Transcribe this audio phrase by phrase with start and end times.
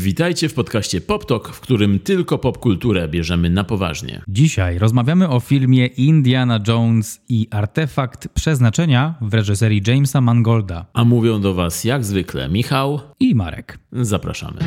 [0.00, 4.22] Witajcie w podcaście PopTok, w którym tylko popkulturę bierzemy na poważnie.
[4.28, 11.40] Dzisiaj rozmawiamy o filmie Indiana Jones i artefakt przeznaczenia w reżyserii Jamesa Mangolda A mówią
[11.40, 13.00] do Was jak zwykle Michał.
[13.20, 13.78] i Marek.
[13.92, 14.58] Zapraszamy.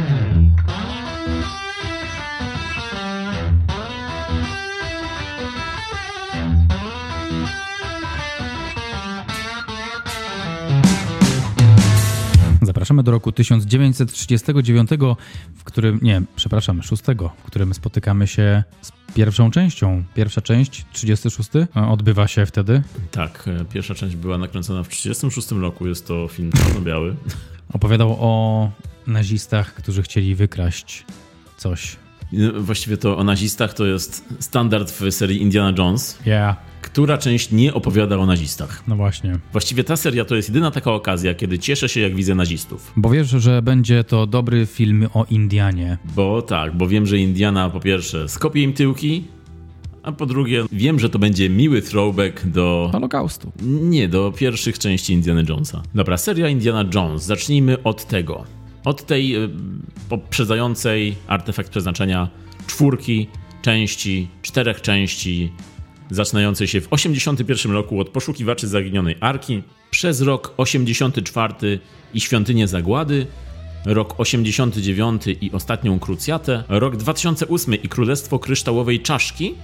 [12.83, 14.89] Zapraszamy do roku 1939,
[15.55, 17.03] w którym, nie, przepraszam, 6,
[17.37, 20.03] w którym spotykamy się z pierwszą częścią.
[20.15, 22.83] Pierwsza część, 36, odbywa się wtedy.
[23.11, 25.87] Tak, e, pierwsza część była nakręcona w 1936 roku.
[25.87, 27.15] Jest to film czarno-biały.
[27.73, 28.71] Opowiadał o
[29.07, 31.05] nazistach, którzy chcieli wykraść
[31.57, 31.95] coś.
[32.33, 36.19] E, Właściwie to o nazistach to jest standard w serii Indiana Jones.
[36.25, 36.57] Yeah,
[36.93, 38.83] Która część nie opowiada o nazistach?
[38.87, 39.39] no właśnie.
[39.51, 42.93] Właściwie ta seria to jest jedyna taka okazja, kiedy cieszę się, jak widzę nazistów.
[42.95, 45.97] Bo wiesz, że będzie to dobry film o Indianie.
[46.15, 49.23] Bo tak, bo wiem, że Indiana po pierwsze skopie im tyłki,
[50.03, 52.89] a po drugie wiem, że to będzie miły throwback do...
[52.91, 53.51] Holokaustu.
[53.61, 55.81] Nie, do pierwszych części Indiana Jonesa.
[55.95, 57.23] Dobra, seria Indiana Jones.
[57.23, 58.43] Zacznijmy od tego.
[58.85, 59.49] Od tej y,
[60.09, 62.29] poprzedzającej artefakt przeznaczenia
[62.67, 63.27] czwórki
[63.61, 65.51] części, czterech części,
[66.15, 71.79] zaczynającej się w 81 roku od poszukiwaczy zaginionej arki, przez rok 84
[72.13, 73.27] i świątynię zagłady,
[73.85, 79.55] rok 89 i ostatnią krucjatę, rok 2008 i królestwo kryształowej czaszki,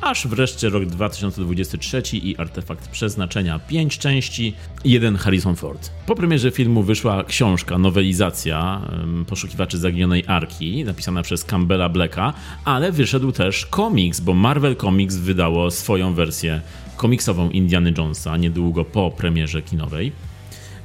[0.00, 5.90] aż wreszcie rok 2023 i artefakt przeznaczenia 5 części, jeden Harrison Ford.
[6.06, 8.80] Po premierze filmu wyszła książka, nowelizacja
[9.26, 12.32] Poszukiwaczy Zaginionej Arki, napisana przez Campbella Blacka,
[12.64, 16.60] ale wyszedł też komiks, bo Marvel Comics wydało swoją wersję
[16.96, 20.12] komiksową Indiana Jonesa niedługo po premierze kinowej.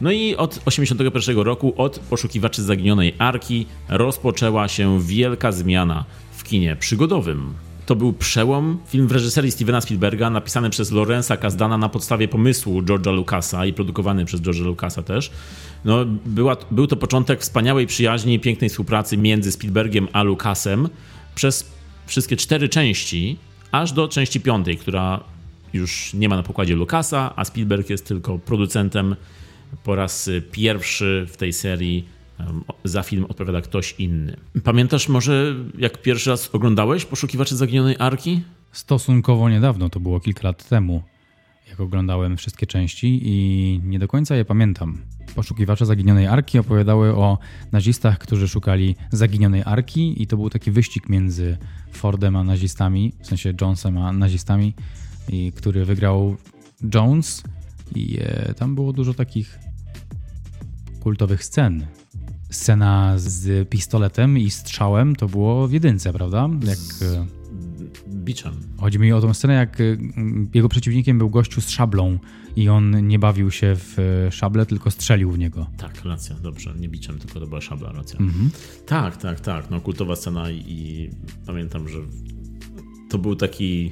[0.02, 6.75] No i od 81 roku, od Poszukiwaczy Zaginionej Arki, rozpoczęła się wielka zmiana w kinie
[6.75, 7.64] przygodowym.
[7.86, 12.82] To był przełom, film w reżyserii Stevena Spielberga, napisany przez Lorenza Kasdana na podstawie pomysłu
[12.82, 15.32] George'a Lucasa i produkowany przez George'a Lucasa też.
[15.86, 20.89] No, była, był to początek wspaniałej przyjaźni i pięknej współpracy między Spielbergiem a Lucasem
[21.36, 21.71] przez
[22.08, 23.37] wszystkie cztery części,
[23.71, 25.23] aż do części piątej, która
[25.73, 29.15] już nie ma na pokładzie Lucasa, a Spielberg jest tylko producentem.
[29.83, 32.14] Po raz pierwszy w tej serii
[32.83, 34.37] za film odpowiada ktoś inny.
[34.63, 38.41] Pamiętasz może, jak pierwszy raz oglądałeś Poszukiwaczy Zaginionej Arki?
[38.71, 41.03] Stosunkowo niedawno, to było kilka lat temu,
[41.69, 44.97] jak oglądałem wszystkie części i nie do końca je pamiętam.
[45.35, 47.37] Poszukiwacze zaginionej arki opowiadały o
[47.71, 51.57] nazistach, którzy szukali zaginionej arki i to był taki wyścig między
[51.91, 54.73] Fordem a nazistami, w sensie Jonesem a nazistami,
[55.29, 56.37] i który wygrał
[56.93, 57.43] Jones
[57.95, 59.59] i e, tam było dużo takich
[60.99, 61.85] kultowych scen.
[62.50, 66.50] Scena z pistoletem i strzałem to było w jedynce, prawda?
[66.64, 66.80] Jak...
[67.02, 67.26] E,
[68.08, 68.54] Biczem.
[68.78, 72.20] Chodzi mi o tą scenę, jak mm, jego przeciwnikiem był gościu z szablą
[72.56, 75.67] i on nie bawił się w y, szable, tylko strzelił w niego.
[75.78, 78.20] Tak, racja, dobrze, nie biczem, tylko to była szabla, racja.
[78.20, 78.50] Mhm.
[78.86, 81.10] Tak, tak, tak, no kultowa scena i, i
[81.45, 81.98] pamiętam, że
[83.10, 83.92] to był taki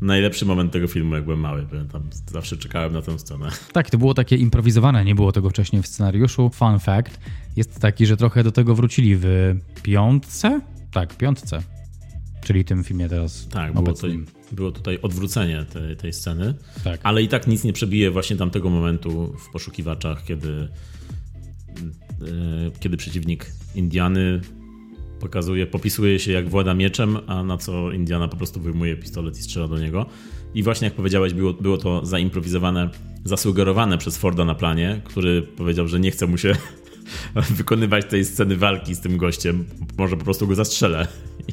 [0.00, 1.66] najlepszy moment tego filmu, jak byłem mały.
[1.70, 3.48] Pamiętam, zawsze czekałem na tę scenę.
[3.72, 6.50] Tak, to było takie improwizowane, nie było tego wcześniej w scenariuszu.
[6.54, 7.20] Fun fact
[7.56, 9.26] jest taki, że trochę do tego wrócili w
[9.82, 10.60] piątce?
[10.90, 11.62] Tak, piątce.
[12.44, 14.26] Czyli tym filmie teraz Tak, było, obecnym.
[14.52, 17.00] było tutaj odwrócenie tej, tej sceny, Tak.
[17.02, 20.68] ale i tak nic nie przebije właśnie tamtego momentu w poszukiwaczach, kiedy,
[22.22, 24.40] e, kiedy przeciwnik Indiany
[25.20, 29.42] pokazuje, popisuje się jak włada mieczem, a na co Indiana po prostu wyjmuje pistolet i
[29.42, 30.06] strzela do niego.
[30.54, 32.90] I właśnie jak powiedziałeś, było, było to zaimprowizowane,
[33.24, 36.52] zasugerowane przez Forda na planie, który powiedział, że nie chce mu się
[37.58, 39.64] wykonywać tej sceny walki z tym gościem,
[39.98, 41.08] może po prostu go zastrzelę.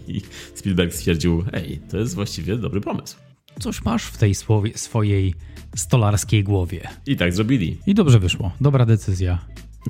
[0.07, 0.21] I
[0.55, 3.17] Spielberg stwierdził, ej, to jest właściwie dobry pomysł.
[3.59, 4.35] Coś masz w tej
[4.75, 5.33] swojej
[5.75, 6.87] stolarskiej głowie.
[7.05, 7.77] I tak zrobili.
[7.87, 8.51] I dobrze wyszło.
[8.61, 9.39] Dobra decyzja.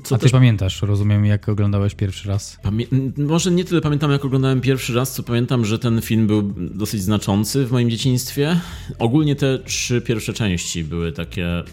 [0.03, 2.57] Co A ty też pamiętasz, rozumiem, jak oglądałeś pierwszy raz?
[2.63, 2.87] Pamię-
[3.17, 7.01] może nie tyle pamiętam, jak oglądałem pierwszy raz, co pamiętam, że ten film był dosyć
[7.01, 8.59] znaczący w moim dzieciństwie.
[8.99, 11.63] Ogólnie te trzy pierwsze części były takie.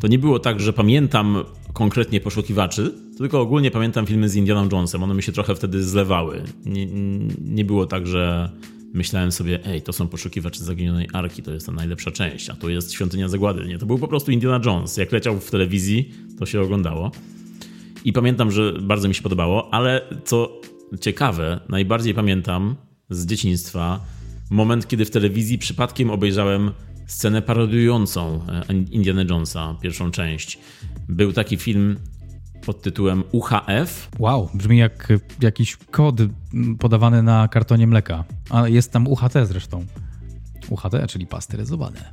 [0.00, 5.02] To nie było tak, że pamiętam konkretnie poszukiwaczy, tylko ogólnie pamiętam filmy z Indianą Jonesem.
[5.02, 6.42] One mi się trochę wtedy zlewały.
[6.66, 6.86] Nie,
[7.40, 8.50] nie było tak, że
[8.94, 12.68] myślałem sobie, ej, to są poszukiwacze zaginionej arki, to jest ta najlepsza część, a to
[12.68, 13.66] jest świątynia zagłady.
[13.66, 14.96] Nie, to był po prostu Indiana Jones.
[14.96, 17.12] Jak leciał w telewizji, to się oglądało.
[18.04, 20.60] I pamiętam, że bardzo mi się podobało, ale co
[21.00, 22.76] ciekawe, najbardziej pamiętam
[23.10, 24.00] z dzieciństwa
[24.50, 26.70] moment, kiedy w telewizji przypadkiem obejrzałem
[27.06, 30.58] scenę parodiującą e, Indiana Jonesa, pierwszą część.
[31.08, 31.96] Był taki film
[32.66, 34.08] pod tytułem UHF.
[34.18, 36.16] Wow, brzmi jak jakiś kod
[36.78, 38.24] podawany na kartonie mleka.
[38.50, 39.86] A jest tam UHT zresztą.
[40.68, 42.10] UHT, czyli pasteryzowane.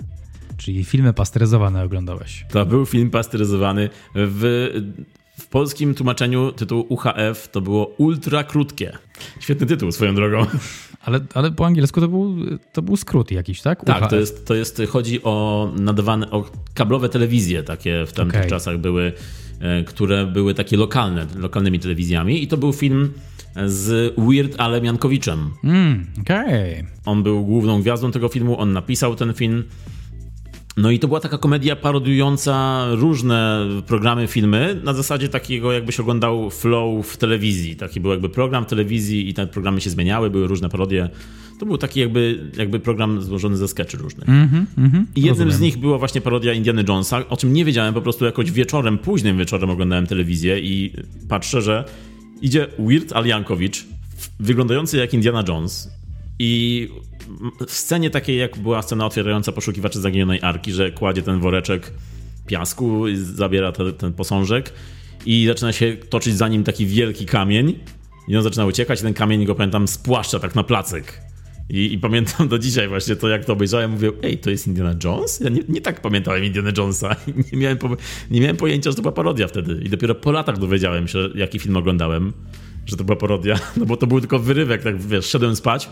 [0.58, 2.46] Czyli filmy pasteryzowane oglądałeś.
[2.50, 3.90] To był film pasteryzowany.
[4.16, 4.70] W,
[5.40, 8.98] w polskim tłumaczeniu tytuł UHF to było ultra krótkie.
[9.40, 10.46] Świetny tytuł swoją drogą.
[11.02, 12.36] Ale, ale po angielsku to był,
[12.74, 13.86] to był skrót jakiś, tak?
[13.86, 18.50] Tak, to jest, to jest, chodzi o nadawane, o kablowe telewizje takie w tamtych okay.
[18.50, 19.14] czasach były,
[19.60, 23.14] e, które były takie lokalne, lokalnymi telewizjami i to był film
[23.66, 25.50] z Weird Alem Jankowiczem.
[25.64, 26.86] Mm, okay.
[27.06, 29.64] On był główną gwiazdą tego filmu, on napisał ten film.
[30.78, 36.02] No i to była taka komedia parodiująca różne programy, filmy, na zasadzie takiego jakby się
[36.04, 37.76] oglądał flow w telewizji.
[37.76, 41.10] Taki był jakby program w telewizji i te programy się zmieniały, były różne parodie.
[41.60, 44.30] To był taki jakby, jakby program złożony ze sketchy różnych.
[44.30, 45.52] Mm -hmm, mm -hmm, I jednym rozumiem.
[45.52, 48.98] z nich była właśnie parodia Indiana Jonesa, o czym nie wiedziałem, po prostu jakoś wieczorem,
[48.98, 50.94] późnym wieczorem oglądałem telewizję i
[51.30, 51.86] patrzę, że
[52.42, 53.26] idzie Weird Al
[54.40, 55.90] wyglądający jak Indiana Jones
[56.40, 56.90] i
[57.68, 61.94] w scenie takiej, jak była scena otwierająca poszukiwaczy zaginionej arki, że kładzie ten woreczek
[62.48, 64.74] piasku, zabiera te, ten posążek
[65.26, 67.80] i zaczyna się toczyć za nim taki wielki kamień
[68.28, 71.22] i on zaczyna uciekać i ten kamień go, pamiętam, spłaszcza tak na placek.
[71.70, 74.96] I, I, pamiętam do dzisiaj właśnie to, jak to obejrzałem, mówię, ej, to jest Indiana
[75.04, 75.40] Jones?
[75.40, 77.16] Ja nie, nie tak pamiętałem Indiana Jonesa.
[77.54, 77.78] Nie miałem,
[78.32, 79.82] nie miałem pojęcia, że to była parodia wtedy.
[79.84, 82.34] I dopiero po latach dowiedziałem się, jaki film oglądałem,
[82.86, 83.60] że to była parodia.
[83.78, 85.90] No bo to był tylko wyrywek, tak wiesz, szedłem spać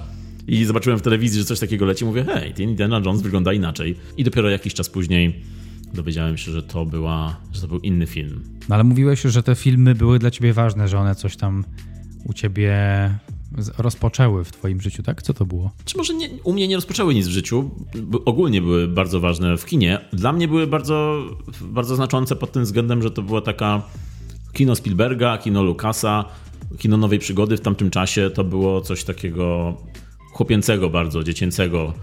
[0.47, 2.06] i zobaczyłem w telewizji, że coś takiego leci.
[2.06, 3.95] Mówię, hej, ten Indiana Jones wygląda inaczej.
[4.18, 5.42] I dopiero jakiś czas później
[5.94, 8.44] dowiedziałem się, że to, była, że to był inny film.
[8.69, 11.63] No ale mówiłeś, że te filmy były dla ciebie ważne, że one coś tam
[12.25, 12.74] u ciebie
[13.77, 15.21] rozpoczęły w twoim życiu, tak?
[15.21, 15.71] Co to było?
[15.86, 17.71] Czy może nie, u mnie nie rozpoczęły nic w życiu,
[18.25, 20.00] ogólnie były bardzo ważne w kinie.
[20.13, 21.25] Dla mnie były bardzo,
[21.62, 23.83] bardzo znaczące pod tym względem, że to była taka
[24.53, 26.25] kino Spielberga, kino Lucasa,
[26.77, 28.30] kino nowej przygody w tamtym czasie.
[28.30, 29.77] To było coś takiego
[30.35, 31.93] chłopięcego bardzo, dziecięcego.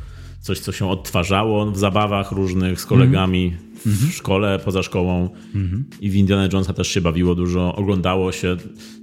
[0.41, 3.47] Coś, co się odtwarzało w zabawach różnych z kolegami.
[3.47, 4.13] Mm w mhm.
[4.13, 5.85] szkole, poza szkołą mhm.
[6.01, 8.57] i w Indiana Jonesa też się bawiło dużo, oglądało się.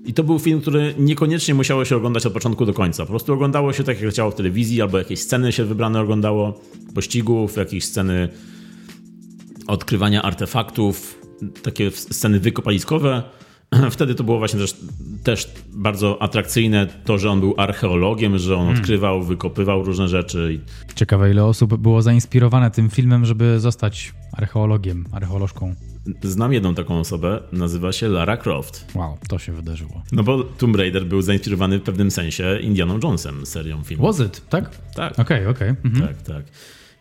[0.06, 3.04] I to był film, który niekoniecznie musiało się oglądać od początku do końca.
[3.04, 6.62] Po prostu oglądało się tak, jak leciało w telewizji, albo jakieś sceny się wybrane oglądało,
[6.96, 8.30] pościgów, jakieś sceny
[9.68, 11.22] odkrywania artefaktów,
[11.62, 13.24] takie sceny wykopaliskowe.
[13.92, 14.76] Wtedy to było właśnie też,
[15.24, 18.80] też bardzo atrakcyjne to, że on był archeologiem, że on hmm.
[18.80, 20.60] odkrywał, wykopywał różne rzeczy.
[20.96, 25.76] Ciekawe, ile osób było zainspirowane tym filmem, żeby zostać archeologiem, archeolożką.
[26.24, 28.86] Znam jedną taką osobę, nazywa się Lara Croft.
[28.96, 30.04] Wow, to się wydarzyło.
[30.12, 34.08] No bo Tomb Raider był zainspirowany w pewnym sensie Indianą Jonesem, serią filmów.
[34.18, 34.78] Was it, tak?
[34.96, 35.20] Tak.
[35.20, 35.70] Okej, okay, okej.
[35.70, 35.92] Okay.
[35.92, 36.08] Mhm.
[36.08, 36.46] Tak, tak.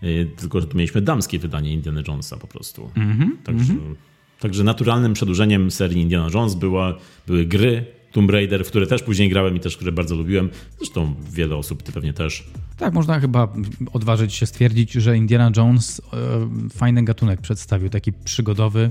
[0.02, 2.90] Y, tylko, że tu mieliśmy damskie wydanie Indiana Jonesa po prostu.
[2.96, 3.72] Mhm, Także...
[3.72, 3.96] Mhm.
[4.40, 6.94] Także naturalnym przedłużeniem serii Indiana Jones była,
[7.26, 10.50] były gry Tomb Raider, w które też później grałem i też które bardzo lubiłem.
[10.78, 12.50] Zresztą wiele osób, ty pewnie też.
[12.76, 13.52] Tak, można chyba
[13.92, 18.90] odważyć się stwierdzić, że Indiana Jones e, fajny gatunek przedstawił, taki przygodowy.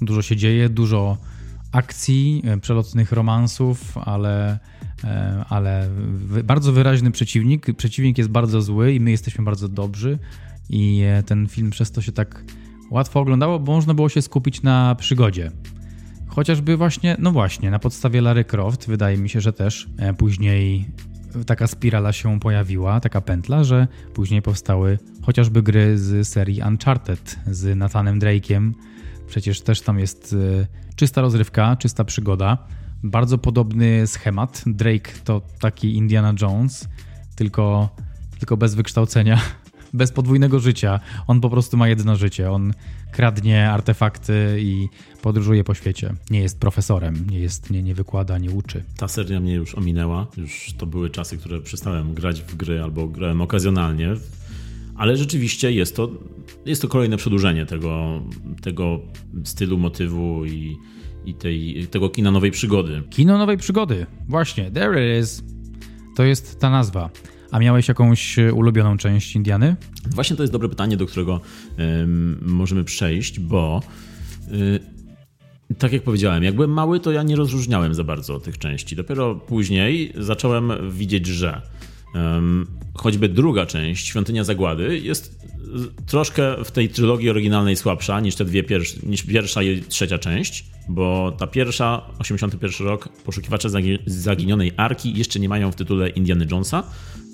[0.00, 1.18] Dużo się dzieje, dużo
[1.72, 4.58] akcji, e, przelotnych romansów, ale,
[5.04, 5.88] e, ale
[6.44, 7.76] bardzo wyraźny przeciwnik.
[7.76, 10.18] Przeciwnik jest bardzo zły i my jesteśmy bardzo dobrzy.
[10.70, 12.44] I ten film przez to się tak
[12.90, 15.50] łatwo oglądało, bo można było się skupić na przygodzie.
[16.26, 20.90] Chociażby właśnie, no właśnie, na podstawie Larry Croft wydaje mi się, że też e, później
[21.46, 27.76] taka spirala się pojawiła, taka pętla, że później powstały chociażby gry z serii Uncharted z
[27.76, 28.72] Nathanem Drake'iem.
[29.26, 30.66] Przecież też tam jest e,
[30.96, 32.58] czysta rozrywka, czysta przygoda.
[33.02, 34.62] Bardzo podobny schemat.
[34.66, 36.88] Drake to taki Indiana Jones,
[37.36, 37.88] tylko,
[38.38, 39.40] tylko bez wykształcenia
[39.92, 41.00] bez podwójnego życia.
[41.26, 42.50] On po prostu ma jedno życie.
[42.50, 42.72] On
[43.12, 44.88] kradnie artefakty i
[45.22, 46.14] podróżuje po świecie.
[46.30, 48.82] Nie jest profesorem, nie, jest, nie, nie wykłada, nie uczy.
[48.96, 50.26] Ta seria mnie już ominęła.
[50.36, 54.14] Już to były czasy, które przestałem grać w gry albo grałem okazjonalnie.
[54.96, 56.10] Ale rzeczywiście jest to,
[56.66, 58.22] jest to kolejne przedłużenie tego,
[58.62, 59.00] tego
[59.44, 60.76] stylu, motywu i,
[61.24, 63.02] i tej, tego kina nowej przygody.
[63.10, 64.06] Kino nowej przygody.
[64.28, 65.42] Właśnie, there it is.
[66.16, 67.10] To jest ta nazwa.
[67.50, 69.76] A miałeś jakąś e, ulubioną część Indiany?
[70.06, 71.40] Właśnie to jest dobre pytanie, do którego
[72.42, 73.82] możemy przejść, bo
[74.52, 74.80] y,
[75.78, 78.96] tak jak powiedziałem, jak byłem mały, to ja nie rozróżniałem za bardzo tych części.
[78.96, 81.62] Dopiero później zacząłem widzieć, że
[82.94, 85.38] choćby druga część, Świątynia Zagłady, jest
[86.06, 90.64] troszkę w tej trylogii oryginalnej słabsza niż te dwie pierwsze, niż pierwsza i trzecia część,
[90.88, 93.68] bo ta pierwsza, 81 rok, Poszukiwacze
[94.06, 96.84] Zaginionej Arki jeszcze nie mają w tytule Indiana Jonesa,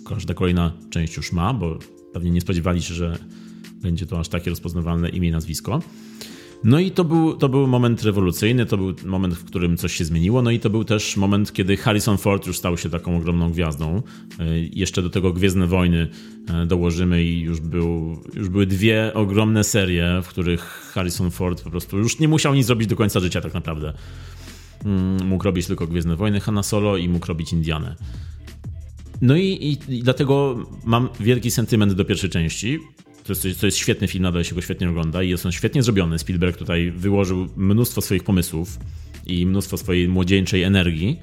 [0.09, 1.79] każda kolejna część już ma, bo
[2.13, 3.19] pewnie nie spodziewali się, że
[3.83, 5.81] będzie to aż takie rozpoznawalne imię i nazwisko.
[6.65, 10.05] No i to był, to był moment rewolucyjny, to był moment, w którym coś się
[10.05, 13.51] zmieniło, no i to był też moment, kiedy Harrison Ford już stał się taką ogromną
[13.51, 14.03] gwiazdą.
[14.39, 16.09] E, jeszcze do tego Gwiezdne Wojny
[16.49, 21.71] e, dołożymy i już, był, już były dwie ogromne serie, w których Harrison Ford po
[21.71, 23.93] prostu już nie musiał nic zrobić do końca życia tak naprawdę.
[24.85, 27.97] Mm, mógł robić tylko Gwiezdne Wojny Hanna Solo i mógł robić Indianę.
[29.23, 32.79] No i, i, i, dlatego mam wielki sentyment do pierwszej części.
[33.25, 35.83] To jest, to jest świetny film, nadal się go świetnie ogląda i jest on świetnie
[35.83, 36.19] zrobiony.
[36.19, 38.79] Spielberg tutaj wyłożył mnóstwo swoich pomysłów
[39.27, 41.19] i mnóstwo swojej młodzieńczej energii.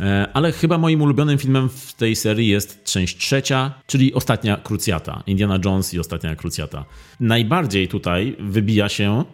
[0.00, 5.22] E, ale chyba moim ulubionym filmem w tej serii jest część trzecia, czyli Ostatnia Krucjata.
[5.26, 6.84] Indiana Jones i Ostatnia Krucjata.
[7.20, 9.24] Najbardziej tutaj wybija się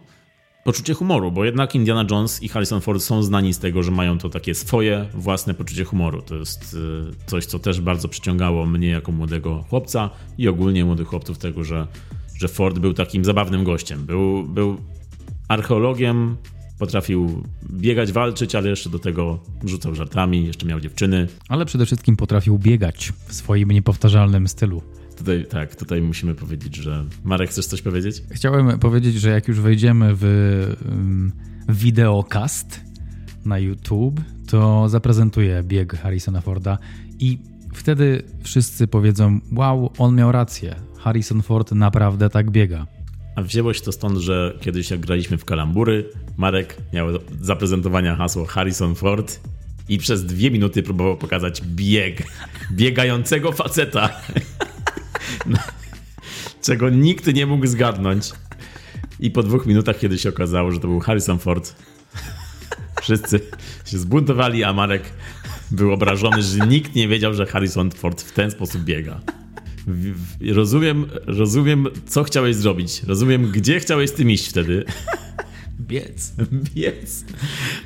[0.65, 4.19] poczucie humoru, bo jednak Indiana Jones i Harrison Ford są znani z tego, że mają
[4.19, 6.23] to takie swoje własne poczucie humoru.
[6.23, 11.09] To jest y, coś, co też bardzo przyciągało mnie jako młodego chłopca i ogólnie młodych
[11.09, 11.87] chłopców tego, że,
[12.39, 14.07] że Ford był takim zabawnym gościem.
[14.07, 14.77] Był, był
[15.49, 16.37] archeologiem,
[16.79, 21.29] potrafił biegać, walczyć, ale jeszcze do tego rzucał żartami, jeszcze miał dziewczyny.
[21.49, 24.83] Ale przede wszystkim potrafił biegać w swoim niepowtarzalnym stylu.
[25.17, 27.05] Tutaj, tak, tutaj musimy powiedzieć, że.
[27.25, 28.23] Marek, chcesz coś powiedzieć?
[28.31, 30.25] Chciałem powiedzieć, że jak już wejdziemy w,
[31.69, 32.81] w wideokast
[33.45, 36.79] na YouTube, to zaprezentuję bieg Harrisona Forda
[37.19, 37.39] i
[37.75, 40.77] wtedy wszyscy powiedzą: Wow, on miał rację.
[40.99, 42.87] Harrison Ford naprawdę tak biega.
[43.37, 47.09] A wzięło się to stąd, że kiedyś jak graliśmy w kalambury, Marek miał
[47.41, 49.41] zaprezentowania hasło Harrison Ford
[49.89, 52.23] i przez dwie minuty próbował pokazać bieg
[52.73, 54.11] biegającego faceta.
[56.67, 58.33] czego nikt nie mógł zgadnąć.
[59.21, 61.75] I po dwóch minutach, kiedy się okazało, że to był Harrison Ford,
[63.03, 63.41] wszyscy
[63.87, 65.03] się zbuntowali, a Marek
[65.71, 69.21] był obrażony, że nikt nie wiedział, że Harrison Ford w ten sposób biega.
[70.53, 73.03] Rozumiem, rozumiem, co chciałeś zrobić.
[73.03, 74.85] Rozumiem, gdzie chciałeś z tym iść wtedy.
[75.81, 76.33] Biec.
[76.75, 77.25] Biec.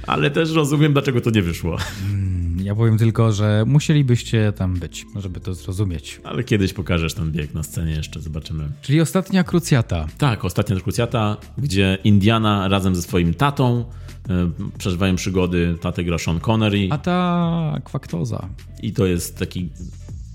[0.06, 1.78] Ale też rozumiem, dlaczego to nie wyszło.
[2.10, 6.20] Mm, ja powiem tylko, że musielibyście tam być, żeby to zrozumieć.
[6.24, 8.68] Ale kiedyś pokażesz ten bieg na scenie jeszcze, zobaczymy.
[8.82, 10.06] Czyli ostatnia krucjata.
[10.18, 13.84] Tak, ostatnia krucjata, gdzie Indiana razem ze swoim tatą
[14.28, 15.76] e, przeżywają przygody.
[15.80, 16.88] Tatę gra Sean Connery.
[16.90, 18.48] A ta kwaktoza.
[18.82, 19.68] I to jest taki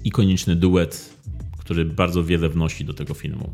[0.04, 1.14] ikoniczny duet,
[1.58, 3.54] który bardzo wiele wnosi do tego filmu.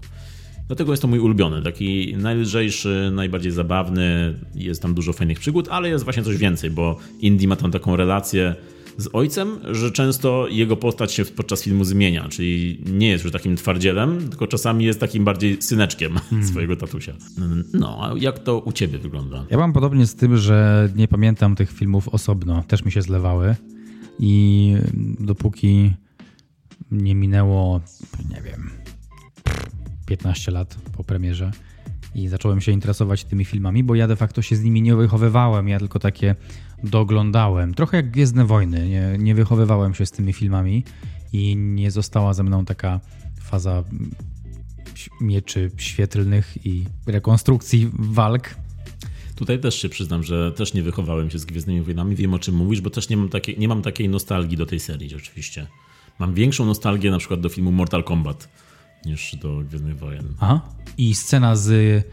[0.69, 5.89] Dlatego jest to mój ulubiony, taki najlżejszy, najbardziej zabawny, jest tam dużo fajnych przygód, ale
[5.89, 8.55] jest właśnie coś więcej, bo Indy ma tam taką relację
[8.97, 13.55] z ojcem, że często jego postać się podczas filmu zmienia, czyli nie jest już takim
[13.55, 16.47] twardzielem, tylko czasami jest takim bardziej syneczkiem hmm.
[16.47, 17.13] swojego tatusia.
[17.73, 19.45] No, a jak to u ciebie wygląda?
[19.49, 23.55] Ja mam podobnie z tym, że nie pamiętam tych filmów osobno, też mi się zlewały
[24.19, 24.73] i
[25.19, 25.93] dopóki
[26.91, 27.81] nie minęło,
[28.29, 28.78] nie wiem,
[30.09, 31.51] 15 lat po premierze
[32.15, 35.67] i zacząłem się interesować tymi filmami, bo ja de facto się z nimi nie wychowywałem,
[35.67, 36.35] ja tylko takie
[36.83, 37.73] doglądałem.
[37.73, 40.83] Trochę jak Gwiezdne Wojny, nie, nie wychowywałem się z tymi filmami
[41.33, 42.99] i nie została ze mną taka
[43.41, 43.83] faza
[45.21, 48.55] mieczy świetlnych i rekonstrukcji walk.
[49.35, 52.15] Tutaj też się przyznam, że też nie wychowałem się z Gwiezdnymi Wojnami.
[52.15, 54.79] Wiem o czym mówisz, bo też nie mam, takiej, nie mam takiej nostalgii do tej
[54.79, 55.67] serii oczywiście.
[56.19, 58.49] Mam większą nostalgię na przykład do filmu Mortal Kombat
[59.05, 60.33] niż do Gwiezdnych Wojen.
[60.39, 60.61] Aha.
[60.97, 62.03] I scena z y,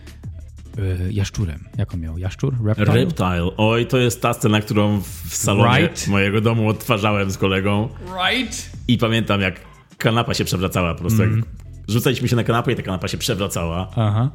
[1.11, 1.65] jaszczurem.
[1.79, 2.19] Jak on miał?
[2.19, 2.65] Jaszczur?
[2.65, 2.95] Reptile?
[2.95, 3.51] Reptile.
[3.57, 6.09] Oj, to jest ta scena, którą w salonie right?
[6.09, 7.89] mojego domu odtwarzałem z kolegą.
[8.29, 8.71] Right?
[8.89, 9.61] I pamiętam, jak
[9.99, 10.95] kanapa się przewracała.
[10.95, 11.45] Po prostu mm.
[11.89, 13.91] rzucaliśmy się na kanapę i ta kanapa się przewracała.
[13.97, 14.31] Aha.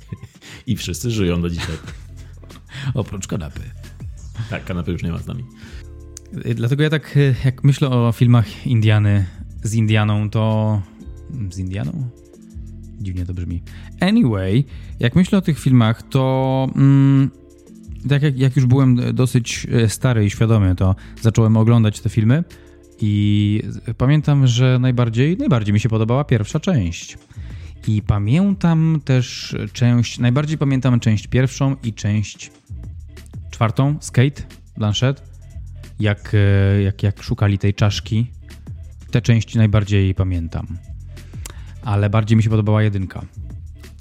[0.66, 1.76] I wszyscy żyją do dzisiaj.
[2.94, 3.60] Oprócz kanapy.
[4.50, 5.44] Tak, kanapy już nie ma z nami.
[6.54, 9.26] Dlatego ja tak, jak myślę o filmach Indiany
[9.62, 10.82] z Indianą, to
[11.50, 12.08] z Indianą?
[13.00, 13.62] Dziwnie to brzmi.
[14.00, 14.64] Anyway,
[15.00, 17.30] jak myślę o tych filmach, to mm,
[18.08, 22.44] tak jak, jak już byłem dosyć e, stary i świadomy, to zacząłem oglądać te filmy
[23.00, 23.62] i
[23.98, 27.18] pamiętam, że najbardziej, najbardziej mi się podobała pierwsza część.
[27.88, 32.50] I pamiętam też część, najbardziej pamiętam część pierwszą i część
[33.50, 34.42] czwartą, Skate,
[34.76, 35.22] Blanchett,
[36.00, 38.26] jak, e, jak, jak szukali tej czaszki.
[39.10, 40.78] Te części najbardziej pamiętam
[41.86, 43.24] ale bardziej mi się podobała jedynka.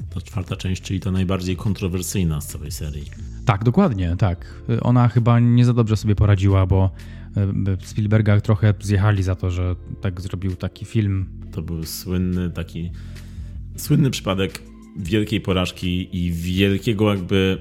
[0.10, 3.06] To czwarta część, czyli ta najbardziej kontrowersyjna z całej serii.
[3.46, 4.62] Tak, dokładnie, tak.
[4.82, 6.90] Ona chyba nie za dobrze sobie poradziła, bo
[7.38, 11.26] e, Spielberga trochę zjechali za to, że tak zrobił taki film.
[11.52, 12.92] To był słynny taki
[13.76, 14.62] słynny przypadek
[14.98, 17.58] wielkiej porażki i wielkiego jakby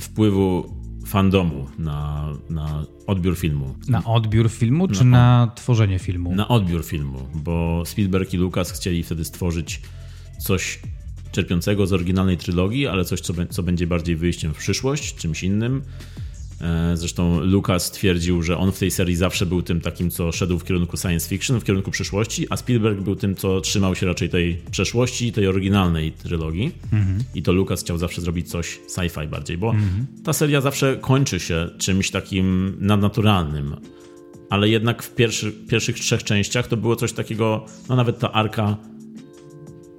[0.00, 0.75] wpływu
[1.06, 3.74] fandomu na, na odbiór filmu.
[3.88, 6.34] Na odbiór filmu, czy na, na tworzenie filmu?
[6.34, 9.80] Na odbiór filmu, bo Spielberg i Lucas chcieli wtedy stworzyć
[10.38, 10.80] coś,
[11.32, 15.82] czerpiącego z oryginalnej trylogii, ale coś, co, co będzie bardziej wyjściem w przyszłość, czymś innym.
[16.60, 20.58] E, zresztą Lucas twierdził, że on w tej serii zawsze był tym takim, co szedł
[20.58, 24.28] w kierunku science fiction, w kierunku przyszłości, a Spielberg był tym, co trzymał się raczej
[24.28, 26.72] tej przeszłości, tej oryginalnej trylogii.
[26.92, 27.24] Mhm.
[27.34, 30.06] I to Lucas chciał zawsze zrobić coś sci-fi bardziej, bo mhm.
[30.24, 33.76] ta seria zawsze kończy się czymś takim nadnaturalnym.
[34.50, 38.76] Ale jednak w pierwszy, pierwszych trzech częściach to było coś takiego, no nawet ta arka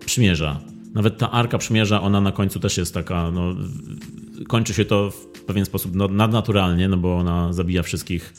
[0.06, 0.62] przymierza.
[0.94, 3.56] Nawet ta arka przymierza, ona na końcu też jest taka, no,
[4.48, 8.34] kończy się to w pewien sposób no, nadnaturalnie, no bo ona zabija wszystkich,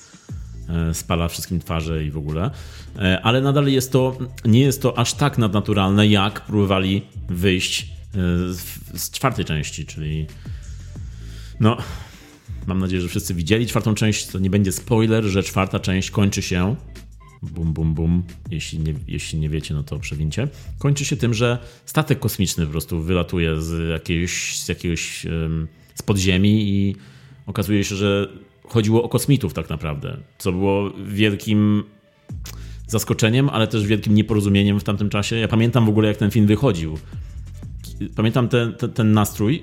[0.69, 2.51] e, spala wszystkim twarze i w ogóle.
[2.99, 7.89] E, ale nadal jest to, nie jest to aż tak nadnaturalne, jak próbowali wyjść e,
[8.95, 10.27] z czwartej części, czyli
[11.61, 11.77] no,
[12.67, 14.27] mam nadzieję, że wszyscy widzieli czwartą część.
[14.27, 16.77] To nie będzie spoiler, że czwarta część kończy się.
[17.43, 18.23] Bum, bum, bum.
[18.51, 20.49] Jeśli nie, jeśli nie wiecie, no to przewincie.
[20.79, 25.27] Kończy się tym, że statek kosmiczny po prostu wylatuje z jakiegoś, z jakiegoś
[25.99, 26.97] z podziemi i
[27.47, 28.29] okazuje się, że
[28.69, 31.85] chodziło o kosmitów tak naprawdę, co było wielkim
[32.87, 35.37] zaskoczeniem, ale też wielkim nieporozumieniem w tamtym czasie.
[35.37, 36.99] Ja pamiętam w ogóle, jak ten film wychodził.
[38.17, 39.61] Pamiętam ten, ten, ten nastrój,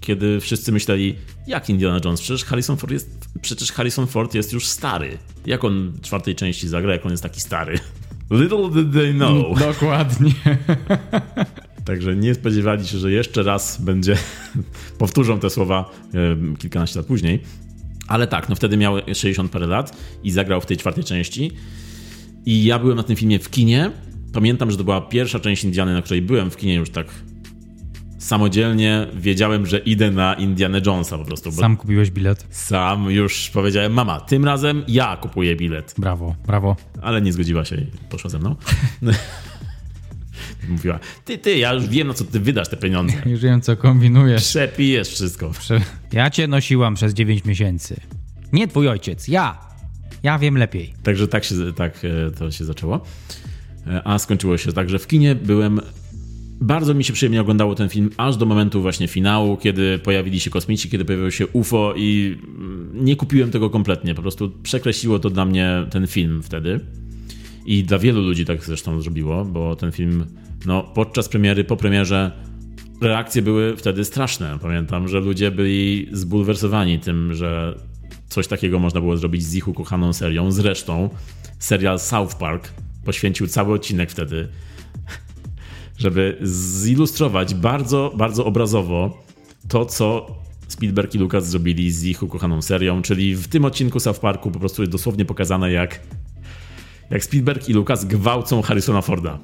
[0.00, 1.14] kiedy wszyscy myśleli,
[1.46, 2.20] jak Indiana Jones?
[2.20, 5.18] Przecież Harrison, Ford jest, przecież Harrison Ford jest już stary.
[5.46, 7.78] Jak on w czwartej części zagra, jak on jest taki stary?
[8.30, 9.58] Little did they know.
[9.58, 10.32] Dokładnie.
[11.90, 14.16] Także nie spodziewali się, że jeszcze raz będzie,
[14.98, 15.90] powtórzą te słowa
[16.58, 17.42] kilkanaście lat później.
[18.08, 21.50] Ale tak, no wtedy miał 60 parę lat i zagrał w tej czwartej części.
[22.46, 23.90] I ja byłem na tym filmie w kinie.
[24.32, 27.06] Pamiętam, że to była pierwsza część Indiany, na której byłem w kinie już tak
[28.18, 29.06] samodzielnie.
[29.14, 31.52] Wiedziałem, że idę na Indiana Jonesa po prostu.
[31.52, 32.46] Sam kupiłeś bilet?
[32.50, 35.94] Sam już powiedziałem, mama, tym razem ja kupuję bilet.
[35.98, 36.76] Brawo, brawo.
[37.02, 38.56] Ale nie zgodziła się i poszła ze mną.
[40.68, 43.14] Mówiła, ty, ty, ja już wiem, na co ty wydasz te pieniądze.
[43.30, 44.42] Już wiem, co kombinujesz.
[44.42, 45.50] Przepijesz wszystko.
[45.50, 45.80] Prze...
[46.12, 48.00] Ja cię nosiłam przez 9 miesięcy.
[48.52, 49.58] Nie twój ojciec, ja.
[50.22, 50.94] Ja wiem lepiej.
[51.02, 53.00] Także tak, się, tak e, to się zaczęło.
[53.86, 55.80] E, a skończyło się tak, że w kinie byłem
[56.60, 60.50] bardzo mi się przyjemnie oglądało ten film, aż do momentu właśnie finału, kiedy pojawili się
[60.50, 64.14] kosmici, kiedy pojawiło się UFO i mm, nie kupiłem tego kompletnie.
[64.14, 66.80] Po prostu przekreśliło to dla mnie ten film wtedy.
[67.66, 70.26] I dla wielu ludzi tak zresztą zrobiło, bo ten film
[70.66, 72.32] no, podczas premiery, po premierze
[73.00, 74.58] reakcje były wtedy straszne.
[74.62, 77.74] Pamiętam, że ludzie byli zbulwersowani tym, że
[78.28, 80.52] coś takiego można było zrobić z ich ukochaną serią.
[80.52, 81.10] Zresztą
[81.58, 82.72] serial South Park
[83.04, 84.48] poświęcił cały odcinek wtedy,
[85.98, 89.24] żeby zilustrować bardzo, bardzo obrazowo
[89.68, 90.26] to, co
[90.68, 94.58] Spielberg i Lucas zrobili z ich ukochaną serią, czyli w tym odcinku South Parku po
[94.58, 96.00] prostu jest dosłownie pokazane, jak,
[97.10, 99.38] jak Spielberg i Lucas gwałcą Harrisona Forda.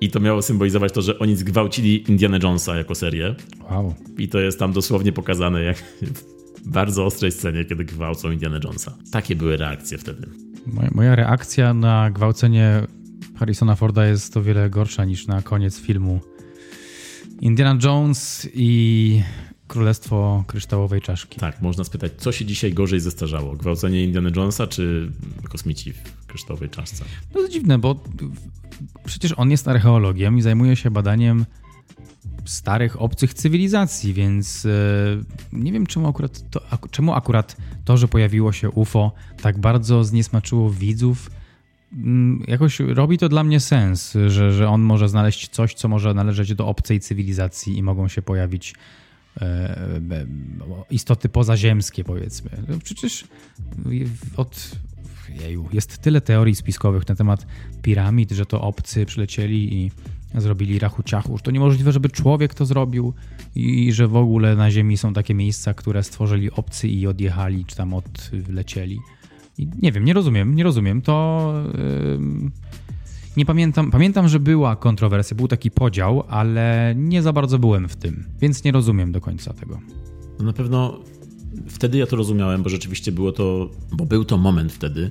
[0.00, 3.34] I to miało symbolizować to, że oni zgwałcili Indiana Jonesa jako serię.
[3.70, 3.94] Wow.
[4.18, 8.96] I to jest tam dosłownie pokazane jak w bardzo ostrej scenie, kiedy gwałcą Indiana Jonesa.
[9.10, 10.26] Takie były reakcje wtedy.
[10.66, 12.80] Moja, moja reakcja na gwałcenie
[13.38, 16.20] Harrisona Forda jest o wiele gorsza niż na koniec filmu.
[17.40, 19.20] Indiana Jones i
[19.66, 21.40] Królestwo Kryształowej Czaszki.
[21.40, 23.56] Tak, można spytać, co się dzisiaj gorzej zestarzało?
[23.56, 25.12] Gwałcenie Indiana Jonesa czy
[25.48, 25.92] kosmici
[26.34, 27.04] w kryształowej czaszce?
[27.34, 28.00] No to dziwne, bo
[29.04, 31.44] przecież on jest archeologiem i zajmuje się badaniem
[32.44, 34.70] starych, obcych cywilizacji, więc e,
[35.52, 40.70] nie wiem, czemu akurat, to, czemu akurat to, że pojawiło się UFO, tak bardzo zniesmaczyło
[40.70, 41.30] widzów.
[41.92, 46.14] Mm, jakoś robi to dla mnie sens, że, że on może znaleźć coś, co może
[46.14, 48.74] należeć do obcej cywilizacji i mogą się pojawić
[49.40, 50.26] e, e,
[50.90, 52.50] istoty pozaziemskie, powiedzmy.
[52.68, 53.24] No przecież
[54.36, 54.70] od
[55.40, 57.46] jeju, jest tyle teorii spiskowych na temat
[57.82, 59.90] piramid, że to obcy przylecieli i
[60.34, 61.38] zrobili rachu ciachu.
[61.38, 63.14] To niemożliwe, żeby człowiek to zrobił
[63.54, 67.76] i że w ogóle na Ziemi są takie miejsca, które stworzyli obcy i odjechali, czy
[67.76, 69.00] tam odlecieli.
[69.58, 71.02] I nie wiem, nie rozumiem, nie rozumiem.
[71.02, 72.50] To yy,
[73.36, 73.90] nie pamiętam.
[73.90, 78.64] Pamiętam, że była kontrowersja, był taki podział, ale nie za bardzo byłem w tym, więc
[78.64, 79.80] nie rozumiem do końca tego.
[80.38, 81.00] No na pewno
[81.68, 85.10] wtedy ja to rozumiałem, bo rzeczywiście było to, bo był to moment wtedy,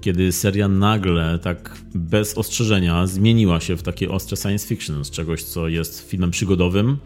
[0.00, 5.42] kiedy seria nagle, tak bez ostrzeżenia, zmieniła się w takie ostre science fiction z czegoś,
[5.42, 6.98] co jest filmem przygodowym.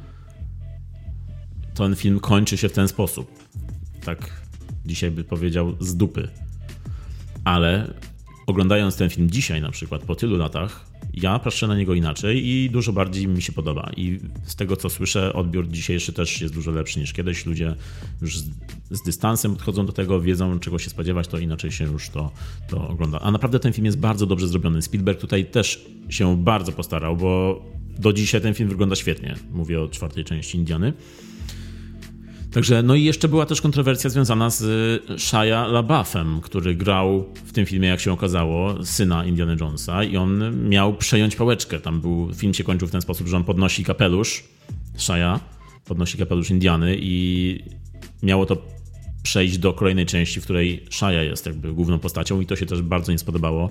[1.75, 3.31] Ten film kończy się w ten sposób.
[4.05, 4.31] Tak
[4.87, 6.29] dzisiaj by powiedział z dupy.
[7.44, 7.94] Ale
[8.46, 12.70] oglądając ten film dzisiaj na przykład, po tylu latach, ja patrzę na niego inaczej i
[12.70, 13.90] dużo bardziej mi się podoba.
[13.96, 17.46] I z tego co słyszę, odbiór dzisiejszy też jest dużo lepszy niż kiedyś.
[17.46, 17.74] Ludzie
[18.22, 18.38] już
[18.90, 22.30] z, dystansem podchodzą do tego, wiedzą czego się spodziewać, to inaczej się już to,
[22.68, 23.20] to ogląda.
[23.20, 24.83] A naprawdę ten film jest bardzo dobrze zrobiony.
[24.83, 27.62] Spielberg tutaj też się bardzo postarał, bo
[27.98, 29.37] do dzisiaj ten film wygląda świetnie.
[29.52, 30.92] Mówię o czwartej części Indiany.
[32.55, 34.62] Także, no i jeszcze była też kontrowersja związana z
[35.21, 40.61] Shia LaBeoufem, który grał w tym filmie, jak się okazało, syna Indiana Jonesa i on
[40.69, 41.81] miał przejąć pałeczkę.
[41.81, 44.45] Tam był, film się kończył w ten sposób, że on podnosi kapelusz
[44.97, 45.40] Shia,
[45.85, 47.59] podnosi kapelusz Indiany i
[48.23, 48.57] miało to
[49.23, 52.83] przejść do kolejnej części, w której Shia jest jakby główną postacią i to się też
[52.83, 53.71] bardzo nie spodobało.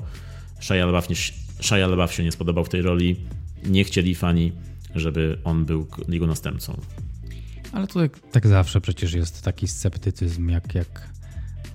[0.59, 1.15] Shia LaBeouf, nie,
[1.61, 3.15] Shia LaBeouf się nie spodobał w tej roli.
[3.65, 4.51] Nie chcieli fani,
[4.95, 6.81] żeby on był jego następcą.
[7.73, 11.09] Ale to tak, tak zawsze przecież jest taki sceptycyzm, jak, jak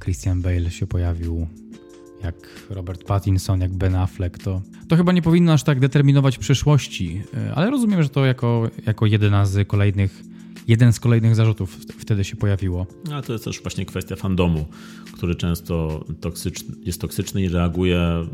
[0.05, 1.47] Christian Bale się pojawił,
[2.23, 2.35] jak
[2.71, 7.55] Robert Pattinson, jak Ben Affleck, to, to chyba nie powinno aż tak determinować przyszłości, e,
[7.55, 10.23] ale rozumiem, że to jako, jako jedyna z kolejnych,
[10.69, 12.87] jeden z kolejnych zarzutów wtedy się pojawiło.
[13.13, 14.67] A to jest też właśnie kwestia fandomu,
[15.13, 18.27] który często toksyczny, jest toksyczny i reaguje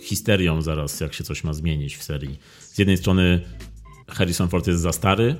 [0.00, 2.38] histerią zaraz, jak się coś ma zmienić w serii.
[2.60, 3.40] Z jednej strony
[4.08, 5.36] Harrison Ford jest za stary,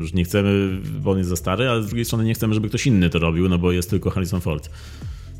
[0.00, 2.68] już nie chcemy, bo on jest za stary, ale z drugiej strony nie chcemy, żeby
[2.68, 4.70] ktoś inny to robił, no bo jest tylko Harrison Ford.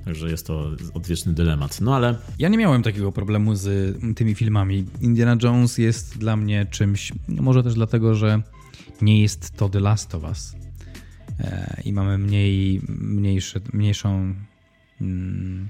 [0.04, 1.80] Także jest to odwieczny dylemat.
[1.80, 2.16] No ale.
[2.38, 4.84] Ja nie miałem takiego problemu z tymi filmami.
[5.00, 8.42] Indiana Jones jest dla mnie czymś, no może też dlatego, że
[9.02, 10.54] nie jest to The Last of Us.
[11.40, 14.34] E, I mamy mniej, mniejsze, mniejszą.
[15.00, 15.68] Mm,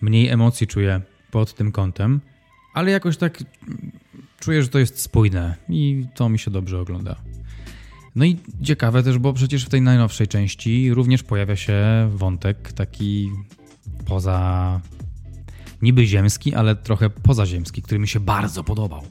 [0.00, 2.20] mniej emocji czuję pod tym kątem,
[2.74, 3.44] ale jakoś tak
[4.40, 7.16] czuję, że to jest spójne i to mi się dobrze ogląda.
[8.18, 13.30] No i ciekawe też, bo przecież w tej najnowszej części również pojawia się wątek taki
[14.06, 14.80] poza
[15.82, 19.02] niby ziemski, ale trochę pozaziemski, który mi się bardzo podobał.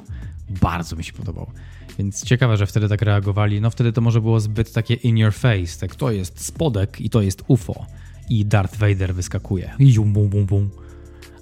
[0.62, 1.52] Bardzo mi się podobał.
[2.00, 3.62] Więc ciekawe, że wtedy tak reagowali.
[3.62, 5.80] No wtedy to może było zbyt takie in your face.
[5.80, 7.86] Tak to jest spodek i to jest UFO.
[8.30, 9.74] I Darth Vader wyskakuje.
[9.80, 10.70] I bum, bum, bum.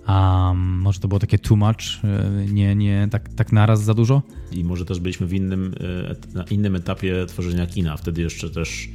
[0.07, 4.21] Um, może to było takie too much, e, nie, nie tak, tak naraz za dużo?
[4.51, 5.75] I może też byliśmy w innym,
[6.33, 7.97] e, na innym etapie tworzenia kina.
[7.97, 8.89] Wtedy jeszcze też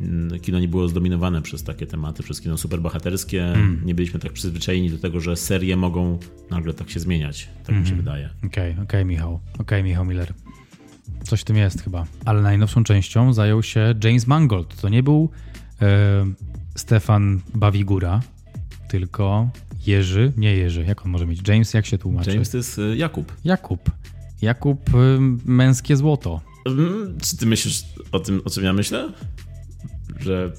[0.00, 3.44] mm, kino nie było zdominowane przez takie tematy, przez kino superbohaterskie.
[3.44, 3.80] Mm.
[3.84, 6.18] Nie byliśmy tak przyzwyczajeni do tego, że serie mogą
[6.50, 7.48] nagle tak się zmieniać.
[7.58, 8.04] Tak mm mi się mhm.
[8.04, 8.30] wydaje.
[8.36, 9.34] Okej, okay, okej okay, Michał.
[9.34, 10.32] Okej okay, Michał Miller.
[11.22, 12.06] Coś w tym jest chyba.
[12.24, 14.80] Ale najnowszą częścią zajął się James Mangold.
[14.80, 15.30] To nie był
[15.82, 16.26] e,
[16.74, 18.20] Stefan Bawigura,
[18.88, 19.50] tylko
[19.86, 21.48] Jerzy, nie Jerzy, jak on może mieć?
[21.48, 22.30] James, jak się tłumaczy?
[22.30, 23.32] James to jest y, Jakub.
[23.44, 23.90] Jakub.
[24.42, 26.40] Jakub, y, męskie złoto.
[26.66, 29.12] Mm, czy ty myślisz o tym, o czym ja myślę?
[30.20, 30.52] Że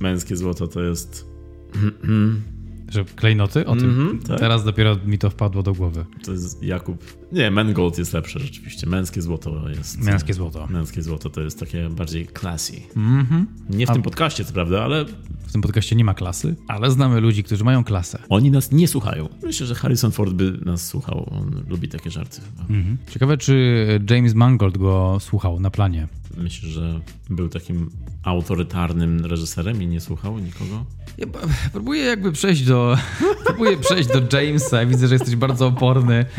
[0.00, 1.26] męskie złoto to jest...
[2.92, 3.66] Że klejnoty?
[3.66, 3.90] O tym.
[3.90, 4.38] Mm -hmm, tak.
[4.38, 6.04] Teraz dopiero mi to wpadło do głowy.
[6.24, 7.04] To jest Jakub.
[7.32, 8.86] Nie, Mangold jest lepsze rzeczywiście.
[8.86, 10.00] Męskie złoto jest.
[10.00, 10.66] Męskie złoto.
[10.66, 12.72] Męskie złoto to jest takie bardziej classy.
[12.96, 13.44] Mm -hmm.
[13.70, 13.92] Nie w A...
[13.92, 15.04] tym podcaście, co prawda, ale.
[15.46, 18.18] W tym podcaście nie ma klasy, ale znamy ludzi, którzy mają klasę.
[18.28, 19.28] Oni nas nie słuchają.
[19.42, 21.28] Myślę, że Harrison Ford by nas słuchał.
[21.30, 22.68] On lubi takie żarty chyba.
[22.68, 23.12] Mm -hmm.
[23.12, 26.08] Ciekawe, czy James Mangold go słuchał na planie.
[26.36, 27.00] Myślę, że
[27.30, 27.90] był takim
[28.22, 30.84] autorytarnym reżyserem i nie słuchał nikogo.
[31.18, 31.26] Ja
[31.72, 32.96] próbuję jakby przejść do.
[33.46, 34.86] próbuję przejść do Jamesa.
[34.86, 36.24] Widzę, że jesteś bardzo oporny.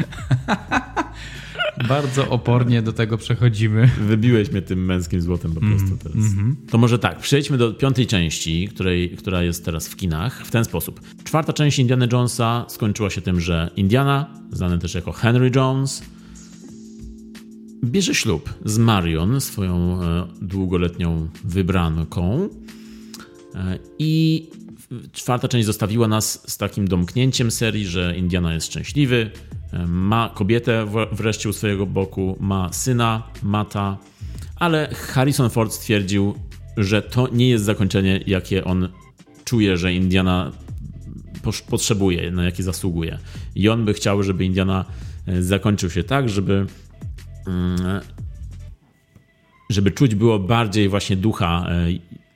[1.89, 3.89] bardzo opornie do tego przechodzimy.
[4.01, 6.17] Wybiłeś mnie tym męskim złotem po prostu mm, teraz.
[6.17, 6.71] Mm -hmm.
[6.71, 10.65] To może tak, przejdźmy do piątej części, której, która jest teraz w kinach, w ten
[10.65, 11.01] sposób.
[11.23, 16.03] Czwarta część Indiana Jonesa skończyła się tym, że Indiana, znany też jako Henry Jones,
[17.83, 22.49] bierze ślub z Marion, swoją e, długoletnią wybranką.
[23.55, 24.49] E, I
[25.11, 29.31] czwarta część zostawiła nas z takim domknięciem serii, że Indiana jest szczęśliwy,
[29.73, 33.97] e, ma kobietę wreszcie u swojego boku, ma syna, mata,
[34.55, 36.35] ale Harrison Ford stwierdził,
[36.77, 38.89] że to nie jest zakończenie, jakie on
[39.45, 40.51] czuje, że Indiana
[41.69, 43.19] potrzebuje, na jakie zasługuje.
[43.55, 44.85] I on by chciał, żeby Indiana
[45.39, 46.65] zakończył się tak, żeby
[47.47, 48.01] mm,
[49.69, 51.67] żeby czuć było bardziej właśnie ducha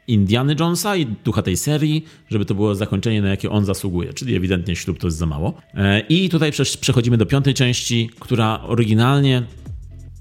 [0.08, 4.14] Indiana Jonesa i ducha tej serii, żeby to było zakończenie, na jakie on zasługuje.
[4.14, 5.54] Czyli ewidentnie ślub to jest za mało.
[5.74, 9.44] E, I tutaj przechodzimy do piątej części, która oryginalnie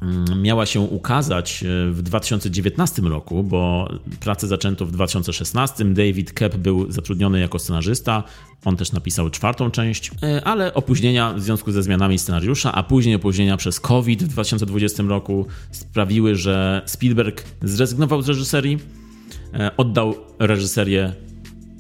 [0.03, 3.89] mm, miała się ukazać e, w 2019 roku, bo
[4.21, 5.85] pracę zaczęto w 2016.
[5.85, 8.23] David Kep był zatrudniony jako scenarzysta.
[8.65, 13.15] On też napisał czwartą część, e, ale opóźnienia w związku ze zmianami scenariusza, a później
[13.15, 18.79] opóźnienia przez COVID w 2020 roku sprawiły, że Spielberg zrezygnował z reżyserii
[19.77, 21.13] oddał reżyserię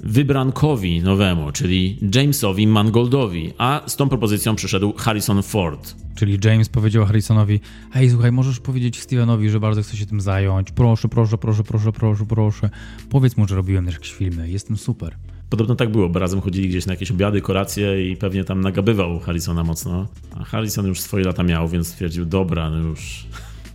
[0.04, 5.94] wybrankowi nowemu, czyli Jamesowi Mangoldowi, a z tą propozycją przyszedł Harrison Ford.
[6.14, 10.72] Czyli James powiedział Harrisonowi: Hej, słuchaj, możesz powiedzieć Stevenowi, że bardzo chcę się tym zająć.
[10.72, 12.70] Proszę, proszę, proszę, proszę, proszę, proszę.
[13.10, 14.50] Powiedz mu, że robiłem też jakieś filmy.
[14.50, 15.16] Jestem super.
[15.50, 19.20] Podobno tak było, bo razem chodzili gdzieś na jakieś obiady, kolacje i pewnie tam nagabywał
[19.20, 20.06] Harrisona mocno.
[20.40, 23.26] A Harrison już swoje lata miał, więc stwierdził, dobra, no już...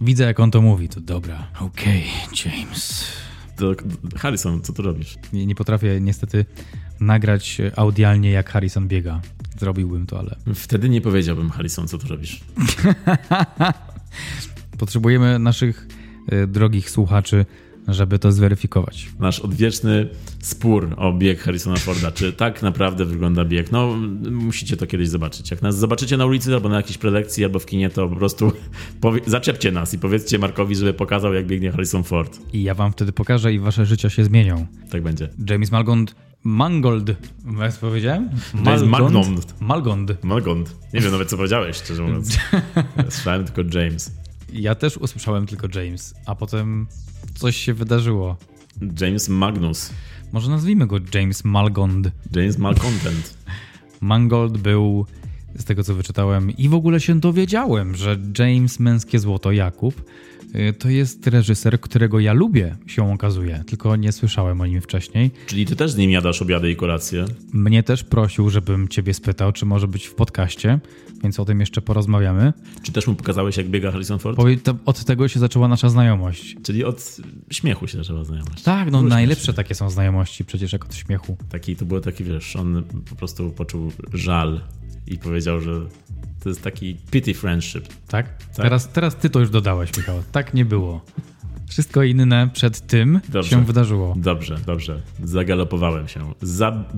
[0.01, 1.47] Widzę, jak on to mówi, to dobra.
[1.59, 3.05] Okej, okay, James.
[3.61, 3.75] To,
[4.17, 5.17] Harrison, co tu robisz?
[5.33, 6.45] Nie, nie potrafię niestety
[6.99, 9.21] nagrać audialnie, jak Harrison biega.
[9.59, 10.35] Zrobiłbym to, ale...
[10.55, 12.41] Wtedy nie powiedziałbym, Harrison, co tu robisz.
[14.77, 15.87] Potrzebujemy naszych
[16.33, 17.45] y, drogich słuchaczy
[17.87, 19.07] żeby to zweryfikować.
[19.19, 22.11] Nasz odwieczny spór o bieg Harrisona Forda.
[22.11, 23.71] Czy tak naprawdę wygląda bieg?
[23.71, 23.95] No,
[24.31, 25.51] musicie to kiedyś zobaczyć.
[25.51, 28.51] Jak nas zobaczycie na ulicy albo na jakiejś prelekcji, albo w kinie, to po prostu
[29.27, 32.39] zaczepcie nas i powiedzcie Markowi, żeby pokazał, jak biegnie Harrison Ford.
[32.53, 34.65] I ja wam wtedy pokażę i wasze życia się zmienią.
[34.89, 35.29] Tak będzie.
[35.49, 37.09] James Malgond Mangold,
[37.59, 38.29] jak powiedziałem?
[38.53, 39.61] Malgond.
[39.61, 40.23] Malgond.
[40.23, 40.75] Malgond.
[40.93, 42.37] Nie wiem nawet, co powiedziałeś, szczerze mówiąc.
[43.09, 44.11] Słyszałem tylko James.
[44.53, 46.87] Ja też usłyszałem tylko James, a potem
[47.35, 48.37] coś się wydarzyło.
[49.01, 49.93] James Magnus.
[50.31, 52.11] Może nazwijmy go James Malgond.
[52.35, 53.37] James Malcontent.
[54.01, 55.05] Mangold był,
[55.55, 60.03] z tego co wyczytałem i w ogóle się dowiedziałem, że James Męskie Złoto Jakub
[60.79, 65.31] to jest reżyser, którego ja lubię, się okazuje, tylko nie słyszałem o nim wcześniej.
[65.45, 67.25] Czyli ty też z nim jadasz obiady i kolacje?
[67.53, 70.79] Mnie też prosił, żebym ciebie spytał, czy może być w podcaście
[71.23, 72.53] więc o tym jeszcze porozmawiamy.
[72.83, 74.39] Czy też mu pokazałeś, jak biega Harrison Ford?
[74.85, 76.55] Od tego się zaczęła nasza znajomość.
[76.63, 77.17] Czyli od
[77.51, 78.63] śmiechu się zaczęła znajomość.
[78.63, 81.37] Tak, no najlepsze takie są znajomości przecież jak od śmiechu.
[81.49, 84.61] Taki, to było taki, wiesz, on po prostu poczuł żal
[85.07, 85.81] i powiedział, że
[86.43, 87.87] to jest taki pity friendship.
[88.07, 88.37] Tak?
[88.37, 88.55] tak?
[88.55, 90.23] Teraz, teraz ty to już dodałeś, Michał.
[90.31, 91.01] Tak nie było.
[91.71, 94.13] Wszystko inne przed tym dobrze, się wydarzyło.
[94.17, 95.01] Dobrze, dobrze.
[95.23, 96.33] Zagalopowałem się.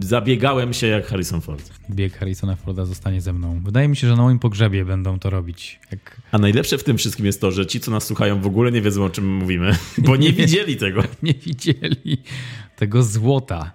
[0.02, 1.72] zabiegałem się jak Harrison Ford.
[1.90, 3.62] Bieg Harrisona Forda zostanie ze mną.
[3.64, 5.80] Wydaje mi się, że na moim pogrzebie będą to robić.
[5.92, 6.22] Jak...
[6.32, 8.82] A najlepsze w tym wszystkim jest to, że ci, co nas słuchają, w ogóle nie
[8.82, 9.76] wiedzą, o czym mówimy,
[10.08, 11.04] bo nie, nie widzieli tego.
[11.24, 12.18] Nie widzieli
[12.76, 13.72] tego złota.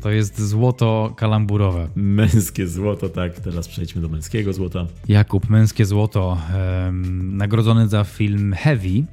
[0.00, 1.88] To jest złoto kalamburowe.
[1.94, 3.40] Męskie złoto, tak.
[3.40, 4.86] Teraz przejdźmy do męskiego złota.
[5.08, 6.38] Jakub, męskie złoto.
[7.22, 9.04] nagrodzony za film Heavy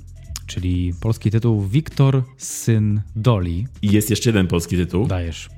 [0.46, 3.68] czyli polski tytuł Wiktor, syn Doli.
[3.82, 5.08] I jest jeszcze jeden polski tytuł.
[5.08, 5.50] Dajesz.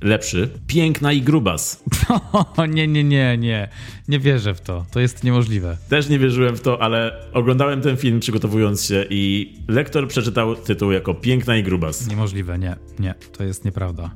[0.00, 0.48] Lepszy.
[0.66, 1.84] Piękna i grubas.
[2.56, 3.68] O, nie, nie, nie, nie.
[4.08, 4.86] Nie wierzę w to.
[4.92, 5.76] To jest niemożliwe.
[5.88, 10.92] Też nie wierzyłem w to, ale oglądałem ten film przygotowując się i lektor przeczytał tytuł
[10.92, 12.08] jako Piękna i grubas.
[12.08, 12.76] Niemożliwe, nie.
[12.98, 14.10] Nie, to jest nieprawda.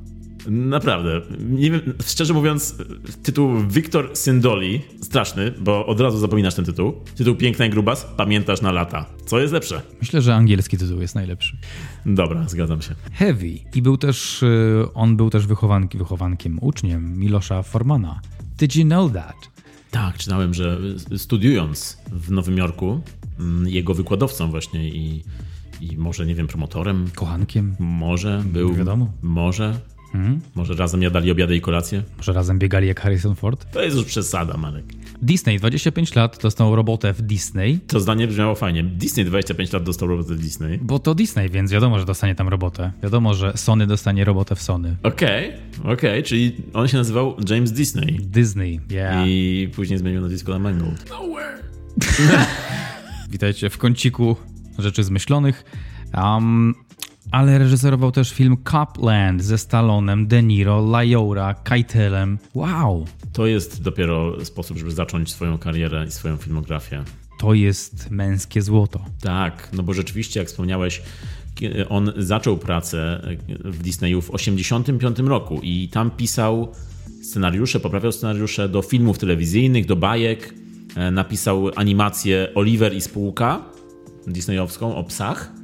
[0.47, 1.21] Naprawdę.
[1.39, 2.75] Nie wiem, szczerze mówiąc,
[3.23, 6.93] tytuł Wiktor Syndoli, straszny, bo od razu zapominasz ten tytuł.
[7.15, 9.05] Tytuł Piękna i Grubas, pamiętasz na lata.
[9.25, 9.81] Co jest lepsze?
[10.01, 11.57] Myślę, że angielski tytuł jest najlepszy.
[12.05, 12.95] Dobra, zgadzam się.
[13.13, 13.59] Heavy.
[13.75, 18.21] I był też, y, on był też wychowanki, wychowankiem, uczniem Milosza Formana.
[18.57, 19.35] Did you know that?
[19.91, 20.77] Tak, czytałem, że
[21.17, 23.01] studiując w Nowym Jorku,
[23.39, 25.23] mm, jego wykładowcą właśnie i,
[25.81, 27.09] i może, nie wiem, promotorem.
[27.15, 27.75] Kochankiem.
[27.79, 28.69] Może był.
[28.69, 29.11] Nie wiadomo.
[29.21, 29.79] Może
[30.17, 30.41] Hmm?
[30.55, 32.03] Może razem jadali obiady i kolacje?
[32.17, 33.71] Może razem biegali jak Harrison Ford?
[33.71, 34.85] To jest już przesada, Marek.
[35.21, 37.79] Disney 25 lat dostał robotę w Disney.
[37.87, 38.83] To zdanie brzmiało fajnie.
[38.83, 40.79] Disney 25 lat dostał robotę w Disney.
[40.81, 42.91] Bo to Disney, więc wiadomo, że dostanie tam robotę.
[43.03, 44.95] Wiadomo, że Sony dostanie robotę w Sony.
[45.03, 48.19] Okej, okay, okej, okay, czyli on się nazywał James Disney.
[48.21, 49.27] Disney, yeah.
[49.27, 51.09] I później zmienił nazwisko na Mangold.
[51.09, 51.57] Nowhere.
[53.29, 54.35] Witajcie w kąciku
[54.79, 55.65] rzeczy zmyślonych.
[56.13, 56.73] Um,
[57.31, 62.37] ale reżyserował też film Copland ze Stallonem, De Niro, Lajora, Keitelem.
[62.53, 63.05] Wow!
[63.33, 67.03] To jest dopiero sposób, żeby zacząć swoją karierę i swoją filmografię.
[67.39, 69.05] To jest męskie złoto.
[69.21, 71.01] Tak, no bo rzeczywiście, jak wspomniałeś,
[71.89, 73.21] on zaczął pracę
[73.65, 76.71] w Disneyu w 1985 roku i tam pisał
[77.21, 80.53] scenariusze, poprawiał scenariusze do filmów telewizyjnych, do bajek.
[80.95, 83.61] E, napisał animację Oliver i spółka
[84.27, 85.56] disneyowską o psach.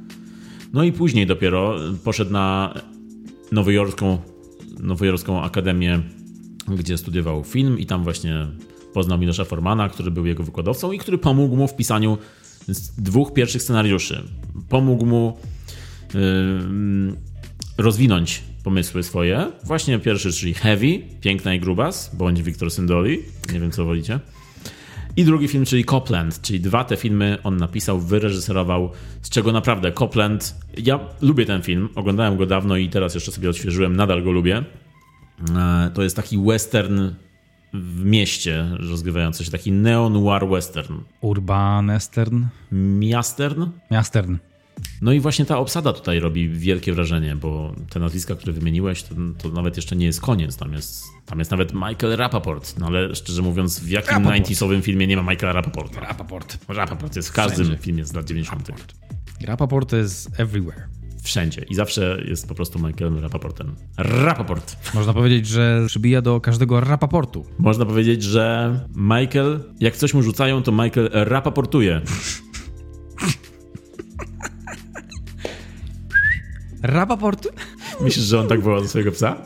[0.74, 2.74] No i później dopiero poszedł na
[3.52, 4.18] nowojorską,
[4.80, 6.00] nowojorską akademię,
[6.68, 8.46] gdzie studiował film i tam właśnie
[8.94, 12.18] poznał Milosza Formana, który był jego wykładowcą i który pomógł mu w pisaniu
[12.98, 14.22] dwóch pierwszych scenariuszy.
[14.68, 15.38] Pomógł mu
[16.14, 16.20] yy,
[17.78, 19.52] rozwinąć pomysły swoje.
[19.64, 23.18] Właśnie pierwszy, czyli Heavy, Piękna i Grubas, bądź Wiktor Syndoli,
[23.52, 24.20] nie wiem co wolicie.
[25.16, 28.90] I drugi film, czyli Copland, czyli dwa te filmy on napisał, wyreżyserował,
[29.22, 33.50] z czego naprawdę Copland, ja lubię ten film, oglądałem go dawno i teraz jeszcze sobie
[33.50, 34.64] odświeżyłem, nadal go lubię.
[35.56, 37.10] E, to jest taki western
[37.74, 40.94] w mieście rozgrywający się, taki neo-noir western.
[41.20, 42.44] Urban western?
[42.72, 43.66] Miastern?
[43.90, 44.36] Miastern.
[45.02, 49.14] No i właśnie ta obsada tutaj robi wielkie wrażenie, bo te nazwiska, które wymieniłeś, to,
[49.38, 50.56] to nawet jeszcze nie jest koniec.
[50.56, 52.78] Tam jest, tam jest nawet Michael Rapaport.
[52.78, 56.00] No ale szczerze mówiąc, w jakim 90-owym filmie nie ma Michaela Rapaporta?
[56.00, 56.58] Rapaport.
[56.68, 57.82] Rapaport jest w każdym Wszędzie.
[57.82, 58.68] filmie z lat 90.
[58.68, 58.94] Rapaport.
[59.44, 60.88] Rapaport is everywhere.
[61.22, 63.74] wszędzie i zawsze jest po prostu Michaelem Rapaportem.
[63.96, 64.76] Rapaport.
[64.94, 67.44] Można powiedzieć, że przybija do każdego rapaportu.
[67.58, 72.00] Można powiedzieć, że Michael, jak coś mu rzucają, to Michael rapaportuje.
[76.84, 77.48] Rapaport?
[78.00, 79.36] Myślisz, że on tak woła do swojego psa?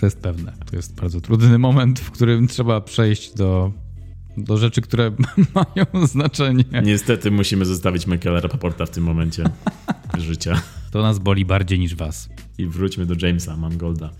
[0.00, 0.52] To jest pewne.
[0.70, 3.72] To jest bardzo trudny moment, w którym trzeba przejść do,
[4.36, 5.12] do rzeczy, które
[5.54, 6.64] mają znaczenie.
[6.82, 9.44] Niestety musimy zostawić Michaela Rapaporta w tym momencie
[10.18, 10.62] życia.
[10.90, 12.28] To nas boli bardziej niż was.
[12.58, 14.10] I wróćmy do Jamesa Mangolda.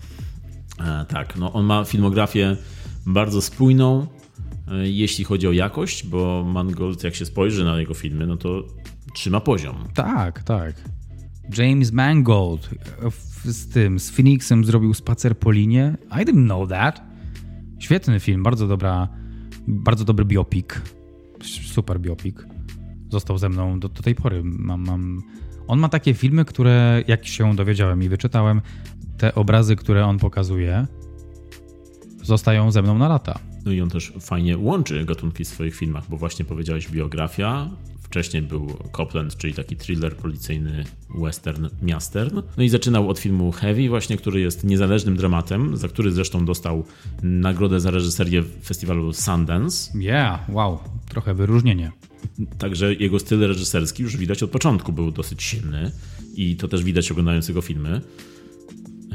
[0.79, 2.57] E, tak, no on ma filmografię
[3.05, 4.07] bardzo spójną,
[4.67, 8.63] e, jeśli chodzi o jakość, bo Mangold, jak się spojrzy na jego filmy, no to
[9.13, 9.75] trzyma poziom.
[9.93, 10.98] Tak, tak.
[11.57, 12.69] James Mangold
[13.11, 15.97] w- z tym, z Phoenixem zrobił spacer po linie.
[16.11, 17.01] I didn't know that.
[17.79, 19.07] Świetny film, bardzo dobra,
[19.67, 20.65] bardzo dobry biopic.
[21.65, 22.35] Super biopic.
[23.11, 24.41] Został ze mną do, do tej pory.
[24.43, 25.23] Mam, mam...
[25.67, 28.61] On ma takie filmy, które, jak się dowiedziałem i wyczytałem,
[29.17, 30.87] te obrazy, które on pokazuje,
[32.23, 33.39] zostają ze mną na lata.
[33.65, 37.69] No i on też fajnie łączy gatunki w swoich filmach, bo właśnie powiedziałeś biografia,
[38.09, 40.83] wcześniej był Copland, czyli taki thriller policyjny
[41.21, 42.41] western miastern.
[42.57, 46.85] No i zaczynał od filmu Heavy właśnie, który jest niezależnym dramatem, za który zresztą dostał
[47.23, 49.99] nagrodę za reżyserię w festiwalu Sundance.
[49.99, 51.91] Yeah, wow, trochę wyróżnienie.
[52.57, 55.91] Także jego styl reżyserski już widać od początku był dosyć silny
[56.35, 58.01] i to też widać oglądając jego filmy.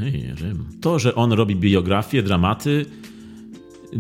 [0.02, 0.64] Ej, Rym.
[0.80, 2.87] To, że on robi biografie, dramaty,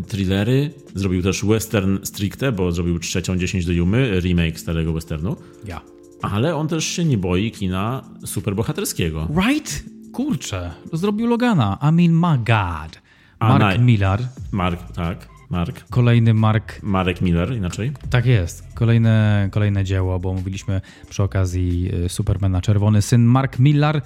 [0.08, 5.80] thrillery, zrobił też western stricte, bo zrobił trzecią 10 do Jumy, remake starego westernu, Ja.
[6.22, 9.28] ale on też się nie boi kina superbohaterskiego.
[9.46, 9.84] Right?
[10.12, 11.78] Kurczę, zrobił Logana.
[11.82, 13.00] I mean, my god.
[13.40, 14.20] Mark Millar.
[14.52, 15.84] Mark, tak, Mark.
[15.90, 16.82] Kolejny Mark.
[16.82, 17.92] Marek Miller inaczej.
[18.10, 18.74] Tak jest.
[18.74, 23.24] Kolejne, kolejne dzieło, bo mówiliśmy przy okazji y, Supermana Czerwony Syn.
[23.24, 24.02] Mark Millar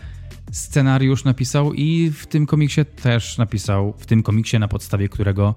[0.52, 5.54] scenariusz napisał i w tym komiksie też napisał, w tym komiksie na podstawie którego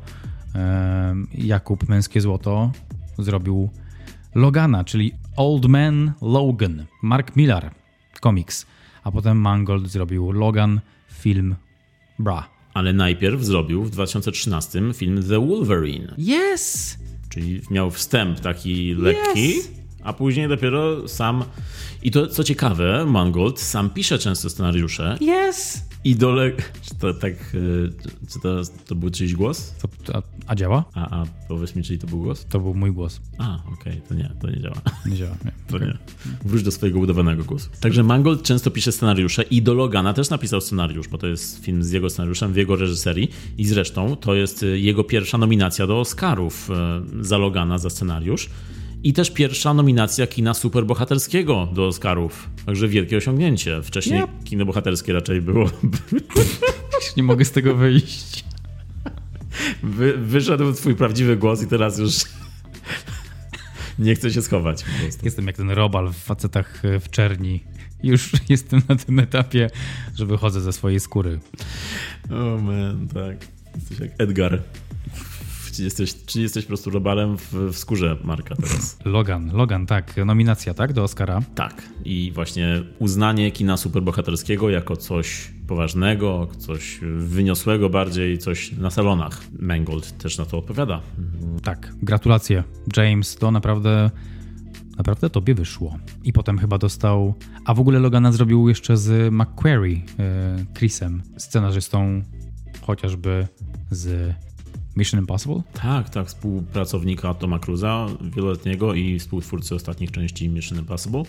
[0.55, 2.71] em, Jakub Męskie Złoto
[3.17, 3.69] zrobił
[4.35, 6.85] Logana, czyli Old Man Logan.
[7.01, 7.71] Mark Millar,
[8.21, 8.65] komiks.
[9.03, 11.55] A potem Mangold zrobił Logan, film
[12.19, 12.50] Bra.
[12.73, 16.15] Ale najpierw zrobił w 2013 film The Wolverine,
[16.53, 16.97] Yes!
[17.29, 19.80] czyli miał wstęp taki lekki, Yes.
[20.03, 21.43] A później dopiero sam.
[22.03, 25.83] I to co ciekawe, Mangold sam pisze często scenariusze Yes!
[26.03, 26.51] i dole.
[26.81, 27.33] Czy to tak.
[27.55, 27.89] y,
[28.33, 29.73] Czy to, to był czyjś głos?
[30.05, 30.85] To, a, a działa?
[30.93, 32.45] A, a powiedz mi, czyj to był głos?
[32.49, 33.21] To był mój głos.
[33.37, 34.75] A, okej, to nie, to nie działa.
[35.05, 35.35] Nie działa.
[35.45, 35.51] Nie.
[35.67, 35.97] To nie.
[36.45, 37.69] Wróć do swojego udawanego głosu.
[37.79, 41.83] Także Mangold często pisze scenariusze i do Logana też napisał scenariusz, bo to jest film
[41.83, 45.99] z jego scenariuszem, w jego reżyserii i zresztą to jest y, jego pierwsza nominacja do
[45.99, 46.69] Oscarów
[47.21, 48.49] y, za Logana za scenariusz
[49.03, 52.49] i też pierwsza nominacja kina superbohaterskiego do Oscarów.
[52.65, 53.81] Także wielkie osiągnięcie.
[53.83, 54.29] Wcześniej Yep.
[54.43, 55.69] kino bohaterskie raczej było...
[57.17, 58.45] Nie mogę z tego wyjść.
[59.83, 62.13] Wy, wyszedł twój prawdziwy głos i teraz już
[63.99, 64.83] nie chcę się schować.
[65.23, 67.63] Jestem jak ten robal w facetach e, w czerni.
[68.03, 69.69] Już jestem na tym etapie,
[70.15, 71.39] że wychodzę ze swojej skóry.
[72.31, 73.47] O oh man, tak.
[73.75, 74.61] Jesteś jak Edgar.
[75.81, 78.97] Czy jesteś, czy jesteś po prostu robalem w, w skórze Marka teraz?
[79.05, 80.17] Logan, Logan, tak.
[80.25, 80.93] Nominacja, tak?
[80.93, 81.41] Do Oscara.
[81.55, 81.83] Tak.
[82.05, 89.41] I właśnie uznanie kina superbohaterskiego jako coś poważnego, coś wyniosłego bardziej, coś na salonach.
[89.59, 91.01] Mangold też na to odpowiada.
[91.63, 91.93] Tak.
[92.01, 92.63] Gratulacje.
[92.97, 94.11] James, to naprawdę...
[94.97, 95.97] Naprawdę tobie wyszło.
[96.23, 97.33] I potem chyba dostał...
[97.65, 102.23] A w ogóle Logana zrobił jeszcze z McQuarrie, e, Chrisem, scenarzystą
[102.81, 103.47] chociażby
[103.91, 104.35] z
[104.95, 105.61] Mission Impossible.
[105.73, 106.27] Tak, tak.
[106.27, 111.23] Współpracownika Toma Cruza, wieloletniego i współtwórcy ostatnich części Mission Impossible.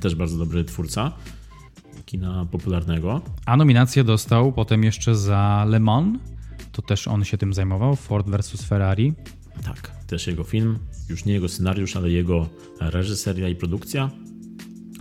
[0.00, 1.12] Też bardzo dobry twórca
[2.06, 3.20] kina popularnego.
[3.46, 6.18] A nominację dostał potem jeszcze za Le Mans.
[6.72, 7.96] To też on się tym zajmował.
[7.96, 9.12] Ford versus Ferrari.
[9.64, 12.48] Tak, też jego film, już nie jego scenariusz, ale jego
[12.80, 14.10] reżyseria i produkcja.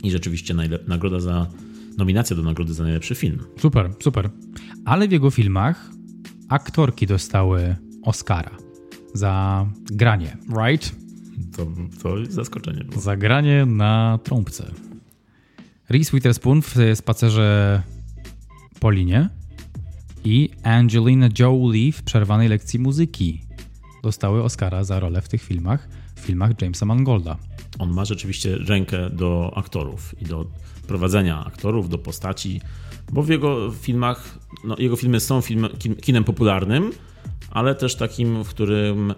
[0.03, 0.53] I rzeczywiście
[0.87, 1.47] nagroda za
[1.97, 3.43] nominacja do nagrody za najlepszy film.
[3.59, 4.29] Super, super.
[4.85, 5.89] Ale w jego filmach
[6.49, 8.51] aktorki dostały Oscara
[9.13, 10.95] za granie, right?
[11.57, 11.67] To,
[12.03, 12.83] to jest zaskoczenie.
[12.83, 13.01] Było.
[13.01, 14.71] Za granie na trąbce.
[15.89, 17.81] Reese Witherspoon w spacerze
[18.79, 19.29] po linie
[20.23, 23.41] i Angelina Jolie w przerwanej lekcji muzyki
[24.03, 27.37] dostały Oscara za rolę w tych filmach, w filmach Jamesa Mangolda.
[27.79, 30.45] On ma rzeczywiście rękę do aktorów i do
[30.87, 32.61] prowadzenia aktorów, do postaci,
[33.11, 36.91] bo w jego filmach, no, jego filmy są film, kin, kinem popularnym,
[37.51, 39.13] ale też takim, w którym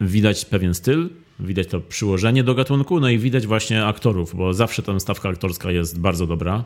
[0.00, 1.10] widać pewien styl,
[1.40, 5.70] widać to przyłożenie do gatunku, no i widać właśnie aktorów, bo zawsze tam stawka aktorska
[5.70, 6.64] jest bardzo dobra.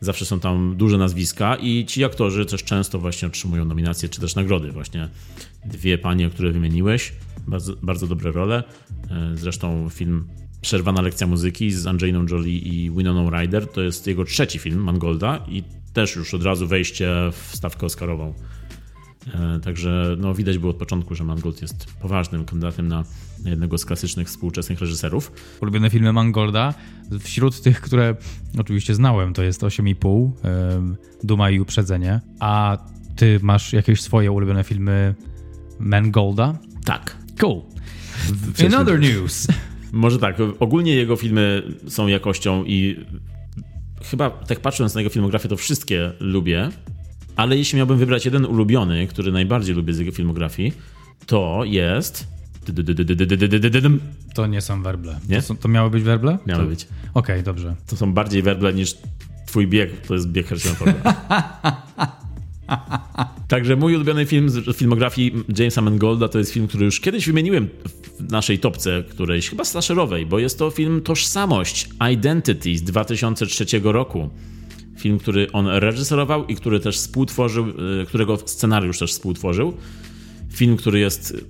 [0.00, 4.34] Zawsze są tam duże nazwiska i ci aktorzy też często właśnie otrzymują nominacje czy też
[4.34, 4.72] nagrody.
[4.72, 5.08] Właśnie
[5.64, 7.12] dwie panie, które wymieniłeś,
[7.46, 8.64] bardzo, bardzo dobre role.
[9.10, 10.28] E, zresztą film
[10.60, 15.44] Przerwana lekcja muzyki z Angeliną Jolie i Winoną Ryder to jest jego trzeci film, Mangolda
[15.48, 18.34] i też już od razu wejście w stawkę oscarową.
[19.34, 23.04] E, także no, widać było od początku, że Mangold jest poważnym kandydatem na
[23.44, 25.32] jednego z klasycznych współczesnych reżyserów.
[25.60, 26.74] Ulubione filmy Mangolda,
[27.20, 28.16] wśród tych, które
[28.58, 30.30] oczywiście znałem, to jest 8,5,
[31.24, 32.20] Duma i Uprzedzenie.
[32.40, 32.78] A
[33.16, 35.14] ty masz jakieś swoje ulubione filmy
[35.78, 36.58] Mangolda?
[36.84, 37.16] Tak.
[37.40, 37.62] Cool.
[38.58, 39.46] In other news.
[39.92, 42.96] Może tak, ogólnie jego filmy są jakością i
[44.04, 46.68] chyba tak patrząc na jego filmografię, to wszystkie lubię,
[47.36, 50.72] ale jeśli miałbym wybrać jeden ulubiony, który najbardziej lubię z jego filmografii,
[51.26, 52.28] to jest.
[54.34, 55.18] To nie są werble.
[55.28, 55.36] Nie?
[55.36, 56.38] To, są, to miały być werble?
[56.46, 56.84] Miały być.
[56.84, 57.76] Okej, okay, dobrze.
[57.86, 58.96] To są bardziej werble niż
[59.46, 62.16] twój bieg, to jest bieg Harrisona Forda.
[63.48, 67.68] Także mój ulubiony film z filmografii Jamesa Mangolda to jest film, który już kiedyś wymieniłem
[68.18, 74.30] w naszej topce którejś, chyba slasherowej, bo jest to film Tożsamość, Identity z 2003 roku.
[74.98, 79.76] Film, który on reżyserował i który też współtworzył, y, którego scenariusz też współtworzył.
[80.52, 81.44] Film, który jest y,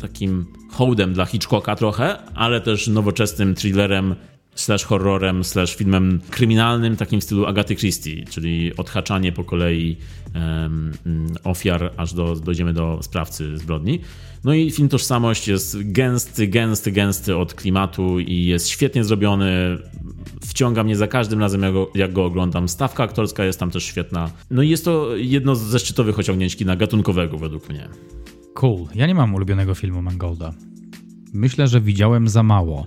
[0.00, 4.14] takim hołdem dla Hitchcocka trochę, ale też nowoczesnym thrillerem
[4.56, 9.96] slash horrorem, slash filmem kryminalnym, takim w stylu Agaty Christie, czyli odhaczanie po kolei
[10.34, 10.92] um,
[11.44, 14.00] ofiar, aż do, dojdziemy do sprawcy zbrodni.
[14.44, 19.78] No i film Tożsamość jest gęsty, gęsty, gęsty od klimatu i jest świetnie zrobiony.
[20.40, 22.68] Wciąga mnie za każdym razem, jak go, jak go oglądam.
[22.68, 24.30] Stawka aktorska jest tam też świetna.
[24.50, 27.88] No i jest to jedno ze szczytowych osiągnięć kina gatunkowego według mnie.
[28.54, 28.86] Cool.
[28.94, 30.54] Ja nie mam ulubionego filmu Mangolda.
[31.32, 32.86] Myślę, że widziałem za mało.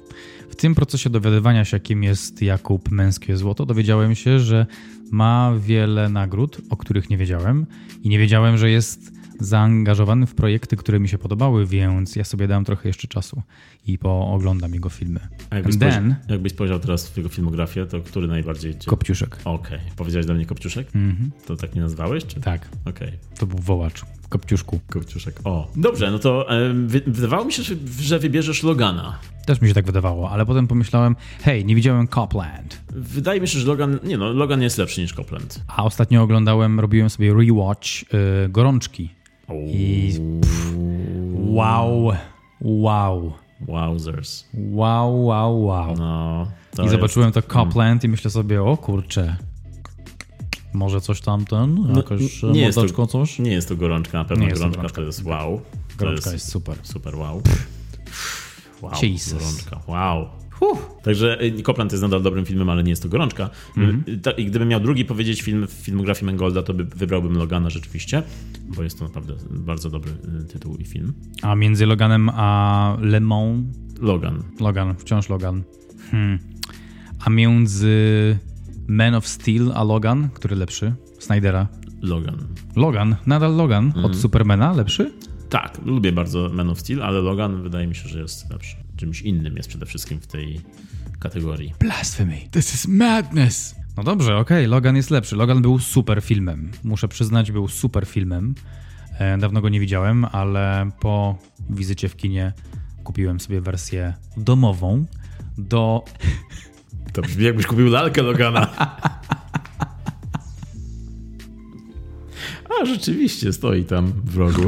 [0.60, 4.66] W tym procesie dowiadywania się, kim jest Jakub Męskie Złoto, dowiedziałem się, że
[5.12, 7.66] ma wiele nagród, o których nie wiedziałem
[8.04, 12.48] i nie wiedziałem, że jest zaangażowany w projekty, które mi się podobały, więc ja sobie
[12.48, 13.42] dam trochę jeszcze czasu
[13.88, 15.20] i pooglądam jego filmy.
[15.50, 18.90] A jakbyś, And then, jakbyś spojrzał teraz w jego filmografię, to który najbardziej cię...
[18.90, 19.38] Kopciuszek.
[19.46, 19.78] Okej.
[19.78, 19.92] Okay.
[19.96, 20.96] Powiedziałeś do mnie Kopciuszek?
[20.96, 21.48] Mm -hmm.
[21.48, 22.26] To tak nie nazwałeś?
[22.26, 22.42] Czy?
[22.42, 22.70] Tak.
[22.86, 23.08] Okej.
[23.08, 23.20] Okay.
[23.40, 24.06] To był wołacz.
[24.30, 24.80] Kopciuszku.
[24.90, 25.40] Kopciuszek.
[25.44, 25.68] O.
[25.76, 26.74] Dobrze, no to e,
[27.08, 27.64] wydawało mi się,
[28.00, 29.20] że wybierzesz Logana.
[29.46, 32.82] Też mi się tak wydawało, ale potem pomyślałem, hej, nie widziałem Copland.
[32.92, 35.64] Wydaje mi się, że Logan, nie no, Logan jest lepszy niż Copland.
[35.68, 37.88] A ostatnio oglądałem, robiłem sobie rewatch
[38.46, 39.10] y, Gorączki.
[39.68, 40.74] I pff,
[41.34, 42.12] wow,
[42.62, 43.34] wow.
[43.62, 44.46] Wowzers.
[44.54, 45.96] Wow, wow, wow.
[45.98, 49.36] No, I zobaczyłem to Copland i myślę sobie, o kurczę,
[50.74, 53.40] może coś tam ten, no, jakoś nie jest to, coś?
[53.40, 55.02] Nie jest to gorączka, na pewno nie gorączka, to, gorączka.
[55.02, 55.62] to jest wow.
[55.98, 56.78] Gorączka jest, jest, super.
[56.84, 57.42] Super wow.
[58.82, 59.34] Wow, Jesus.
[59.34, 60.30] gorączka, wow.
[61.04, 63.50] Także y, Copland jest nadal dobrym filmem, ale nie jest to gorączka.
[63.78, 64.34] Mm -hmm.
[64.38, 68.24] I gdybym miał drugi powiedzieć film w filmografii Mangolda, to by wybrałbym Logana rzeczywiście,
[68.76, 70.12] bo jest to naprawdę bardzo dobry
[70.54, 71.14] tytuł i film.
[71.42, 73.66] A między Loganem a Le Mans?
[74.02, 74.44] Logan.
[74.60, 75.64] Logan, wciąż Logan.
[76.12, 76.40] Hmm.
[77.20, 78.38] A między
[78.90, 80.94] Man of Steel a Logan, który lepszy?
[81.20, 81.68] Snydera.
[82.02, 82.38] Logan.
[82.76, 84.06] Logan, nadal Logan mm.
[84.06, 85.14] od Supermana lepszy?
[85.50, 88.76] Tak, lubię bardzo Man of Steel, ale Logan wydaje mi się, że jest lepszy.
[88.96, 90.62] Czymś innym jest przede wszystkim w tej
[91.20, 91.74] kategorii.
[91.80, 92.38] Blasphemy.
[92.52, 93.76] This is madness.
[93.98, 94.68] No dobrze, okej, okay.
[94.68, 95.36] Logan jest lepszy.
[95.36, 96.72] Logan był super filmem.
[96.84, 98.56] Muszę przyznać, był super filmem.
[99.20, 101.38] E, dawno go nie widziałem, ale po
[101.70, 102.54] wizycie w kinie
[103.04, 105.06] kupiłem sobie wersję domową
[105.58, 106.06] do
[107.14, 108.68] To jakbyś kupił lalkę Logana.
[112.82, 114.62] A, rzeczywiście, stoi tam w rogu.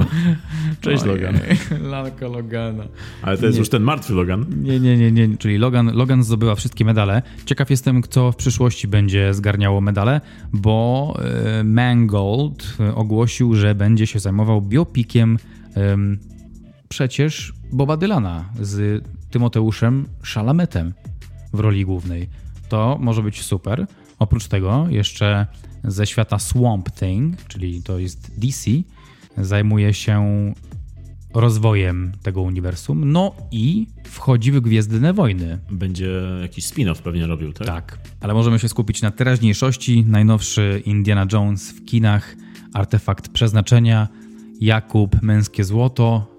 [0.81, 1.39] Cześć, Ojej, Logan.
[1.81, 2.83] Lalka Logana.
[3.21, 3.59] Ale to jest nie.
[3.59, 4.45] już ten martwy Logan.
[4.63, 5.37] Nie, nie, nie, nie.
[5.37, 7.21] Czyli Logan, Logan zdobyła wszystkie medale.
[7.45, 10.21] Ciekaw jestem, kto w przyszłości będzie zgarniało medale,
[10.53, 11.15] bo
[11.59, 15.37] e, Mangold ogłosił, że będzie się zajmował biopikiem
[16.89, 20.93] przecież Boba Dylana z Tymoteuszem Szalametem
[21.53, 22.29] w roli głównej.
[22.69, 23.87] To może być super.
[24.19, 25.47] Oprócz tego jeszcze
[25.83, 28.71] ze świata Swamp Thing, czyli to jest DC,
[29.37, 30.53] zajmuje się
[31.33, 33.11] rozwojem tego uniwersum.
[33.11, 35.59] No i wchodzi w Gwiezdne Wojny.
[35.71, 37.67] Będzie jakiś spin-off pewnie robił, tak?
[37.67, 40.05] Tak, ale możemy się skupić na teraźniejszości.
[40.07, 42.35] Najnowszy Indiana Jones w kinach,
[42.73, 44.07] artefakt przeznaczenia,
[44.59, 46.35] Jakub, męskie złoto.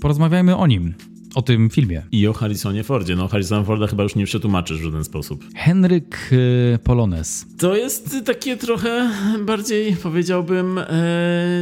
[0.00, 0.94] Porozmawiajmy o nim
[1.34, 2.02] o tym filmie.
[2.12, 3.16] I o Harrisonie Fordzie.
[3.16, 5.44] No Harrisona Forda chyba już nie przetłumaczysz w żaden sposób.
[5.56, 7.46] Henryk y, Polones.
[7.58, 9.10] To jest takie trochę
[9.46, 10.86] bardziej powiedziałbym, e,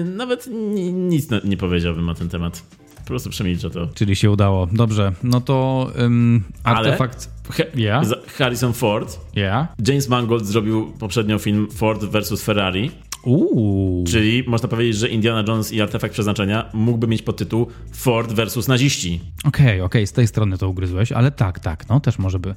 [0.04, 0.48] nawet
[0.92, 2.62] nic nie powiedziałbym na ten temat.
[3.10, 3.88] prostu przemilczę to.
[3.94, 4.68] Czyli się udało.
[4.72, 7.30] Dobrze, no to um, artefakt...
[7.50, 8.06] He yeah.
[8.38, 9.20] Harrison Ford.
[9.36, 9.68] Yeah.
[9.88, 12.42] James Mangold zrobił poprzednio film Ford vs.
[12.42, 12.90] Ferrari.
[13.24, 14.04] Uuu.
[14.04, 19.20] Czyli można powiedzieć, że Indiana Jones i Artefakt Przeznaczenia mógłby mieć podtytuł Ford versus naziści.
[19.44, 22.38] Okej, okay, okej, okay, z tej strony to ugryzłeś, ale tak, tak, no też może
[22.38, 22.54] by,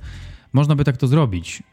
[0.54, 1.64] można by tak to zrobić.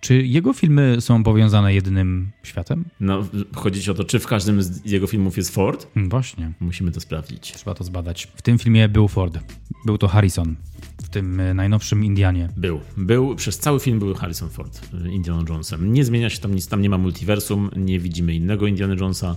[0.00, 2.84] Czy jego filmy są powiązane jednym światem?
[3.00, 5.86] No, chodzi o to, czy w każdym z jego filmów jest Ford?
[5.94, 6.52] Hmm, właśnie.
[6.60, 7.52] Musimy to sprawdzić.
[7.52, 8.28] Trzeba to zbadać.
[8.36, 9.38] W tym filmie był Ford.
[9.86, 10.56] Był to Harrison.
[11.02, 12.48] W tym e, najnowszym Indianie.
[12.56, 12.80] Był.
[12.96, 13.36] Był.
[13.36, 15.92] Przez cały film był Harrison Ford e, Indiana Jonesem.
[15.92, 16.68] Nie zmienia się tam nic.
[16.68, 17.70] Tam nie ma multiversum.
[17.76, 19.36] Nie widzimy innego Indiana Jonesa.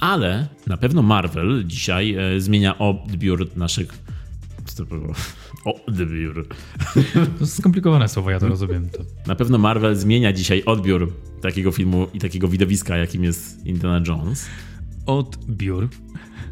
[0.00, 4.04] Ale na pewno Marvel dzisiaj e, zmienia odbiór naszych?
[5.64, 6.46] Odbiór.
[7.38, 8.88] To skomplikowane słowo, ja to rozumiem.
[8.88, 8.98] To.
[9.26, 14.46] Na pewno Marvel zmienia dzisiaj odbiór takiego filmu i takiego widowiska, jakim jest Indiana Jones.
[15.06, 15.88] Odbiór.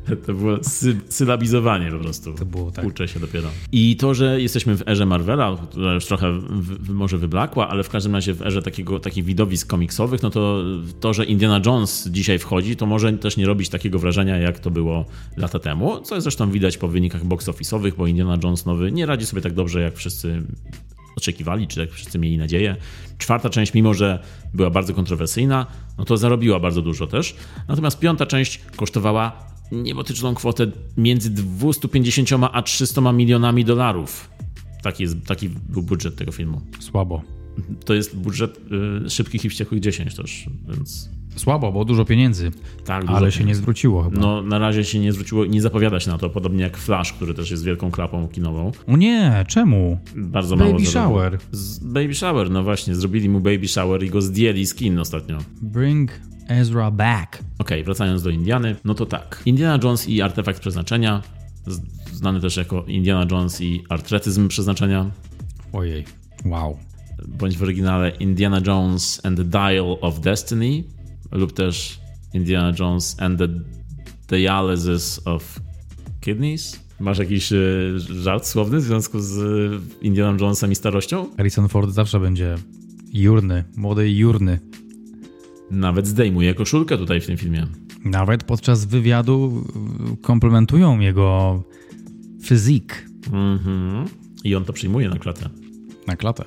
[0.27, 2.33] To było sy sylabizowanie po prostu.
[2.33, 2.85] To było tak.
[2.85, 3.49] Uczę się dopiero.
[3.73, 7.89] I to, że jesteśmy w erze Marvela, która już trochę w, może wyblakła, ale w
[7.89, 10.63] każdym razie w erze takiego, takich widowisk komiksowych, no to
[11.01, 14.71] to, że Indiana Jones dzisiaj wchodzi, to może też nie robić takiego wrażenia, jak to
[14.71, 15.05] było
[15.37, 19.27] lata temu, co zresztą widać po wynikach box office'owych, bo Indiana Jones nowy nie radzi
[19.27, 20.43] sobie tak dobrze, jak wszyscy
[21.17, 22.77] oczekiwali, czy jak wszyscy mieli nadzieję.
[23.19, 24.19] Czwarta część, mimo że
[24.55, 25.67] była bardzo kontrowersyjna,
[25.99, 27.35] no to zarobiła bardzo dużo też.
[27.69, 30.67] Natomiast piąta część kosztowała niebotyczną kwotę
[30.97, 34.31] między 250 a 300 milionami dolarów.
[34.83, 36.61] Taki, jest, taki był budżet tego filmu.
[36.81, 37.23] Słabo.
[37.85, 38.61] To jest budżet
[39.07, 41.09] y, szybkich i wściekłych 10 też, więc...
[41.37, 42.51] Słabo, bo dużo pieniędzy.
[42.85, 43.39] Tak, dużo ale pieniędzy.
[43.39, 44.21] się nie zwróciło chyba.
[44.21, 47.13] No, na razie się nie zwróciło i nie zapowiada się na to, podobnie jak Flash,
[47.13, 48.73] który też jest wielką klapą kinową.
[48.87, 49.99] O nie, czemu?
[50.17, 50.79] Bardzo Baby mało.
[50.79, 51.39] Baby Shower.
[51.53, 55.39] Z baby Shower, no właśnie, zrobili mu Baby Shower i go zdjęli z kin ostatnio.
[55.63, 56.11] Bring
[56.53, 57.35] Ezra back.
[57.35, 59.43] Okej, okay, wracając do Indiany, no to tak.
[59.47, 61.23] Indiana Jones i artefakt przeznaczenia,
[62.13, 65.11] znany też jako Indiana Jones i artretyzm przeznaczenia.
[65.73, 66.05] Ojej,
[66.45, 66.79] wow.
[67.29, 70.85] Bądź w oryginale Indiana Jones and the Dial of Destiny
[71.33, 72.01] lub też
[72.35, 73.49] Indiana Jones and the
[74.29, 75.61] Dialysis of
[76.21, 76.81] Kidneys.
[77.01, 79.41] Masz jakiś y, żart słowny w związku z
[80.03, 81.27] Indiana Jonesem i starością?
[81.37, 82.55] Harrison Ford zawsze będzie
[83.13, 84.59] jurny, młody jurny.
[85.73, 87.67] Nawet zdejmuje koszulkę tutaj w tym filmie.
[88.05, 89.65] Nawet podczas wywiadu
[90.23, 91.63] komplementują jego
[92.43, 93.07] fizyk.
[93.33, 94.05] Mhm.
[94.45, 95.49] I on to przyjmuje na klatę.
[96.07, 96.45] Na klatę.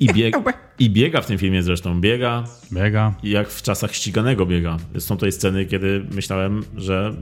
[0.00, 0.34] I, bieg,
[0.78, 2.00] I biega w tym filmie zresztą.
[2.00, 2.44] Biega.
[2.72, 3.14] Biega.
[3.22, 4.76] Jak w czasach ściganego biega.
[4.98, 7.16] Są tutaj sceny, kiedy myślałem, że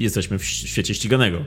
[0.00, 1.38] jesteśmy w świecie ściganego.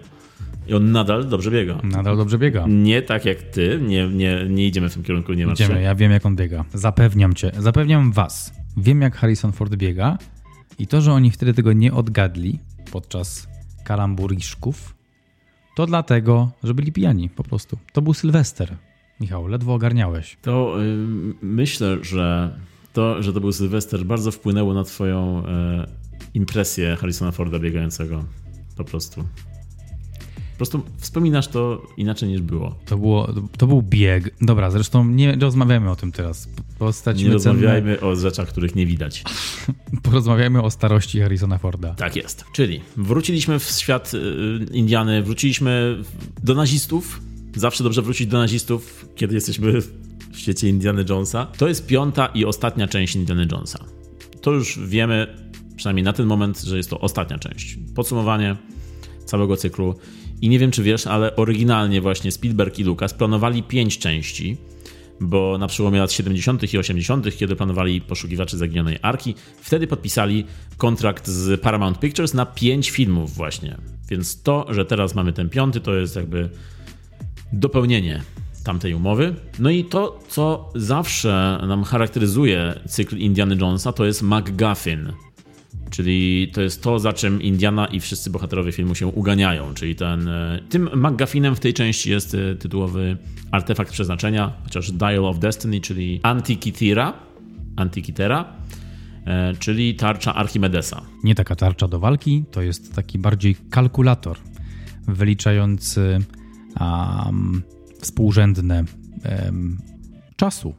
[0.67, 1.79] I on nadal dobrze biega.
[1.83, 2.65] Nadal dobrze biega.
[2.67, 5.81] Nie tak jak ty, nie, nie, nie idziemy w tym kierunku, nie Idziemy, się.
[5.81, 6.65] ja wiem jak on biega.
[6.73, 8.58] Zapewniam cię, zapewniam was.
[8.77, 10.17] Wiem jak Harrison Ford biega
[10.79, 12.59] i to, że oni wtedy tego nie odgadli
[12.91, 13.47] podczas
[13.83, 14.95] kalamburiszków,
[15.75, 17.77] to dlatego, że byli pijani po prostu.
[17.93, 18.77] To był Sylwester.
[19.19, 20.37] Michał, ledwo ogarniałeś.
[20.41, 22.55] To yy, myślę, że
[22.93, 25.85] to, że to był Sylwester bardzo wpłynęło na twoją yy,
[26.33, 28.23] impresję Harrisona Forda biegającego.
[28.77, 29.23] Po prostu
[30.59, 32.75] prostu wspominasz to inaczej niż było.
[32.85, 34.35] To, było, to był bieg.
[34.41, 36.49] Dobra, zresztą nie rozmawiamy o tym teraz.
[37.15, 38.11] nie rozmawiajmy cenne...
[38.11, 39.23] o rzeczach, których nie widać.
[40.03, 41.93] Porozmawiajmy o starości Harrisona Forda.
[41.93, 42.45] Tak jest.
[42.53, 44.19] Czyli wróciliśmy w świat y,
[44.71, 46.03] Indiany, wróciliśmy
[46.43, 47.21] do nazistów.
[47.55, 49.81] Zawsze dobrze wrócić do nazistów, kiedy jesteśmy
[50.31, 51.45] w świecie Indiana Jonesa.
[51.57, 53.85] To jest piąta i ostatnia część Indiana Jonesa.
[54.41, 55.27] To już wiemy,
[55.75, 57.77] przynajmniej na ten moment, że jest to ostatnia część.
[57.95, 58.55] Podsumowanie
[59.25, 59.95] całego cyklu.
[60.41, 64.57] I nie wiem, czy wiesz, ale oryginalnie właśnie Spielberg i Lucas planowali pięć części,
[65.19, 66.73] bo na przełomie lat 70.
[66.73, 70.45] i 80., kiedy planowali poszukiwaczy zaginionej arki, wtedy podpisali
[70.77, 73.77] kontrakt z Paramount Pictures na pięć filmów właśnie.
[74.09, 76.49] Więc to, że teraz mamy ten piąty, to jest jakby
[77.53, 78.21] dopełnienie
[78.63, 79.35] tamtej umowy.
[79.59, 85.13] No i to, co zawsze nam charakteryzuje cykl Indiana Jonesa, to jest MacGuffin.
[85.89, 89.73] Czyli to jest to, za czym Indiana i wszyscy bohaterowie filmu się uganiają.
[89.73, 93.17] Czyli ten, e, tym McGuffinem w tej części jest e, tytułowy
[93.51, 97.13] artefakt przeznaczenia, chociaż Dial of Destiny, czyli Antikythera,
[97.75, 98.45] Antikythera
[99.25, 101.01] e, czyli tarcza Archimedesa.
[101.23, 104.37] Nie taka tarcza do walki, to jest taki bardziej kalkulator
[105.07, 106.19] wyliczający
[106.79, 107.63] um,
[108.01, 108.83] współrzędne
[109.45, 109.77] um,
[110.35, 110.75] czasu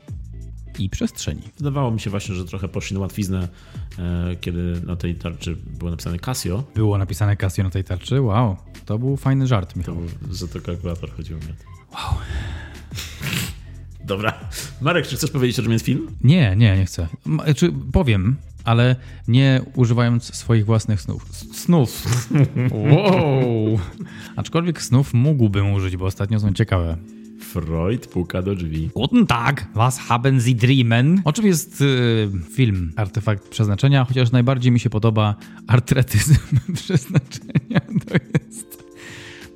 [0.78, 1.42] i przestrzeni.
[1.58, 3.48] Wydawało mi się właśnie, że trochę poszli na łatwiznę,
[4.40, 6.64] kiedy na tej tarczy było napisane Casio.
[6.74, 8.20] Było napisane Casio na tej tarczy?
[8.20, 9.94] Wow, to był fajny żart, Michał.
[9.94, 11.46] To był, że to kalkulator chodziło mi.
[11.94, 12.14] Wow.
[14.04, 14.40] Dobra.
[14.80, 16.08] Marek, czy chcesz powiedzieć, o czym jest film?
[16.24, 17.08] Nie, nie, nie chcę.
[17.56, 18.96] Czy powiem, ale
[19.28, 21.24] nie używając swoich własnych snów.
[21.52, 22.06] Snów.
[22.92, 23.78] wow.
[24.36, 26.96] Aczkolwiek snów mógłbym użyć, bo ostatnio są ciekawe.
[27.44, 28.90] Freud puka do drzwi.
[28.94, 31.22] Guten Tag, was haben Sie dreamen?
[31.24, 35.34] O czym jest y, film Artefakt Przeznaczenia, chociaż najbardziej mi się podoba
[35.66, 36.34] artretyzm
[36.74, 37.80] przeznaczenia.
[38.08, 38.14] To
[38.44, 38.84] jest,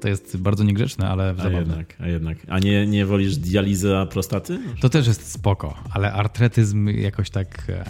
[0.00, 1.58] to jest bardzo niegrzeczne, ale A zabawne.
[1.58, 2.38] jednak, a jednak.
[2.48, 4.58] A nie, nie wolisz dializa prostaty?
[4.80, 7.84] To też jest spoko, ale artretyzm jakoś tak e,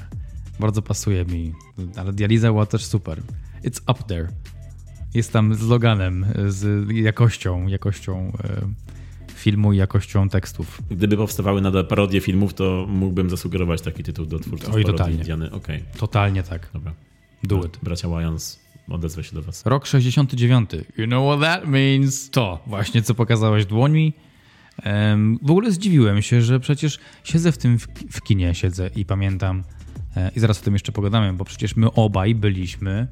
[0.61, 1.53] bardzo pasuje mi.
[1.97, 3.23] Ale dializa była też super.
[3.65, 4.29] It's up there.
[5.15, 8.61] Jest tam z loganem, z jakością, jakością e,
[9.45, 10.83] filmu i jakością tekstów.
[10.91, 15.17] Gdyby powstawały nadal parodie filmów, to mógłbym zasugerować taki tytuł do twórców Oj, totalnie.
[15.17, 15.51] Indiany.
[15.51, 16.71] Okej, Totalnie tak.
[16.73, 16.93] dobra.
[17.43, 17.79] Do it.
[17.83, 19.67] Bracia Wayans, odezwę się do was.
[19.67, 20.71] Rok 69.
[20.97, 22.31] You know what that means?
[22.31, 24.13] To właśnie, co pokazałeś dłońmi.
[24.83, 29.05] Em, w ogóle zdziwiłem się, że przecież siedzę w tym w, w kinie, siedzę i
[29.05, 29.65] pamiętam,
[30.17, 33.07] e, i zaraz o tym jeszcze pogadamy, bo przecież my obaj byliśmy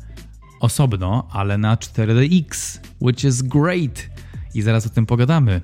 [0.60, 4.10] osobno, ale na 4DX, which is great.
[4.54, 5.60] I zaraz o tym pogadamy,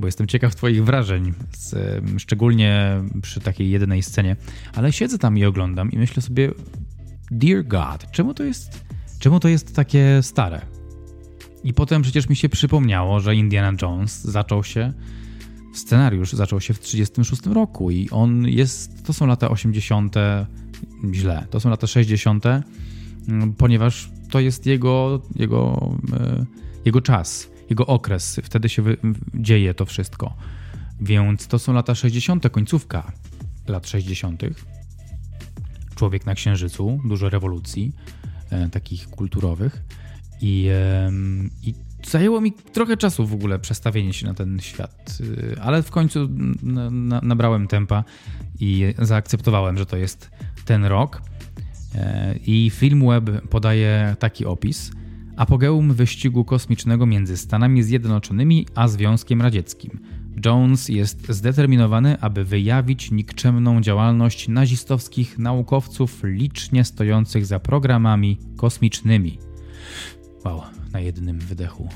[0.00, 1.74] bo jestem ciekaw Twoich wrażeń, z,
[2.18, 4.36] szczególnie przy takiej jedynej scenie.
[4.74, 6.50] Ale siedzę tam i oglądam i myślę sobie,
[7.30, 8.84] Dear God, czemu to jest,
[9.18, 10.60] czemu to jest takie stare?
[11.64, 14.92] I potem przecież mi się przypomniało, że Indiana Jones zaczął się,
[15.74, 20.14] scenariusz zaczął się w 1936 roku i on jest, to są lata 80.
[21.12, 26.46] źle, to są lata 60., mm, ponieważ to jest jego, jego, e,
[26.84, 28.82] jego czas, jego okres, wtedy się
[29.34, 30.36] dzieje to wszystko.
[31.00, 33.12] Więc to są lata 60., końcówka
[33.68, 34.42] lat 60.
[35.94, 37.92] Człowiek na Księżycu, dużo rewolucji
[38.50, 39.82] e, takich kulturowych
[40.40, 40.68] i,
[41.06, 41.74] em, i
[42.06, 46.28] zajęło mi trochę czasu w ogóle przestawienie się na ten świat, y, ale w końcu
[46.62, 48.04] na, na, nabrałem tempa
[48.60, 50.30] i zaakceptowałem, że to jest
[50.64, 51.22] ten rok.
[51.94, 54.90] E, I Filmweb podaje taki opis.
[55.36, 60.00] Apogeum wyścigu kosmicznego między Stanami Zjednoczonymi a Związkiem Radzieckim.
[60.46, 69.38] Jones jest zdeterminowany, aby wyjawić nikczemną działalność nazistowskich naukowców licznie stojących za programami kosmicznymi.
[70.44, 70.62] Wow,
[70.92, 71.88] na jednym wydechu.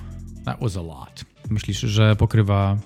[0.45, 1.25] That was a lot.
[1.51, 2.79] Myślisz, że pokrywa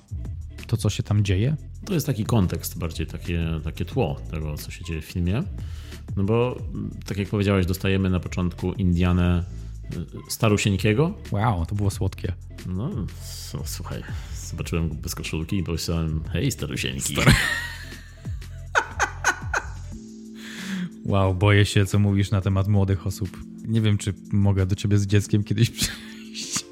[0.66, 1.56] to, co się tam dzieje?
[1.84, 5.42] To jest taki kontekst, bardziej takie, takie tło tego, co się dzieje w filmie.
[6.16, 9.44] No bo, mm, tak jak powiedziałeś, dostajemy na początku Indianę
[10.28, 11.14] starusieńkiego.
[11.30, 12.32] Wow, to było słodkie.
[12.66, 12.90] No,
[13.64, 14.02] słuchaj,
[14.50, 17.16] zobaczyłem go bez koszulki i pomyślałem, hej, starusieńki.
[21.04, 23.38] Wow, boję się, co mówisz na temat młodych osób.
[23.68, 26.64] Nie wiem, czy mogę do ciebie z dzieckiem kiedyś przyjść.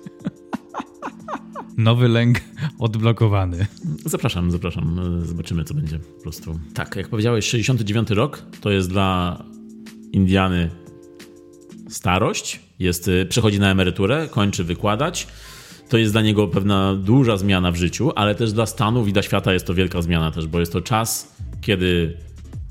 [1.77, 2.41] Nowy lęk
[2.79, 3.67] odblokowany.
[4.05, 5.01] Zapraszam, zapraszam.
[5.27, 6.61] Zobaczymy, co będzie po prostu.
[6.75, 9.45] Tak, jak powiedziałeś, 69 rok to jest dla
[10.13, 10.71] Indiany
[11.99, 12.61] starość.
[12.79, 15.27] Jest, y, przechodzi na emeryturę, kończy wykładać.
[15.89, 19.23] To jest dla niego pewna duża zmiana w życiu, ale też dla Stanów i dla
[19.23, 22.17] świata jest to wielka zmiana też, bo jest to czas, kiedy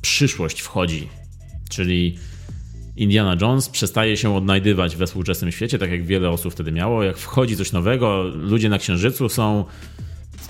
[0.02, 1.08] przyszłość wchodzi.
[1.70, 2.18] Czyli
[2.96, 7.04] Indiana Jones przestaje się odnajdywać we współczesnym świecie, tak jak wiele osób wtedy miało.
[7.04, 9.66] Jak wchodzi coś nowego, ludzie na Księżycu są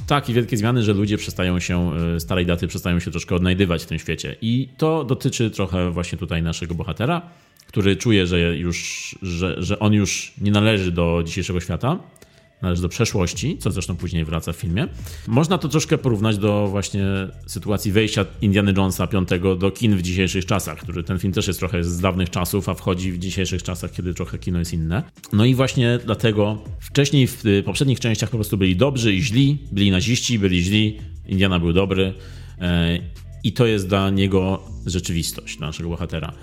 [0.08, 3.86] takie wielkie zmiany, że ludzie przestają się, y, starej daty przestają się troszkę odnajdywać w
[3.86, 4.36] tym świecie.
[4.42, 7.22] I to dotyczy trochę właśnie tutaj naszego bohatera,
[7.68, 12.00] który czuje, że, już, że, że on już nie należy do dzisiejszego świata,
[12.62, 14.88] należy do przeszłości, co zresztą później wraca w filmie.
[15.28, 17.06] Można to troszkę porównać do właśnie
[17.48, 19.26] sytuacji wejścia Indiana Jonesa V
[19.58, 22.74] do kin w dzisiejszych czasach, który ten film też jest trochę z dawnych czasów, a
[22.74, 25.04] wchodzi w dzisiejszych czasach, kiedy trochę kino jest inne.
[25.34, 29.58] No i właśnie dlatego wcześniej w y, poprzednich częściach po prostu byli dobrzy i źli,
[29.72, 30.98] byli naziści, byli źli,
[31.28, 32.14] Indiana był dobry
[32.62, 33.00] e,
[33.44, 36.34] i to jest dla niego rzeczywistość, dla naszego bohatera.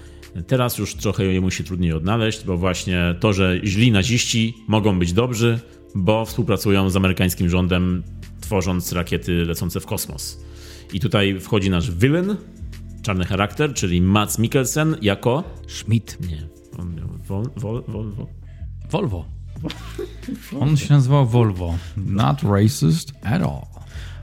[0.47, 5.12] Teraz już trochę jemu się trudniej odnaleźć, bo właśnie to, że źli naziści mogą być
[5.12, 5.59] dobrzy,
[5.95, 8.03] bo współpracują z amerykańskim rządem,
[8.40, 10.38] tworząc rakiety lecące w kosmos.
[10.92, 12.36] I tutaj wchodzi nasz villain,
[13.03, 15.45] czarny charakter, czyli Mats Mikkelsen jako...
[15.68, 16.18] Schmidt.
[16.30, 16.47] Nie,
[16.78, 18.26] on miał Vol, Vol, Volvo.
[18.90, 19.24] Volvo.
[20.61, 21.74] On się nazywał Volvo.
[21.97, 23.62] Not racist at all.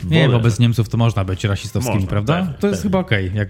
[0.10, 2.34] Nie, wobec Niemców to można być rasistowskimi, Można, prawda?
[2.38, 2.90] pewnie, to jest pewnie.
[2.90, 3.50] chyba okej, jak,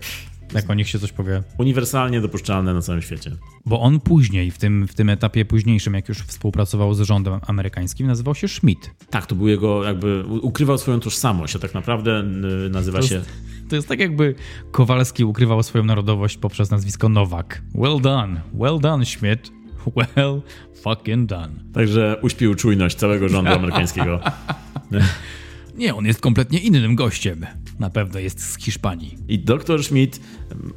[0.53, 1.43] jak o nich się coś powie.
[1.57, 3.31] Uniwersalnie dopuszczalne na całym świecie.
[3.65, 8.07] Bo on później, w tym, w tym etapie późniejszym, jak już współpracował z rządem amerykańskim,
[8.07, 8.91] nazywał się Schmidt.
[9.09, 10.23] Tak, to był jego jakby...
[10.41, 12.23] Ukrywał swoją tożsamość, a tak naprawdę
[12.69, 13.15] nazywa To się...
[13.15, 13.29] jest,
[13.69, 14.35] to jest tak, jakby
[14.71, 17.61] Kowalski ukrywał swoją narodowość poprzez nazwisko Nowak.
[17.75, 18.41] Well done.
[18.53, 19.51] Well done, Schmidt.
[19.95, 20.41] Well
[20.83, 21.51] fucking done.
[21.73, 24.19] Także uśpił czujność całego rządu amerykańskiego.
[25.81, 27.45] Nie, on jest kompletnie innym gościem.
[27.79, 29.17] Na pewno jest z Hiszpanii.
[29.27, 29.83] I Dr.
[29.83, 30.19] Schmidt,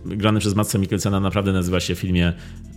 [0.05, 2.33] grany przez Matsa Mikkelsena, naprawdę nazywa się w filmie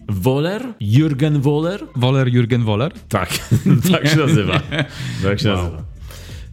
[0.10, 0.74] Woller?
[0.82, 1.84] Jürgen Woller?
[1.96, 2.92] Woller, Jürgen Woller?
[3.10, 3.30] Tak,
[3.92, 4.62] tak się nazywa.
[5.24, 5.58] Tak się wow.
[5.58, 5.84] nazywa.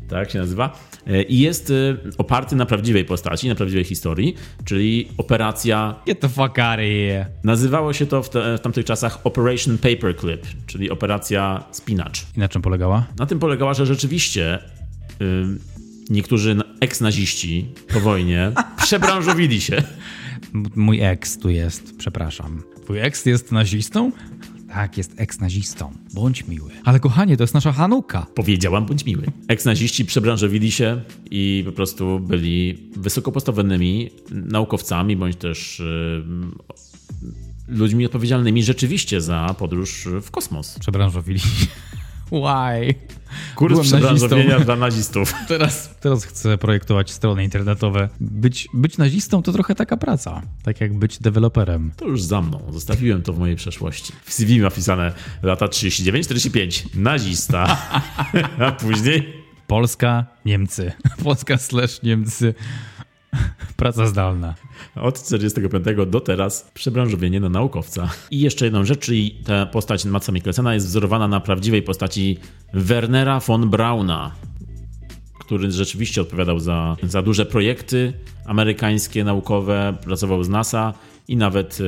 [0.09, 0.79] Tak się nazywa.
[1.07, 5.95] E, I jest e, oparty na prawdziwej postaci, na prawdziwej historii, czyli operacja.
[6.07, 7.27] Get the fuck out of here.
[7.45, 12.27] Nazywało się to w, te, w tamtych czasach Operation Paperclip, czyli operacja spinacz.
[12.37, 13.07] I na czym polegała?
[13.19, 14.59] Na tym polegała, że rzeczywiście.
[15.21, 15.59] Yy,
[16.11, 18.53] niektórzy eks-naziści po wojnie
[18.85, 19.83] przebranżowili się.
[20.77, 22.63] Mój eks tu jest, przepraszam.
[22.83, 24.13] Twój eks jest nazistą?
[24.69, 25.93] Tak, jest eks-nazistą.
[26.15, 26.71] Bądź miły.
[26.85, 28.27] Ale kochanie, to jest nasza Hanuka.
[28.35, 29.27] Powiedziałam, bądź miły.
[29.49, 31.01] Eks-naziści przebranżowili się
[31.31, 40.09] i po prostu byli wysoko postawionymi naukowcami, bądź też yy, ludźmi odpowiedzialnymi rzeczywiście za podróż
[40.23, 40.79] w kosmos.
[40.79, 41.67] Przebranżowili się.
[42.35, 42.95] Why?
[43.55, 45.35] Kurs przebranżowienia dla nazistów.
[45.49, 48.09] Teraz, teraz chcę projektować strony internetowe.
[48.21, 51.93] Być, być nazistą to trochę taka praca, tak jak być deweloperem.
[51.97, 52.61] To już za mną.
[52.71, 54.13] Zostawiłem to w mojej przeszłości.
[54.25, 55.13] W CV napisane
[55.43, 56.85] lata 39-45.
[56.95, 57.77] Nazista.
[58.67, 59.45] A później...
[59.67, 60.93] Polska, Niemcy.
[61.25, 62.55] Polska slash Niemcy.
[63.77, 64.55] Praca zdalna.
[64.97, 68.09] Od 45 do teraz przebranżowienie na naukowca.
[68.31, 72.39] I jeszcze jedną rzecz, czyli ta postać Matsa Mikkelsena jest wzorowana na prawdziwej postaci
[72.73, 74.35] Wernera von Brauna,
[75.39, 78.13] który rzeczywiście odpowiadał za, za duże projekty
[78.47, 80.95] amerykańskie, naukowe, pracował z NASA
[81.29, 81.85] i nawet e,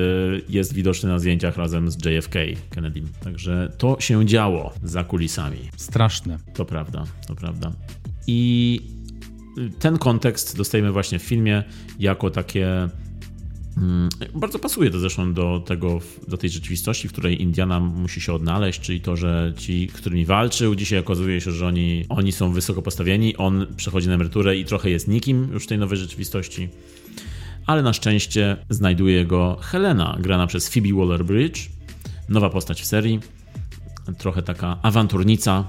[0.48, 2.34] jest widoczny na zdjęciach razem z JFK
[2.70, 3.02] Kennedy.
[3.24, 5.58] Także to się działo za kulisami.
[5.76, 6.38] Straszne.
[6.54, 7.72] To prawda, to prawda.
[8.26, 8.80] I
[9.78, 11.64] ten kontekst dostajemy właśnie w filmie
[11.98, 12.88] jako takie.
[13.76, 18.32] Mm, bardzo pasuje to zresztą do, tego, do tej rzeczywistości, w której Indiana musi się
[18.32, 22.82] odnaleźć, czyli to, że ci, którymi walczył, dzisiaj okazuje się, że oni, oni są wysoko
[22.82, 26.68] postawieni, on przechodzi na emeryturę i trochę jest nikim już w tej nowej rzeczywistości.
[27.66, 31.68] Ale na szczęście znajduje go Helena, grana przez Phoebe Waller-Bridge,
[32.28, 33.20] nowa postać w serii,
[34.18, 35.68] trochę taka awanturnica,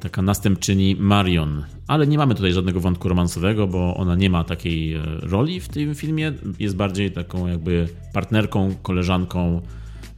[0.00, 1.64] taka następczyni Marion.
[1.86, 5.68] Ale nie mamy tutaj żadnego wątku romansowego, bo ona nie ma takiej e, roli w
[5.68, 6.32] tym filmie.
[6.58, 9.60] Jest bardziej taką jakby partnerką, koleżanką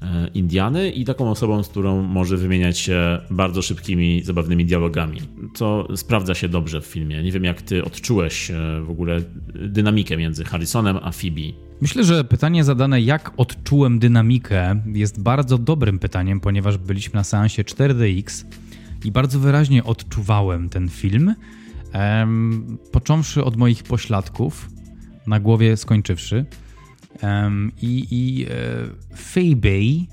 [0.02, 5.20] e, Indiany i taką osobą, z którą może wymieniać się bardzo szybkimi, zabawnymi dialogami,
[5.54, 7.22] co sprawdza się dobrze w filmie.
[7.22, 9.20] Nie wiem, jak ty odczułeś e, w ogóle
[9.54, 11.42] dynamikę między Harrisonem a Phoebe.
[11.80, 17.62] Myślę, że pytanie zadane, jak odczułem dynamikę, jest bardzo dobrym pytaniem, ponieważ byliśmy na seansie
[17.62, 18.44] 4DX
[19.05, 21.34] i bardzo wyraźnie odczuwałem ten film,
[21.94, 24.68] um, począwszy od moich pośladków,
[25.26, 26.47] na głowie skończywszy.
[27.22, 30.07] Um, I i e, Phoebe,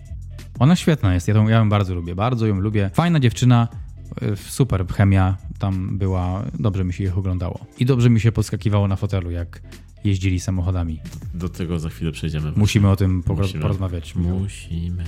[0.60, 2.90] ona świetna jest, ja, ją, ja ją bardzo lubię, bardzo ją lubię.
[2.94, 3.68] Fajna dziewczyna,
[4.22, 7.66] e, super chemia tam była, dobrze mi się ich oglądało.
[7.80, 9.62] I dobrze mi się podskakiwało na fotelu, jak
[10.04, 11.00] jeździli samochodami.
[11.34, 12.52] Do tego za chwilę przejdziemy.
[12.56, 13.62] Musimy o tym Musimy.
[13.62, 14.16] porozmawiać.
[14.16, 15.04] Musimy.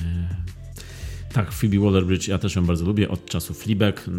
[1.36, 4.10] Tak, Phoebe Waller-Bridge ja też ją bardzo lubię od czasu Fleabag.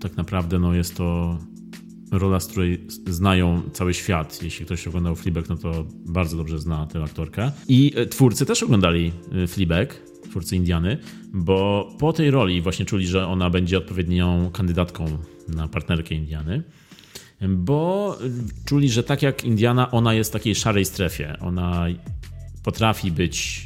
[0.00, 1.38] Tak naprawdę no, jest to
[2.12, 4.42] rola, z której znają cały świat.
[4.42, 7.52] Jeśli ktoś oglądał Fleabag, no to bardzo dobrze zna tę aktorkę.
[7.68, 10.98] I e, twórcy też oglądali e, Fleabag, twórcy Indiany,
[11.32, 15.04] bo po tej roli właśnie czuli, że ona będzie odpowiednią kandydatką
[15.48, 16.62] na partnerkę Indiany
[17.48, 18.18] bo
[18.64, 21.36] czuli, że tak jak Indiana, ona jest w takiej szarej strefie.
[21.40, 21.86] Ona
[22.64, 23.64] potrafi być,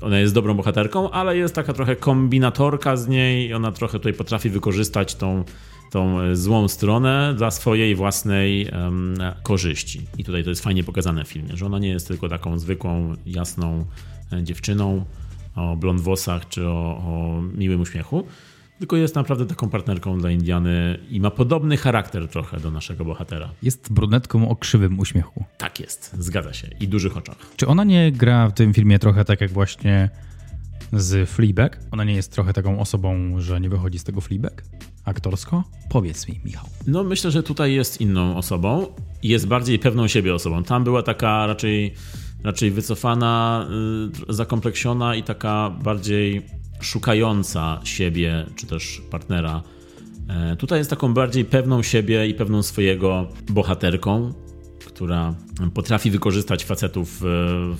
[0.00, 4.12] e, ona jest dobrą bohaterką, ale jest taka trochę kombinatorka z niej, ona trochę tutaj
[4.12, 5.44] potrafi wykorzystać tą,
[5.90, 10.00] tą e, złą stronę dla swojej własnej um, korzyści.
[10.18, 13.14] I tutaj to jest fajnie pokazane w filmie, że ona nie jest tylko taką zwykłą,
[13.26, 13.84] jasną
[14.32, 15.04] e, dziewczyną
[15.56, 18.26] o blond włosach czy o, o miłym uśmiechu,
[18.78, 23.50] tylko jest naprawdę taką partnerką dla Indiany i ma podobny charakter trochę do naszego bohatera.
[23.62, 25.44] Jest brunetką o krzywym uśmiechu.
[25.58, 26.68] Tak jest, zgadza się.
[26.80, 27.36] I dużych oczach.
[27.56, 30.10] Czy ona nie gra w tym filmie trochę tak jak właśnie
[30.92, 31.80] z Fleabag?
[31.90, 34.64] Ona nie jest trochę taką osobą, że nie wychodzi z tego Fleabag?
[35.04, 35.64] Aktorsko?
[35.88, 36.64] Powiedz mi, Michał.
[36.86, 38.86] No myślę, że tutaj jest inną osobą
[39.22, 40.62] i jest bardziej pewną siebie osobą.
[40.62, 41.94] Tam była taka raczej,
[42.44, 43.66] raczej wycofana,
[44.28, 46.46] yy, zakompleksiona i taka bardziej
[46.80, 49.62] szukająca siebie, czy też partnera.
[50.28, 54.32] E, tutaj jest taką bardziej pewną siebie i pewną swojego bohaterką,
[54.86, 55.34] która
[55.74, 57.20] potrafi wykorzystać facetów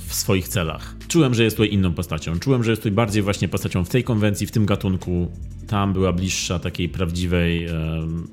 [0.06, 0.96] w swoich celach.
[1.08, 2.38] Czułem, że jest tutaj inną postacią.
[2.38, 5.28] Czułem, że jest tutaj bardziej właśnie postacią w tej konwencji, w tym gatunku.
[5.66, 7.72] Tam była bliższa takiej prawdziwej, e,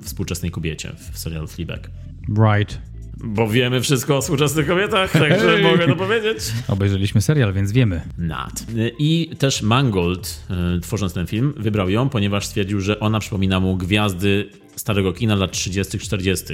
[0.02, 1.90] współczesnej kobiecie w serialu Fleabag.
[2.28, 2.95] Right.
[3.24, 5.62] Bo wiemy wszystko o współczesnych kobietach, także hey.
[5.62, 6.38] mogę to powiedzieć.
[6.68, 8.00] Obejrzeliśmy serial, więc wiemy.
[8.18, 8.66] Nad.
[8.98, 10.46] I też Mangold,
[10.76, 15.34] e, tworząc ten film, wybrał ją, ponieważ stwierdził, że ona przypomina mu gwiazdy starego kina
[15.34, 16.44] lat 30., 40.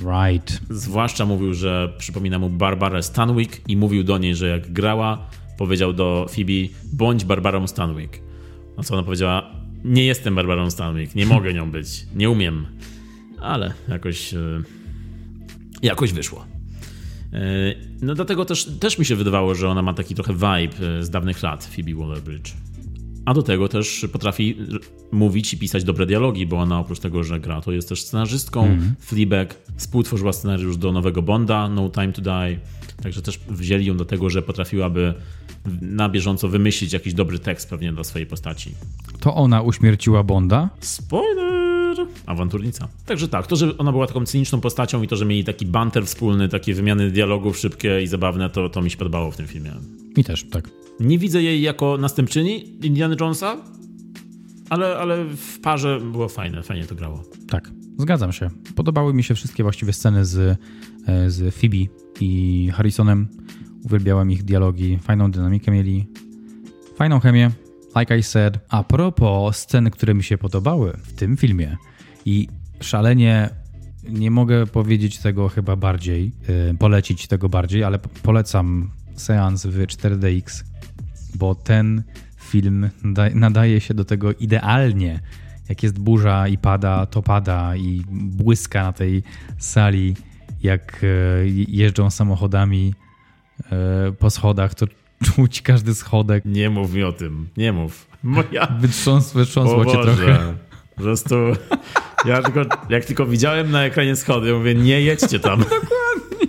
[0.00, 0.60] Right.
[0.70, 5.92] Zwłaszcza mówił, że przypomina mu Barbarę Stanwyck i mówił do niej, że jak grała, powiedział
[5.92, 8.20] do Phoebe, bądź Barbarą Stanwyck.
[8.76, 9.50] No co ona powiedziała,
[9.84, 12.66] nie jestem Barbarą Stanwyck, nie mogę nią być, nie umiem.
[13.40, 14.38] Ale jakoś, e,
[15.82, 16.46] jakoś wyszło.
[17.32, 17.38] E,
[18.02, 21.42] no dlatego też, też mi się wydawało, że ona ma taki trochę vibe z dawnych
[21.42, 22.52] lat Phoebe Waller-Bridge.
[23.24, 24.56] A do tego też potrafi
[25.12, 28.64] mówić i pisać dobre dialogi, bo ona oprócz tego, że gra, to jest też scenarzystką.
[28.64, 28.94] Mm.
[29.00, 32.58] Fleabag współtworzyła scenariusz do nowego Bonda, No Time to Die.
[33.02, 35.14] Także też wzięli ją do tego, że potrafiłaby
[35.82, 38.74] na bieżąco wymyślić jakiś dobry tekst pewnie dla swojej postaci.
[39.20, 40.70] To ona uśmierciła Bonda?
[40.80, 41.65] Spoiler!
[42.26, 42.88] Awanturnica.
[43.06, 46.06] Także tak, to, że ona była taką cyniczną postacią i to, że mieli taki banter
[46.06, 49.72] wspólny, takie wymiany dialogów szybkie i zabawne, to, to mi się podobało w tym filmie.
[50.16, 50.70] Mi też, tak.
[51.00, 53.56] Nie widzę jej jako następczyni Indiana Jonesa,
[54.70, 57.22] ale, ale w parze było fajne, fajnie to grało.
[57.48, 58.50] Tak, zgadzam się.
[58.74, 60.58] Podobały mi się wszystkie właściwie sceny z,
[61.06, 61.76] e, z Phoebe
[62.20, 63.28] i Harrisonem.
[63.84, 66.06] Uwielbiałem ich dialogi, fajną dynamikę mieli,
[66.96, 67.50] fajną chemię,
[68.00, 68.58] like I said.
[68.68, 71.76] A propos scen, które mi się podobały w tym filmie
[72.24, 72.48] i
[72.80, 73.50] szalenie
[74.08, 80.64] nie mogę powiedzieć tego chyba bardziej, yy, polecić tego bardziej, ale polecam seans w 4DX,
[81.34, 82.02] bo ten
[82.36, 82.90] film
[83.34, 85.20] nadaje się do tego idealnie.
[85.68, 89.22] Jak jest burza i pada, to pada i błyska na tej
[89.58, 90.16] sali,
[90.62, 91.06] jak e,
[91.68, 92.94] jeżdżą samochodami
[93.72, 94.86] e, po schodach, to
[95.24, 96.44] czuć każdy schodek.
[96.44, 98.06] Nie mów mi o tym, nie mów.
[98.22, 98.66] Moja...
[98.80, 100.54] Wytrząs, wytrząsło cię trochę.
[100.96, 101.34] Po prostu
[102.24, 105.60] ja tylko, jak tylko widziałem na ekranie schody, mówię, nie jedźcie tam.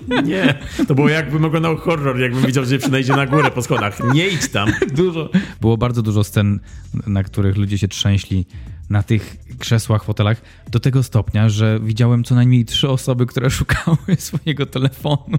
[0.08, 0.32] Dokładnie.
[0.32, 0.60] Nie.
[0.88, 4.14] To było jakbym oglądał horror, jakbym widział, że przynajdzie na górę po schodach.
[4.14, 4.70] Nie idź tam.
[4.94, 5.30] Dużo.
[5.62, 6.60] Było bardzo dużo scen,
[7.08, 8.46] na których ludzie się trzęśli
[8.90, 13.98] na tych krzesłach, fotelach do tego stopnia, że widziałem co najmniej trzy osoby, które szukały
[14.18, 15.38] swojego telefonu,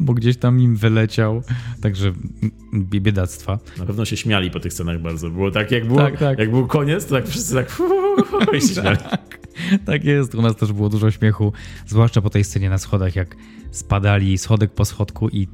[0.00, 1.42] bo gdzieś tam im wyleciał.
[1.82, 2.12] Także
[2.74, 3.58] biedactwa.
[3.78, 5.30] Na pewno się śmiali po tych scenach bardzo.
[5.30, 6.38] Było tak, jak, było, tak, tak.
[6.38, 7.70] jak był koniec, to tak wszyscy tak,
[8.62, 8.96] się śmiali.
[8.96, 9.45] Tak,
[9.86, 10.34] tak jest.
[10.34, 11.52] U nas też było dużo śmiechu,
[11.86, 13.36] zwłaszcza po tej scenie na schodach, jak
[13.70, 15.48] spadali schodek po schodku i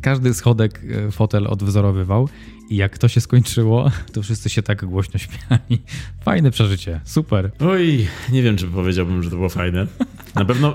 [0.00, 2.28] każdy schodek e, fotel odwzorowywał
[2.70, 5.82] i jak to się skończyło, to wszyscy się tak głośno śmiali.
[6.24, 7.50] Fajne przeżycie, super.
[7.60, 9.86] Oj, nie wiem, czy powiedziałbym, że to było fajne.
[10.34, 10.74] Na pewno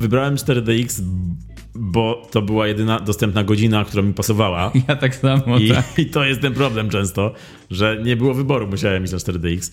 [0.00, 1.02] wybrałem 4DX,
[1.74, 4.72] bo to była jedyna dostępna godzina, która mi pasowała.
[4.88, 5.98] Ja tak samo, I, tak.
[5.98, 7.34] I to jest ten problem często,
[7.70, 9.72] że nie było wyboru, musiałem iść na 4DX.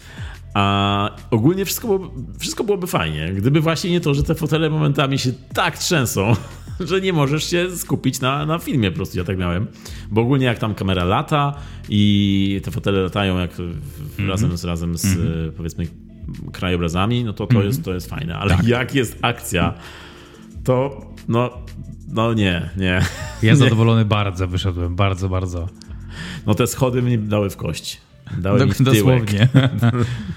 [0.54, 5.20] A ogólnie wszystko, było, wszystko byłoby fajnie, gdyby właśnie nie to, że te fotele momentami
[5.20, 6.34] się tak trzęsą,
[6.90, 9.68] że nie możesz się skupić na, na filmie po prostu, ja tak miałem.
[10.12, 11.54] Bo ogólnie jak tam kamera lata
[11.90, 13.82] i te fotele latają jak mm
[14.18, 14.28] -hmm.
[14.28, 15.52] razem, z, razem z mm -hmm.
[15.52, 15.88] powiedzmy
[16.52, 17.66] krajobrazami, no to to, mm -hmm.
[17.66, 18.38] jest, to jest fajne.
[18.38, 18.68] Ale tak.
[18.68, 19.74] jak jest akcja,
[20.64, 21.50] to no,
[22.08, 23.02] no nie, nie.
[23.44, 25.68] Ja zadowolony bardzo wyszedłem, bardzo, bardzo.
[26.46, 28.02] No te schody mi dały w kość.
[28.38, 28.84] W tyłek.
[28.84, 29.48] Dosłownie.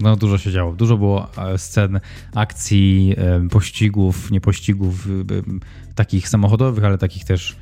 [0.00, 0.72] No dużo się działo.
[0.72, 2.00] Dużo było e, scen
[2.34, 5.10] akcji, e, pościgów, nie pościgów e,
[5.94, 7.56] takich samochodowych, ale takich też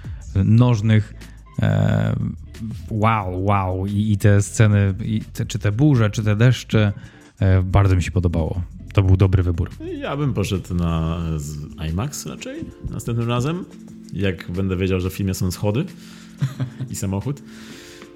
[0.44, 1.14] nożnych.
[2.90, 3.86] Wow, wow.
[3.86, 6.92] I, i te sceny, i te, czy te burze, czy te deszcze,
[7.64, 8.62] bardzo mi się podobało.
[8.92, 9.70] To był dobry wybór.
[9.98, 11.20] Ja bym poszedł na
[11.90, 13.64] IMAX raczej następnym razem,
[14.12, 15.84] jak będę wiedział, że w filmie są schody
[16.90, 17.42] i samochód.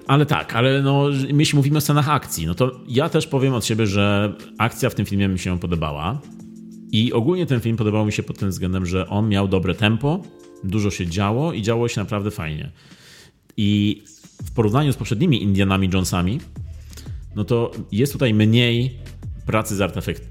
[0.07, 3.65] Ale tak, ale no, jeśli mówimy o scenach akcji, no to ja też powiem od
[3.65, 6.21] siebie, że akcja w tym filmie mi się podobała.
[6.91, 10.23] I ogólnie ten film podobał mi się pod tym względem, że on miał dobre tempo,
[10.63, 12.71] dużo się działo i działo się naprawdę fajnie.
[13.57, 14.03] I
[14.45, 16.39] w porównaniu z poprzednimi Indianami Jonesami,
[17.35, 18.97] no to jest tutaj mniej
[19.45, 20.23] pracy, z artefakt,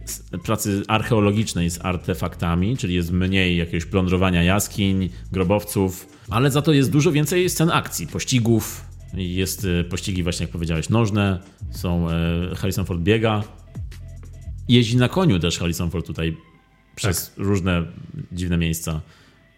[0.44, 6.90] pracy archeologicznej z artefaktami, czyli jest mniej jakiegoś plądrowania jaskiń, grobowców, ale za to jest
[6.90, 8.84] dużo więcej scen akcji, pościgów,
[9.14, 11.40] jest y, pościgi właśnie, jak powiedziałeś, nożne,
[11.70, 13.42] są e, Harrison Ford biega.
[14.68, 16.36] Jeździ na koniu też Harrison Ford tutaj
[16.96, 17.44] przez tak.
[17.44, 17.82] różne
[18.32, 19.00] dziwne miejsca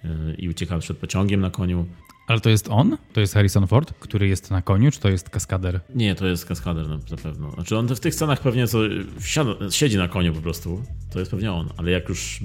[0.05, 1.87] e, i ucieka przed pociągiem na koniu.
[2.27, 2.97] Ale to jest on?
[3.13, 5.81] To jest Harrison Ford, który jest na koniu, czy to jest kaskader?
[5.95, 7.51] Nie, to jest kaskader na pewno.
[7.51, 8.79] Znaczy on w tych scenach pewnie co
[9.21, 10.83] wsiada, siedzi na koniu po prostu.
[11.11, 12.41] To jest pewnie on, ale jak już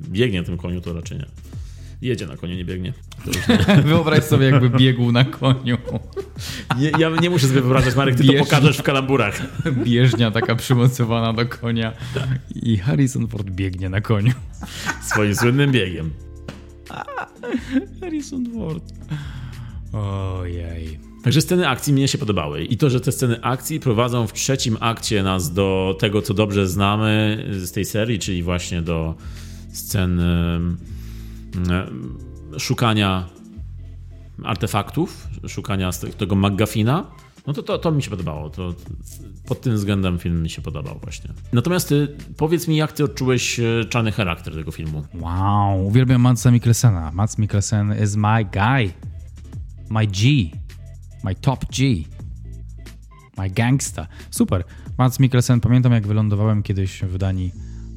[0.00, 1.26] biegnie na tym koniu, to raczej nie.
[2.02, 2.92] Jedzie na koniu, nie biegnie.
[3.26, 3.82] Nie.
[3.82, 5.78] Wyobraź sobie, jakby biegł na koniu.
[6.78, 8.38] Nie, ja nie muszę sobie wyobrażać, Marek, ty Bieżnia.
[8.38, 9.42] to pokażesz w kalamburach.
[9.84, 11.92] Bieżnia taka przymocowana do konia
[12.54, 14.32] i Harrison Ford biegnie na koniu.
[15.02, 16.10] Swoim słynnym biegiem.
[18.00, 18.84] Harrison Ford.
[19.92, 20.98] Ojej.
[21.24, 22.64] Także sceny akcji mnie się podobały.
[22.64, 26.68] I to, że te sceny akcji prowadzą w trzecim akcie nas do tego, co dobrze
[26.68, 29.14] znamy z tej serii, czyli właśnie do
[29.72, 30.20] scen
[32.58, 33.28] szukania
[34.44, 37.06] artefaktów, szukania tego McGuffina,
[37.46, 38.50] no to, to, to mi się podobało.
[38.50, 38.74] To,
[39.46, 41.30] pod tym względem film mi się podobał właśnie.
[41.52, 45.04] Natomiast ty, powiedz mi, jak ty odczułeś e, czarny charakter tego filmu?
[45.14, 47.10] Wow, uwielbiam Matsa Mikkelsena.
[47.12, 48.92] Mats Mikkelsen is my guy.
[49.90, 50.50] My G.
[51.24, 52.04] My top G.
[53.38, 54.06] My gangsta.
[54.30, 54.64] Super.
[54.98, 57.52] Mats Mikkelsen, pamiętam jak wylądowałem kiedyś w Danii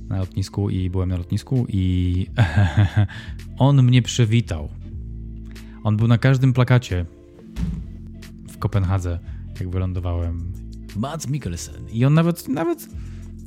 [0.10, 2.28] na lotnisku i byłem na lotnisku i
[3.58, 4.70] on mnie przywitał.
[5.84, 7.06] On był na każdym plakacie
[8.50, 9.20] w Kopenhadze,
[9.60, 10.54] jak wylądowałem.
[10.96, 11.90] Mats Mikkelsen.
[11.90, 12.88] I on nawet, nawet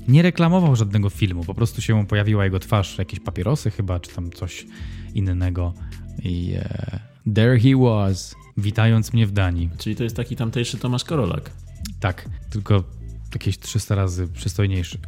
[0.08, 4.30] nie reklamował żadnego filmu, po prostu się pojawiła jego twarz, jakieś papierosy chyba, czy tam
[4.30, 4.66] coś
[5.14, 5.74] innego.
[6.22, 9.70] I uh, there he was, witając mnie w Danii.
[9.78, 11.50] Czyli to jest taki tamtejszy Tomasz Korolak.
[12.00, 12.84] Tak, tylko
[13.32, 14.98] jakieś 300 razy przystojniejszy.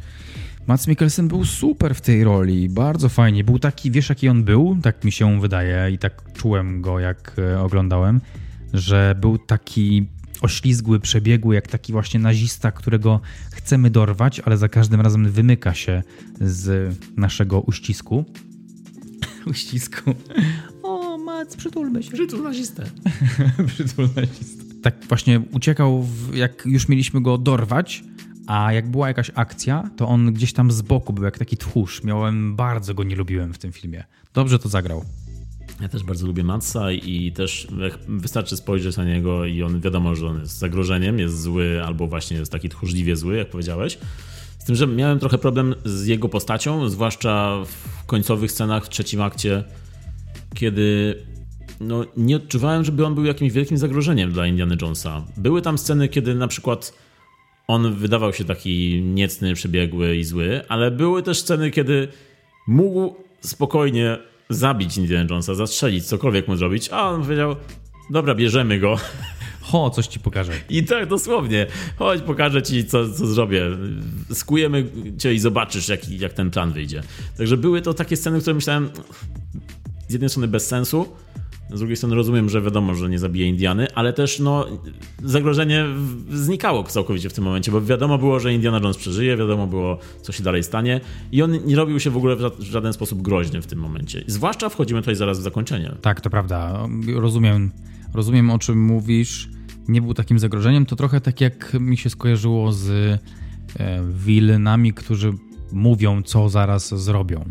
[0.67, 3.43] Mats Mikkelsen był super w tej roli, bardzo fajnie.
[3.43, 4.77] Był taki, wiesz jaki on był?
[4.81, 8.21] Tak mi się wydaje i tak czułem go jak e, oglądałem,
[8.73, 10.05] że był taki
[10.41, 16.03] oślizgły, przebiegły, jak taki właśnie nazista, którego chcemy dorwać, ale za każdym razem wymyka się
[16.41, 18.25] z naszego uścisku.
[19.51, 20.15] uścisku.
[20.83, 22.11] O, Mats, przytulmy się.
[22.11, 22.83] Przytul nazistę.
[23.67, 24.63] przytul nazistę.
[24.81, 28.03] Tak właśnie uciekał, w, jak już mieliśmy go dorwać,
[28.47, 32.03] a jak była jakaś akcja, to on gdzieś tam z boku był jak taki tchórz.
[32.03, 34.03] Miałem, bardzo go nie lubiłem w tym filmie.
[34.33, 35.05] Dobrze to zagrał.
[35.81, 37.67] Ja też bardzo lubię Matsa i też
[38.07, 42.37] wystarczy spojrzeć na niego i on wiadomo, że on jest zagrożeniem, jest zły albo właśnie
[42.37, 43.97] jest taki tchórzliwie zły, jak powiedziałeś.
[44.59, 49.21] Z tym, że miałem trochę problem z jego postacią, zwłaszcza w końcowych scenach w trzecim
[49.21, 49.63] akcie,
[50.53, 51.15] kiedy
[51.79, 55.23] no, nie odczuwałem, żeby on był jakimś wielkim zagrożeniem dla Indiana Jonesa.
[55.37, 56.93] Były tam sceny, kiedy na przykład
[57.67, 62.07] on wydawał się taki niecny, przebiegły i zły, ale były też sceny, kiedy
[62.67, 64.17] mógł spokojnie
[64.49, 67.55] zabić Indiana Jonesa, zastrzelić, cokolwiek mu zrobić, a on powiedział,
[68.09, 68.97] dobra, bierzemy go.
[69.61, 70.51] Ho, coś ci pokażę.
[70.69, 71.67] I tak dosłownie.
[71.97, 73.63] Chodź, pokażę ci, co, co zrobię.
[74.33, 74.85] Skujemy
[75.17, 77.01] cię i zobaczysz, jak, jak ten plan wyjdzie.
[77.37, 78.89] Także były to takie sceny, które myślałem
[80.07, 81.07] z jednej strony bez sensu,
[81.73, 84.65] z drugiej strony rozumiem, że wiadomo, że nie zabije Indiany, ale też no,
[85.23, 85.85] zagrożenie
[86.29, 90.31] znikało całkowicie w tym momencie, bo wiadomo było, że Indiana Jones przeżyje, wiadomo było, co
[90.31, 91.01] się dalej stanie
[91.31, 94.23] i on nie robił się w ogóle w żaden sposób groźny w tym momencie.
[94.27, 95.95] Zwłaszcza wchodzimy tutaj zaraz w zakończenie.
[96.01, 96.87] Tak, to prawda.
[97.15, 97.71] Rozumiem,
[98.13, 99.49] rozumiem o czym mówisz.
[99.87, 100.85] Nie był takim zagrożeniem.
[100.85, 103.19] To trochę tak jak mi się skojarzyło z e,
[104.13, 105.33] wilnami, którzy
[105.71, 107.45] mówią, co zaraz zrobią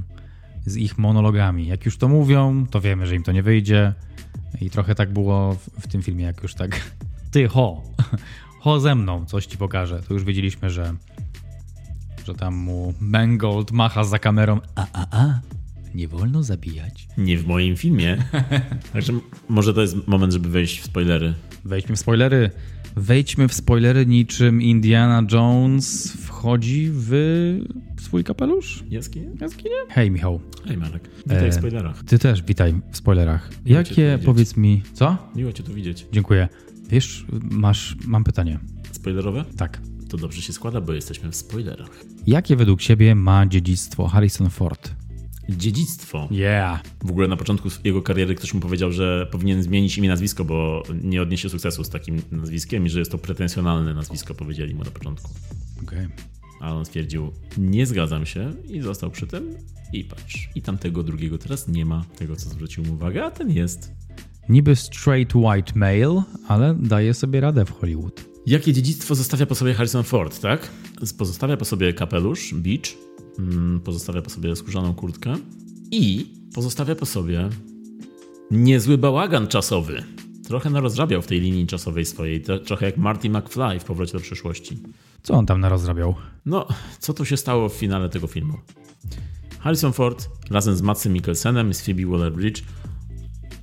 [0.66, 1.66] z ich monologami.
[1.66, 3.94] Jak już to mówią, to wiemy, że im to nie wyjdzie.
[4.60, 6.80] I trochę tak było w, w tym filmie, jak już tak
[7.32, 7.82] ty ho,
[8.62, 10.02] ho ze mną, coś ci pokażę.
[10.08, 10.94] To już wiedzieliśmy, że,
[12.26, 14.60] że tam mu Mangold macha za kamerą.
[14.74, 15.40] A, a, a,
[15.94, 17.08] nie wolno zabijać.
[17.18, 18.16] Nie w moim filmie.
[18.92, 19.12] Także
[19.48, 21.34] może to jest moment, żeby wejść w spoilery.
[21.64, 22.50] Wejdźmy w spoilery.
[22.96, 27.12] Wejdźmy w spoilery niczym Indiana Jones wchodzi w
[28.00, 28.84] swój kapelusz?
[28.90, 29.30] Jaskinie?
[29.40, 29.74] Jaskinie?
[29.88, 30.40] Hej Michał.
[30.64, 31.10] Hej Marek.
[31.26, 32.04] Witaj e, w spoilerach.
[32.04, 33.50] Ty też witaj w spoilerach.
[33.66, 35.16] Miło Jakie, powiedz mi, co?
[35.36, 36.06] Miło cię tu widzieć.
[36.12, 36.48] Dziękuję.
[36.88, 38.58] Wiesz, masz, mam pytanie.
[38.92, 39.44] Spoilerowe?
[39.56, 39.80] Tak.
[40.08, 42.04] To dobrze się składa, bo jesteśmy w spoilerach.
[42.26, 44.94] Jakie według ciebie ma dziedzictwo Harrison Ford?
[45.48, 46.28] Dziedzictwo.
[46.30, 46.82] Yeah.
[47.04, 50.82] W ogóle na początku jego kariery ktoś mu powiedział, że powinien zmienić imię nazwisko, bo
[51.02, 54.90] nie odniesie sukcesu z takim nazwiskiem i że jest to pretensjonalne nazwisko, powiedzieli mu na
[54.90, 55.30] początku.
[55.82, 56.06] Okej.
[56.06, 56.34] Okay.
[56.60, 59.54] A on stwierdził, nie zgadzam się i został przy tym
[59.92, 60.48] i patrz.
[60.54, 63.92] I tamtego drugiego teraz nie ma tego, co zwrócił mu uwagę, a ten jest.
[64.48, 68.24] Niby straight white male, ale daje sobie radę w Hollywood.
[68.46, 70.70] Jakie dziedzictwo zostawia po sobie Harrison Ford, tak?
[71.18, 72.96] Pozostawia po sobie kapelusz, beach,
[73.84, 75.36] pozostawia po sobie skórzaną kurtkę
[75.90, 77.48] i pozostawia po sobie
[78.50, 80.04] niezły bałagan czasowy.
[80.48, 84.78] Trochę narozrabiał w tej linii czasowej swojej, trochę jak Marty McFly w Powrocie do przyszłości.
[85.22, 86.14] Co on tam narozrabiał?
[86.46, 86.68] No,
[86.98, 88.58] co tu się stało w finale tego filmu?
[89.60, 92.62] Harrison Ford razem z Matsem Mikkelsenem i z Phoebe Waller-Bridge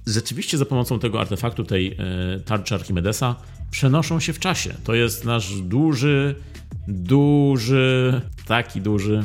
[0.07, 3.35] rzeczywiście za pomocą tego artefaktu, tej e, tarczy Archimedesa
[3.71, 4.73] przenoszą się w czasie.
[4.83, 6.35] To jest nasz duży,
[6.87, 9.23] duży, taki duży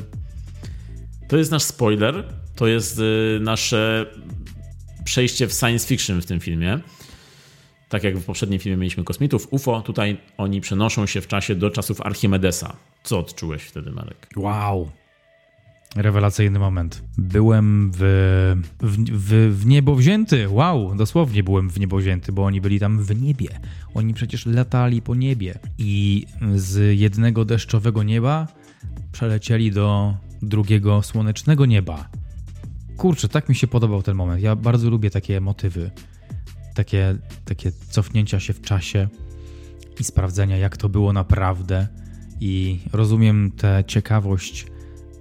[1.29, 2.25] to jest nasz spoiler,
[2.57, 4.07] to jest y, nasze
[5.05, 6.79] przejście w science fiction w tym filmie.
[7.89, 11.71] Tak jak w poprzednim filmie mieliśmy kosmitów UFO, tutaj oni przenoszą się w czasie do
[11.71, 12.77] czasów Archimedesa.
[13.03, 14.29] Co odczułeś wtedy, Marek?
[14.37, 14.91] Wow.
[15.97, 17.03] Rewelacyjny moment.
[17.19, 17.99] Byłem w,
[18.81, 20.49] w, w, w niebo wzięty.
[20.49, 23.49] Wow, dosłownie byłem w niebo wzięty, bo oni byli tam w niebie.
[23.95, 25.59] Oni przecież latali po niebie.
[25.79, 28.47] I z jednego deszczowego nieba
[29.13, 32.09] przelecieli do drugiego słonecznego nieba.
[32.97, 34.43] Kurczę, tak mi się podobał ten moment.
[34.43, 35.91] Ja bardzo lubię takie motywy.
[36.75, 39.09] takie, takie cofnięcia się w czasie
[40.01, 41.89] i sprawdzenia, jak to było naprawdę.
[42.41, 44.67] I rozumiem tę ciekawość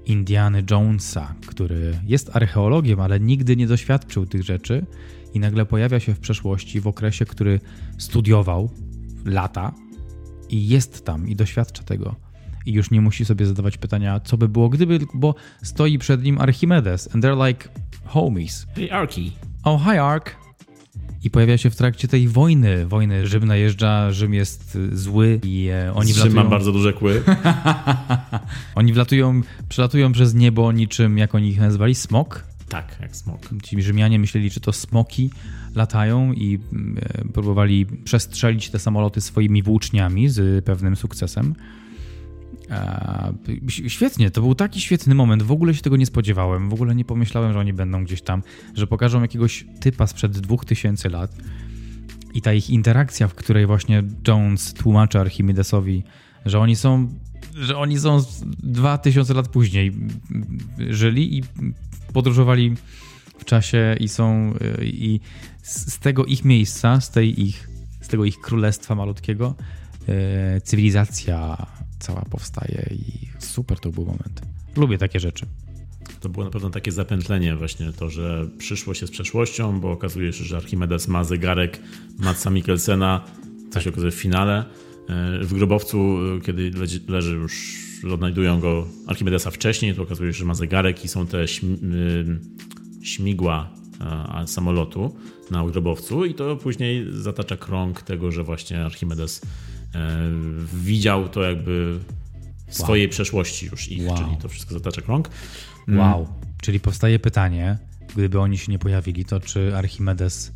[0.05, 4.85] Indiany Jonesa, który jest archeologiem, ale nigdy nie doświadczył tych rzeczy
[5.33, 7.59] i nagle pojawia się w przeszłości, w okresie, który
[7.97, 8.69] studiował
[9.25, 9.73] lata
[10.49, 12.15] i jest tam i doświadcza tego.
[12.65, 16.41] I już nie musi sobie zadawać pytania, co by było gdyby, bo stoi przed nim
[16.41, 17.69] Archimedes and they're like
[18.05, 18.67] homies.
[18.75, 19.31] Hey Arki.
[19.63, 20.45] Oh, hi Ark.
[21.23, 25.67] I pojawia się w trakcie tej wojny, wojny Rzym najeżdża, Rzym jest y, zły i
[25.67, 26.43] e, oni Rzym wlatują...
[26.43, 27.23] ma bardzo duże kły.
[28.75, 32.43] oni wlatują, przelatują przez niebo niczym, jak oni ich nazwali, smok?
[32.69, 33.49] Tak, jak smok.
[33.63, 35.29] Ci Rzymianie myśleli, czy to smoki
[35.75, 36.59] latają i
[36.95, 41.55] e, próbowali przestrzelić te samoloty swoimi włóczniami z pewnym sukcesem.
[42.69, 43.33] E,
[43.87, 45.43] świetnie, to był taki świetny moment.
[45.43, 46.69] W ogóle się tego nie spodziewałem.
[46.69, 48.43] W ogóle nie pomyślałem, że oni będą gdzieś tam,
[48.73, 51.37] że pokażą jakiegoś typa sprzed 2000 lat.
[52.33, 56.03] I ta ich interakcja, w której właśnie Jones tłumaczy Archimedesowi,
[56.45, 57.09] że oni są,
[57.55, 58.21] że oni są
[58.63, 59.91] 2000 lat później
[60.89, 61.43] żyli i
[62.13, 62.75] podróżowali
[63.39, 65.19] w czasie i są i
[65.61, 67.69] z tego ich miejsca, z tej ich,
[68.01, 69.55] z tego ich królestwa malutkiego
[70.07, 71.65] e, cywilizacja
[72.05, 74.41] cała powstaje i super to był moment.
[74.75, 75.45] Lubię takie rzeczy.
[76.19, 80.43] To było na pewno takie zapętlenie właśnie to, że przyszłość jest przeszłością, bo okazuje się,
[80.43, 81.79] że Archimedes ma zegarek
[82.19, 83.25] Matsa Mikkelsena,
[83.71, 84.65] co się okazuje w finale.
[85.41, 86.71] W grobowcu, kiedy
[87.07, 87.75] leży już,
[88.13, 91.45] odnajdują go Archimedesa wcześniej, to okazuje się, że ma zegarek i są te
[93.01, 93.69] śmigła
[94.45, 95.15] samolotu
[95.51, 99.74] na grobowcu i to później zatacza krąg tego, że właśnie Archimedes E,
[100.73, 101.99] widział to jakby
[102.67, 103.11] w swojej wow.
[103.11, 104.17] przeszłości już ich, wow.
[104.17, 105.29] czyli to wszystko zatacza krąg.
[105.87, 105.99] Mm.
[105.99, 106.27] Wow.
[106.61, 107.77] Czyli powstaje pytanie,
[108.15, 110.53] gdyby oni się nie pojawili, to czy Archimedes,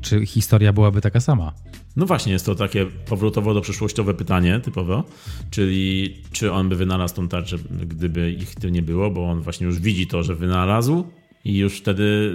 [0.00, 1.52] czy historia byłaby taka sama?
[1.96, 5.04] No właśnie, jest to takie powrotowo do przeszłościowe pytanie typowo,
[5.50, 9.66] czyli czy on by wynalazł tą tarczę, gdyby ich tu nie było, bo on właśnie
[9.66, 11.04] już widzi to, że wynalazł
[11.44, 12.34] i już wtedy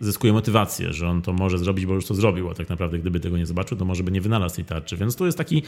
[0.00, 3.20] zyskuje motywację, że on to może zrobić, bo już to zrobił, a tak naprawdę gdyby
[3.20, 4.96] tego nie zobaczył, to może by nie wynalazł tej tarczy.
[4.96, 5.62] Więc tu jest taki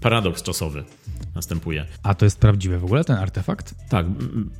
[0.00, 0.84] paradoks czasowy
[1.34, 1.86] następuje.
[2.02, 3.74] A to jest prawdziwe w ogóle ten artefakt?
[3.88, 4.06] Tak,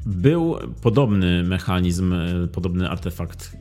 [0.07, 3.57] był podobny mechanizm, e, podobny artefakt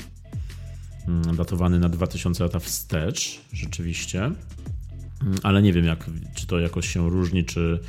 [1.07, 4.35] mm, datowany na 2000 lata wstecz, rzeczywiście, mm,
[5.43, 7.79] ale nie wiem, jak, czy to jakoś się różni, czy,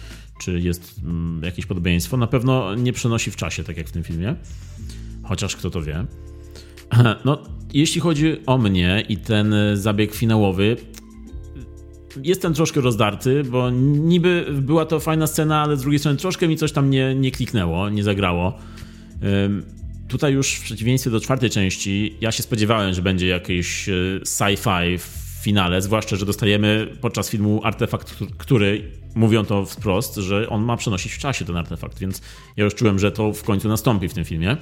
[0.40, 2.16] czy jest mm, jakieś podobieństwo.
[2.16, 4.36] Na pewno nie przenosi w czasie, tak jak w tym filmie,
[5.22, 6.06] chociaż kto to wie.
[7.24, 7.38] No,
[7.72, 10.76] jeśli chodzi o mnie i ten zabieg finałowy,
[12.22, 16.56] jestem troszkę rozdarty, bo niby była to fajna scena, ale z drugiej strony troszkę mi
[16.56, 18.58] coś tam nie, nie kliknęło, nie zagrało.
[20.08, 23.92] Tutaj już w przeciwieństwie do czwartej części, ja się spodziewałem, że będzie jakieś e,
[24.24, 30.62] sci-fi w finale, zwłaszcza, że dostajemy podczas filmu artefakt, który, mówią to wprost, że on
[30.62, 32.22] ma przenosić w czasie ten artefakt, więc
[32.56, 34.56] ja już czułem, że to w końcu nastąpi w tym filmie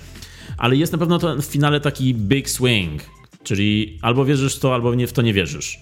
[0.58, 3.02] ale jest na pewno to w finale taki big swing,
[3.42, 5.78] czyli albo wierzysz w to, albo nie, w to nie wierzysz.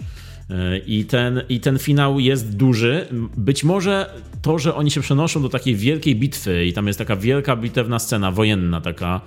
[0.50, 3.06] E, I ten, I ten finał jest duży.
[3.36, 4.10] Być może
[4.42, 7.98] to, że oni się przenoszą do takiej wielkiej bitwy i tam jest taka wielka bitewna
[7.98, 9.20] scena wojenna, taka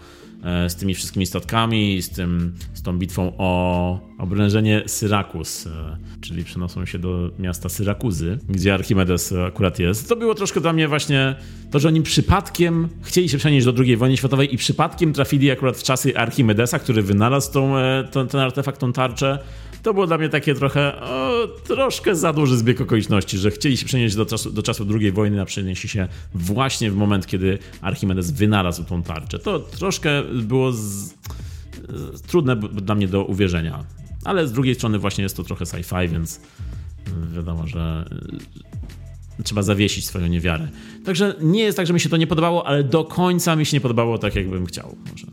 [0.67, 6.85] z tymi wszystkimi statkami, z, tym, z tą bitwą o obrężenie Syrakus, e, czyli przenoszą
[6.85, 10.09] się do miasta Syrakuzy, gdzie Archimedes akurat jest.
[10.09, 11.35] To było troszkę dla mnie właśnie
[11.71, 15.77] to, że oni przypadkiem chcieli się przenieść do II wojny światowej i przypadkiem trafili akurat
[15.77, 19.39] w czasy Archimedesa, który wynalazł tą, e, ten, ten artefakt, tą tarczę
[19.85, 23.85] to było dla mnie takie trochę, o, troszkę za duży zbieg okoliczności, że chcieli się
[23.85, 28.31] przenieść do czasu, do czasu II wojny, a przenieśli się właśnie w moment, kiedy Archimedes
[28.31, 29.39] wynalazł tą tarczę.
[29.39, 33.85] To troszkę było z, z, trudne dla mnie do uwierzenia.
[34.23, 36.39] Ale z drugiej strony właśnie jest to trochę sci-fi, więc
[37.35, 38.09] wiadomo, że
[39.43, 40.67] trzeba zawiesić swoją niewiarę.
[41.05, 43.77] Także nie jest tak, że mi się to nie podobało, ale do końca mi się
[43.77, 44.95] nie podobało tak, jakbym chciał.
[45.11, 45.27] Może.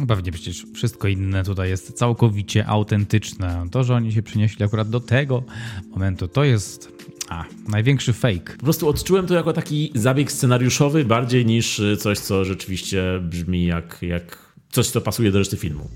[0.00, 3.66] No pewnie przecież wszystko inne tutaj jest całkowicie autentyczne.
[3.70, 5.42] To, że oni się przynieśli akurat do tego
[5.90, 6.92] momentu, to jest
[7.28, 8.56] a, największy fake.
[8.56, 13.98] Po prostu odczułem to jako taki zabieg scenariuszowy bardziej niż coś, co rzeczywiście brzmi jak,
[14.02, 15.90] jak coś, co pasuje do reszty filmu.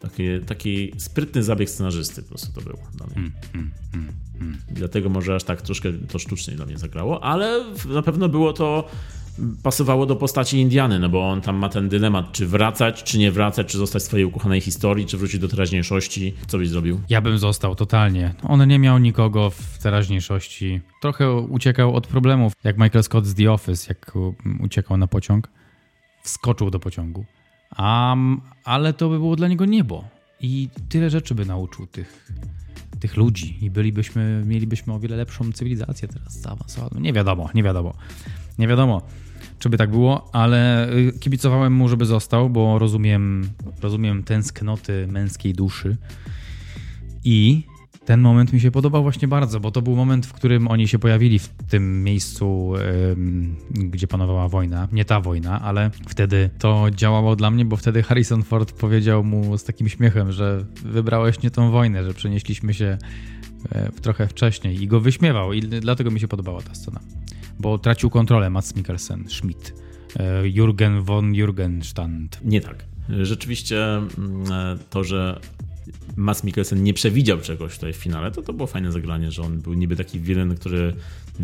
[0.00, 3.16] Taki, taki sprytny zabieg scenarzysty po prostu to był dla mnie.
[3.16, 4.58] Mm, mm, mm, mm.
[4.70, 8.88] Dlatego może aż tak troszkę to sztucznie dla mnie zagrało, ale na pewno było to
[9.62, 13.32] pasowało do postaci Indiany, no bo on tam ma ten dylemat, czy wracać, czy nie
[13.32, 16.34] wracać, czy zostać w swojej ukochanej historii, czy wrócić do teraźniejszości.
[16.46, 17.00] Co byś zrobił?
[17.08, 18.34] Ja bym został, totalnie.
[18.42, 20.80] On nie miał nikogo w teraźniejszości.
[21.02, 24.12] Trochę uciekał od problemów, jak Michael Scott z The Office, jak
[24.60, 25.48] uciekał na pociąg.
[26.22, 27.24] Wskoczył do pociągu.
[27.78, 30.04] Um, ale to by było dla niego niebo.
[30.40, 32.32] i tyle rzeczy by nauczył tych,
[33.00, 37.00] tych ludzi i bylibyśmy, mielibyśmy o wiele lepszą cywilizację teraz zaawansowaną.
[37.00, 37.94] Nie wiadomo, nie wiadomo.
[38.58, 39.02] Nie wiadomo,
[39.58, 43.48] czy by tak było, ale y, kibicowałem mu, żeby został, bo rozumiem,
[43.82, 45.96] rozumiem tęsknoty męskiej duszy
[47.24, 47.62] i
[48.08, 50.98] ten moment mi się podobał właśnie bardzo, bo to był moment, w którym oni się
[50.98, 52.72] pojawili w tym miejscu,
[53.70, 54.88] gdzie panowała wojna.
[54.92, 59.58] Nie ta wojna, ale wtedy to działało dla mnie, bo wtedy Harrison Ford powiedział mu
[59.58, 62.98] z takim śmiechem, że wybrałeś nie tą wojnę, że przenieśliśmy się
[64.02, 67.00] trochę wcześniej i go wyśmiewał i dlatego mi się podobała ta scena.
[67.58, 69.74] Bo tracił kontrolę Mats Mikkelsen, Schmidt,
[70.16, 72.28] e, Jürgen von Jürgenstand.
[72.44, 72.84] Nie tak.
[73.08, 75.40] Rzeczywiście mm, e, to, że
[76.16, 79.60] Mats Mikkelsen nie przewidział czegoś tutaj w finale, to to było fajne zagranie, że on
[79.60, 80.94] był niby taki wilen, który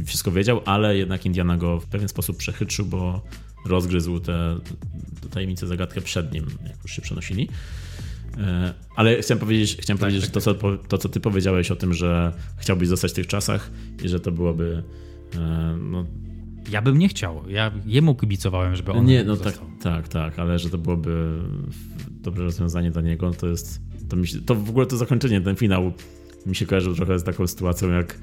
[0.04, 3.22] wszystko wiedział, ale jednak Indiana go w pewien sposób przechytrzył, bo
[3.66, 4.56] rozgryzł tę
[5.30, 7.48] tajemnicę, zagadkę przed nim, jak już się przenosili.
[8.38, 10.62] E, ale chciałem powiedzieć, chciałem tak, powiedzieć tak, że to tak.
[10.62, 13.70] co, to, co ty powiedziałeś o tym, że chciałbyś zostać w tych czasach
[14.04, 14.82] i że to byłoby
[15.34, 16.06] e, no,
[16.70, 17.42] ja bym nie chciał.
[17.48, 19.04] Ja jemu kibicowałem, żeby on.
[19.04, 21.40] Nie, no tak, tak, tak, ale że to byłoby
[22.10, 25.56] dobre rozwiązanie dla niego, to jest to, mi się, to w ogóle to zakończenie, ten
[25.56, 25.92] finał
[26.46, 28.18] mi się kojarzył trochę z taką sytuacją, jak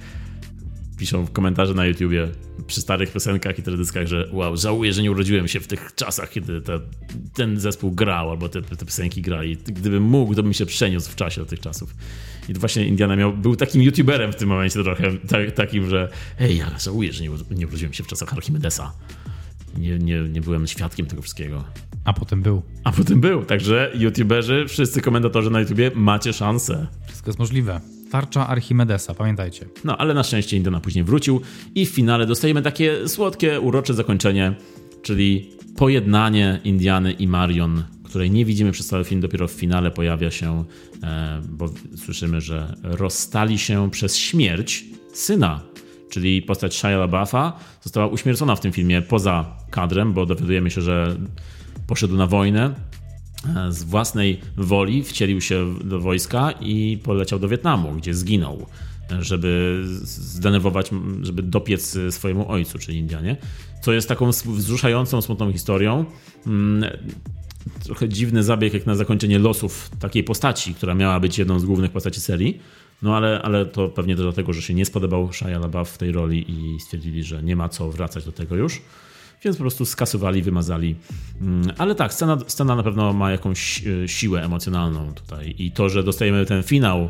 [1.01, 2.27] piszą w komentarze na YouTubie
[2.67, 6.29] przy starych piosenkach i teledyskach, że wow, żałuję, że nie urodziłem się w tych czasach,
[6.29, 6.79] kiedy te,
[7.33, 9.57] ten zespół grał, albo te, te piosenki grali.
[9.57, 11.95] Gdybym mógł, to bym się przeniósł w czasie do tych czasów.
[12.49, 16.09] I to właśnie Indiana miał, był takim YouTuberem w tym momencie trochę, tak, takim, że
[16.37, 18.93] hej, ja żałuję, że nie, nie urodziłem się w czasach Archimedesa.
[19.77, 21.63] Nie, nie, nie byłem świadkiem tego wszystkiego.
[22.05, 22.61] A potem był.
[22.83, 23.45] A potem był.
[23.45, 26.87] Także youtuberzy, wszyscy komentatorzy na YouTubie, macie szansę.
[27.07, 27.81] Wszystko jest możliwe.
[28.11, 29.65] Tarcza Archimedesa, pamiętajcie.
[29.83, 31.41] No, ale na szczęście Indiana później wrócił
[31.75, 34.53] i w finale dostajemy takie słodkie, urocze zakończenie,
[35.01, 40.31] czyli pojednanie Indiany i Marion, której nie widzimy przez cały film, dopiero w finale pojawia
[40.31, 40.63] się,
[41.03, 41.69] e, bo
[42.05, 45.61] słyszymy, że rozstali się przez śmierć syna
[46.11, 51.15] czyli postać Shia LaBeoufa, została uśmiercona w tym filmie poza kadrem, bo dowiadujemy się, że
[51.87, 52.73] poszedł na wojnę
[53.69, 58.65] z własnej woli, wcielił się do wojska i poleciał do Wietnamu, gdzie zginął,
[59.19, 60.89] żeby zdenerwować,
[61.21, 63.37] żeby dopiec swojemu ojcu, czyli Indianie.
[63.81, 66.05] Co jest taką wzruszającą, smutną historią.
[66.47, 66.89] Mm,
[67.83, 71.91] trochę dziwny zabieg jak na zakończenie losów takiej postaci, która miała być jedną z głównych
[71.91, 72.59] postaci serii.
[73.01, 76.11] No ale, ale to pewnie to dlatego, że się nie spodobał Shia LaBeouf w tej
[76.11, 78.81] roli i stwierdzili, że nie ma co wracać do tego już.
[79.43, 80.95] Więc po prostu skasowali, wymazali.
[81.41, 85.55] Mm, ale tak, scena, scena na pewno ma jakąś e, siłę emocjonalną tutaj.
[85.57, 87.09] I to, że dostajemy ten finał,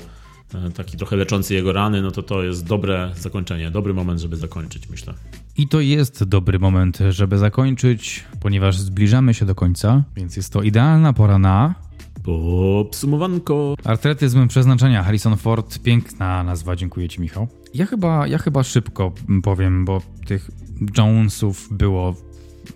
[0.53, 4.37] e, taki trochę leczący jego rany, no to to jest dobre zakończenie, dobry moment, żeby
[4.37, 5.13] zakończyć, myślę.
[5.57, 10.61] I to jest dobry moment, żeby zakończyć, ponieważ zbliżamy się do końca, więc jest to
[10.61, 11.75] idealna pora na
[12.23, 13.75] Podsumowanko.
[13.83, 15.03] Artretyzm przeznaczenia.
[15.03, 15.79] Harrison Ford.
[15.79, 16.75] Piękna nazwa.
[16.75, 17.47] Dziękuję Ci, Michał.
[17.73, 20.51] Ja chyba, ja chyba szybko powiem, bo tych
[20.97, 22.15] Jonesów było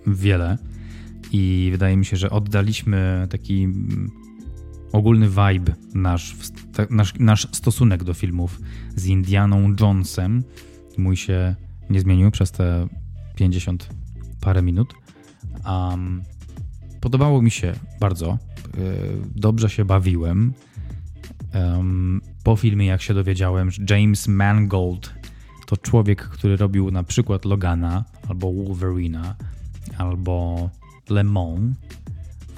[0.07, 0.57] wiele
[1.31, 3.67] i wydaje mi się, że oddaliśmy taki
[4.91, 6.35] ogólny vibe, nasz,
[6.89, 8.59] nasz, nasz stosunek do filmów
[8.95, 10.43] z Indianą Jonesem.
[10.97, 11.55] Mój się
[11.89, 12.87] nie zmienił przez te
[13.35, 13.89] 50
[14.41, 14.93] parę minut.
[15.67, 16.23] Um,
[17.01, 18.37] podobało mi się bardzo.
[18.75, 18.77] E,
[19.35, 20.53] dobrze się bawiłem.
[22.43, 25.13] Po filmie, jak się dowiedziałem, że James Mangold
[25.65, 29.35] to człowiek, który robił na przykład Logana, albo Wolverina,
[29.97, 30.69] albo
[31.09, 31.75] Le Mans,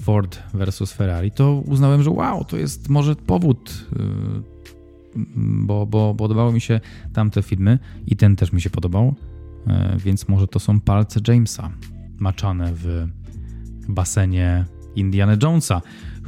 [0.01, 6.53] Ford versus Ferrari, to uznałem, że wow, to jest może powód, y, bo, bo podobały
[6.53, 6.79] mi się
[7.13, 9.15] tamte filmy i ten też mi się podobał,
[9.67, 11.71] e, więc może to są palce Jamesa
[12.19, 13.07] maczane w
[13.89, 14.65] basenie
[14.95, 15.81] Indiana Jonesa.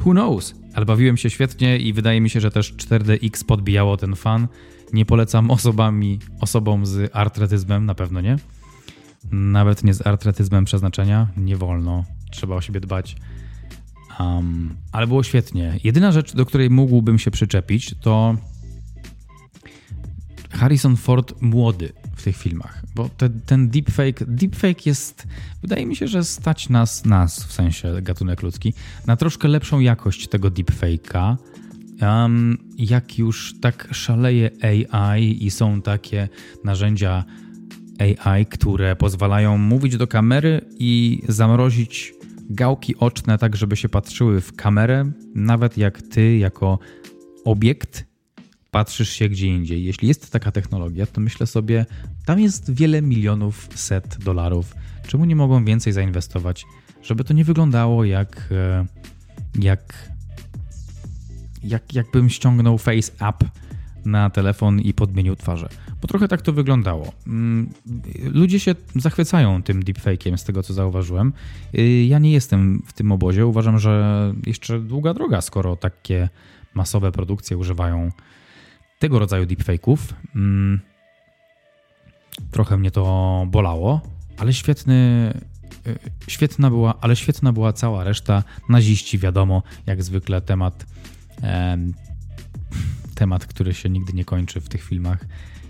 [0.05, 0.55] Who knows?
[0.73, 4.47] Ale bawiłem się świetnie i wydaje mi się, że też 4DX podbijało ten fan.
[4.93, 8.35] Nie polecam osobami, osobom z artretyzmem, na pewno nie.
[9.31, 11.27] Nawet nie z artretyzmem przeznaczenia.
[11.37, 12.03] Nie wolno.
[12.31, 13.15] Trzeba o siebie dbać.
[14.19, 15.79] Um, ale było świetnie.
[15.83, 18.35] Jedyna rzecz, do której mógłbym się przyczepić, to
[20.49, 25.27] Harrison Ford młody w tych filmach, bo te, ten deepfake, deepfake jest,
[25.61, 28.73] wydaje mi się, że stać nas, nas w sensie gatunek ludzki,
[29.07, 31.35] na troszkę lepszą jakość tego deepfake'a.
[32.01, 36.29] Um, jak już tak szaleje AI i są takie
[36.63, 37.25] narzędzia
[37.99, 42.13] AI, które pozwalają mówić do kamery i zamrozić
[42.49, 46.79] gałki oczne tak, żeby się patrzyły w kamerę, nawet jak ty jako
[47.45, 48.08] obiekt
[48.71, 49.83] patrzysz się gdzie indziej.
[49.83, 51.85] Jeśli jest taka technologia, to myślę sobie,
[52.25, 54.75] tam jest wiele milionów, set dolarów.
[55.07, 56.65] Czemu nie mogą więcej zainwestować,
[57.03, 58.85] żeby to nie wyglądało jak, e,
[59.59, 60.09] jak,
[61.63, 63.43] jak, jakbym ściągnął Face App
[64.05, 65.69] na telefon i podmienił twarze.
[66.01, 67.13] Bo trochę tak to wyglądało.
[67.27, 67.69] Mm,
[68.21, 71.33] ludzie się zachwycają tym deepfake'iem, z tego co zauważyłem.
[71.77, 73.45] Y, ja nie jestem w tym obozie.
[73.45, 76.29] Uważam, że jeszcze długa droga, skoro takie
[76.73, 78.11] masowe produkcje używają
[78.99, 79.97] tego rodzaju deepfake'ów.
[80.35, 80.79] Mm,
[82.51, 84.01] trochę mnie to bolało,
[84.37, 85.33] ale świetny,
[85.87, 88.43] y, świetna była, ale świetna była cała reszta.
[88.69, 90.85] Naziści, wiadomo, jak zwykle temat
[93.15, 95.25] temat, który się nigdy nie kończy w tych filmach.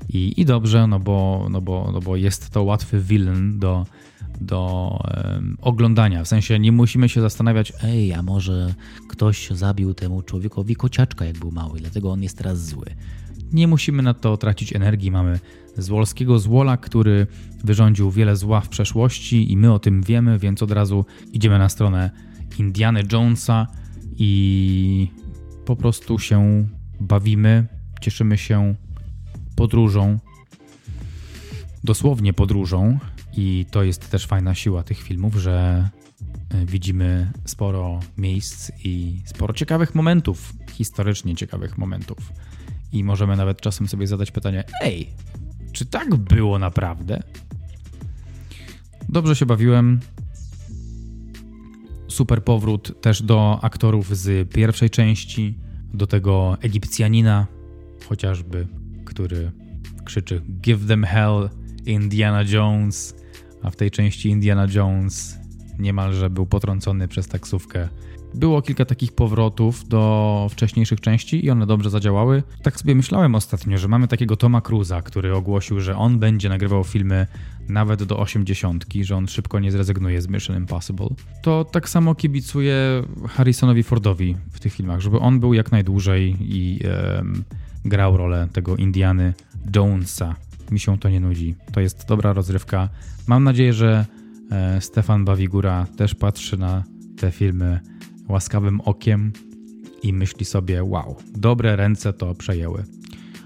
[0.09, 3.85] I, i dobrze, no bo, no, bo, no bo jest to łatwy villain do,
[4.41, 4.91] do
[5.25, 6.23] um, oglądania.
[6.23, 8.73] W sensie nie musimy się zastanawiać, ej, a może
[9.07, 12.85] ktoś zabił temu człowiekowi kociaczka, jak był mały, dlatego on jest teraz zły.
[13.53, 15.11] Nie musimy na to tracić energii.
[15.11, 15.39] Mamy
[15.77, 17.27] złolskiego złola, który
[17.63, 21.69] wyrządził wiele zła w przeszłości i my o tym wiemy, więc od razu idziemy na
[21.69, 22.11] stronę
[22.59, 23.67] Indiana Jonesa
[24.17, 25.11] i
[25.65, 26.67] po prostu się
[27.01, 27.67] bawimy,
[28.01, 28.75] cieszymy się
[29.59, 30.19] podróżą,
[31.83, 32.99] dosłownie podróżą,
[33.37, 35.89] i to jest też fajna siła tych filmów, że
[36.49, 42.17] e, widzimy sporo miejsc i sporo ciekawych momentów, historycznie ciekawych momentów.
[42.91, 45.09] I możemy nawet czasem sobie zadać pytanie: Ej,
[45.71, 47.23] czy tak było naprawdę?
[49.09, 49.99] Dobrze się bawiłem.
[52.07, 55.57] Super powrót też do aktorów z pierwszej części
[55.93, 57.47] do tego Egipcjanina,
[58.09, 58.67] chociażby,
[59.19, 59.51] który
[60.05, 61.49] krzyczy Give them hell,
[61.85, 63.15] Indiana Jones,
[63.63, 65.37] a w tej części Indiana Jones
[65.79, 67.89] niemalże był potrącony przez taksówkę.
[68.33, 72.43] Było kilka takich powrotów do wcześniejszych części i one dobrze zadziałały.
[72.63, 76.83] Tak sobie myślałem ostatnio, że mamy takiego Toma Cruza, który ogłosił, że on będzie nagrywał
[76.83, 77.27] filmy
[77.69, 81.09] nawet do 80, że on szybko nie zrezygnuje z Mission Impossible.
[81.41, 86.79] To tak samo kibicuję Harrisonowi Fordowi w tych filmach, żeby on był jak najdłużej i
[87.15, 87.43] um,
[87.85, 89.33] grał rolę tego Indiany
[89.75, 90.35] Jonesa.
[90.71, 91.55] Mi się to nie nudzi.
[91.71, 92.89] To jest dobra rozrywka.
[93.27, 94.05] Mam nadzieję, że
[94.51, 96.83] e, Stefan Bawigura też patrzy na
[97.17, 97.79] te filmy
[98.27, 99.31] łaskawym okiem
[100.03, 102.83] i myśli sobie: Wow, dobre ręce to przejęły.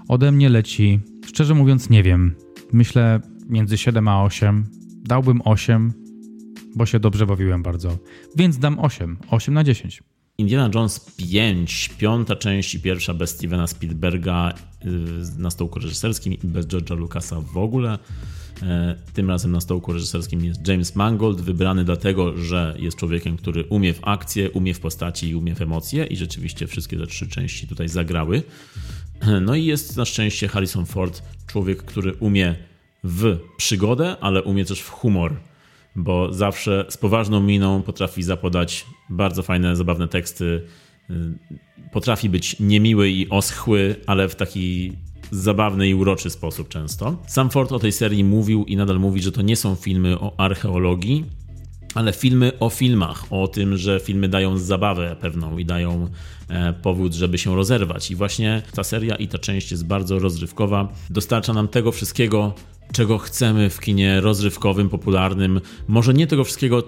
[0.08, 2.34] Ode mnie leci, szczerze mówiąc, nie wiem.
[2.72, 4.64] Myślę między 7 a 8.
[5.04, 5.92] Dałbym 8,
[6.76, 7.98] bo się dobrze bawiłem bardzo.
[8.36, 9.16] Więc dam 8.
[9.30, 10.02] 8 na 10.
[10.38, 14.54] Indiana Jones 5, piąta część i pierwsza bez Stevena Spielberga
[14.84, 14.88] y,
[15.38, 17.98] na stołku reżyserskim i bez George'a Lucasa w ogóle.
[18.62, 23.64] E, tym razem na stołku reżyserskim jest James Mangold, wybrany dlatego, że jest człowiekiem, który
[23.64, 27.28] umie w akcję, umie w postaci i umie w emocje i rzeczywiście wszystkie te trzy
[27.28, 28.42] części tutaj zagrały.
[29.40, 32.54] No i jest na szczęście Harrison Ford, człowiek, który umie
[33.04, 35.36] w przygodę, ale umie też w humor,
[35.96, 40.62] bo zawsze z poważną miną potrafi zapodać bardzo fajne, zabawne teksty.
[41.10, 41.14] Y,
[41.92, 44.92] potrafi być niemiły i oschły, ale w taki
[45.30, 47.16] zabawny i uroczy sposób często.
[47.26, 50.40] Sam Ford o tej serii mówił i nadal mówi, że to nie są filmy o
[50.40, 51.24] archeologii,
[51.94, 56.08] ale filmy o filmach, o tym, że filmy dają zabawę pewną i dają
[56.48, 58.10] e, powód, żeby się rozerwać.
[58.10, 60.88] I właśnie ta seria i ta część jest bardzo rozrywkowa.
[61.10, 62.54] Dostarcza nam tego wszystkiego,
[62.92, 65.60] czego chcemy w kinie rozrywkowym, popularnym.
[65.88, 66.82] Może nie tego wszystkiego,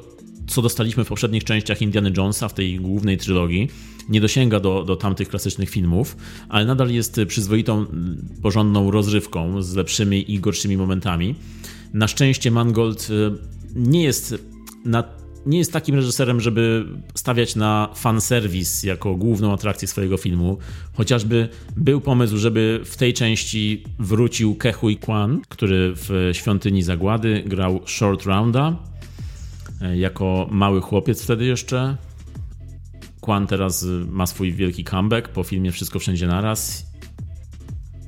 [0.47, 3.69] co dostaliśmy w poprzednich częściach Indiana Jonesa, w tej głównej trylogii.
[4.09, 6.16] Nie dosięga do, do tamtych klasycznych filmów,
[6.49, 7.87] ale nadal jest przyzwoitą,
[8.43, 11.35] porządną rozrywką z lepszymi i gorszymi momentami.
[11.95, 13.33] Na szczęście Mangold y,
[13.74, 14.35] nie jest
[14.87, 15.05] na
[15.47, 16.85] nie jest takim reżyserem, żeby
[17.15, 20.59] stawiać na fanserwis jako główną atrakcję swojego filmu.
[20.95, 27.81] Chociażby był pomysł, żeby w tej części wrócił Kehui Kwan, który w Świątyni Zagłady grał
[27.87, 28.77] Short Rounda
[29.81, 31.97] e, jako mały chłopiec wtedy jeszcze.
[33.21, 36.86] Kwan teraz ma swój wielki comeback po filmie Wszystko Wszędzie Naraz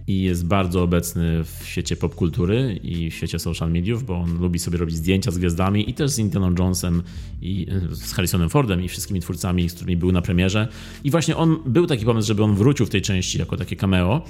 [0.09, 4.59] i jest bardzo obecny w świecie popkultury i w świecie social mediów, bo on lubi
[4.59, 7.02] sobie robić zdjęcia z gwiazdami i też z Indianą Jonesem
[7.43, 10.68] i z Harrisonem Fordem i wszystkimi twórcami, z którymi był na premierze.
[11.05, 14.24] I właśnie on był taki pomysł, żeby on wrócił w tej części jako takie cameo,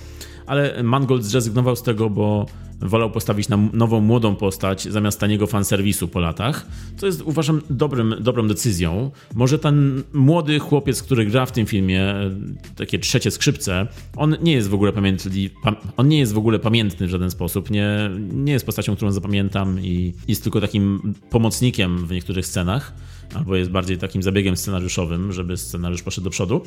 [0.49, 2.47] ale Mangold zrezygnował z tego, bo
[2.81, 6.66] wolał postawić na nową, młodą postać zamiast taniego fanserwisu po latach,
[6.97, 9.11] co jest uważam dobrym, dobrą decyzją.
[9.35, 12.15] Może ten młody chłopiec, który gra w tym filmie,
[12.77, 15.51] takie trzecie skrzypce, on nie jest w ogóle pamiętli,
[15.97, 19.81] on nie jest w ogóle pamiętny w żaden sposób, nie, nie jest postacią, którą zapamiętam
[19.81, 22.95] i jest tylko takim pomocnikiem w niektórych scenach
[23.34, 26.62] albo jest bardziej takim zabiegiem scenariuszowym, żeby scenariusz poszedł do przodu.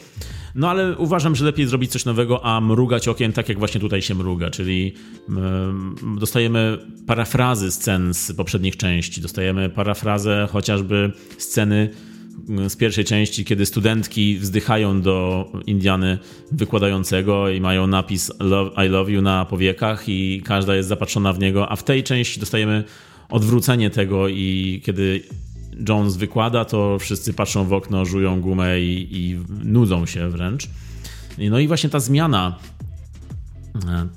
[0.56, 4.02] No ale uważam, że lepiej zrobić coś nowego, a mrugać okiem tak jak właśnie tutaj
[4.02, 4.94] się mruga, czyli
[6.20, 6.78] dostajemy
[7.08, 11.90] parafrazy scen z poprzednich części, dostajemy parafrazę chociażby sceny
[12.68, 16.18] z pierwszej części, kiedy studentki wzdychają do Indiany
[16.52, 18.32] wykładającego i mają napis
[18.86, 22.40] I love you na powiekach i każda jest zapatrzona w niego, a w tej części
[22.40, 22.84] dostajemy
[23.30, 25.24] odwrócenie tego i kiedy
[25.90, 30.70] Jones wykłada, to wszyscy patrzą w okno, żują gumę i, i nudzą się wręcz.
[31.50, 32.58] No i właśnie ta zmiana,
[33.90, 34.08] e,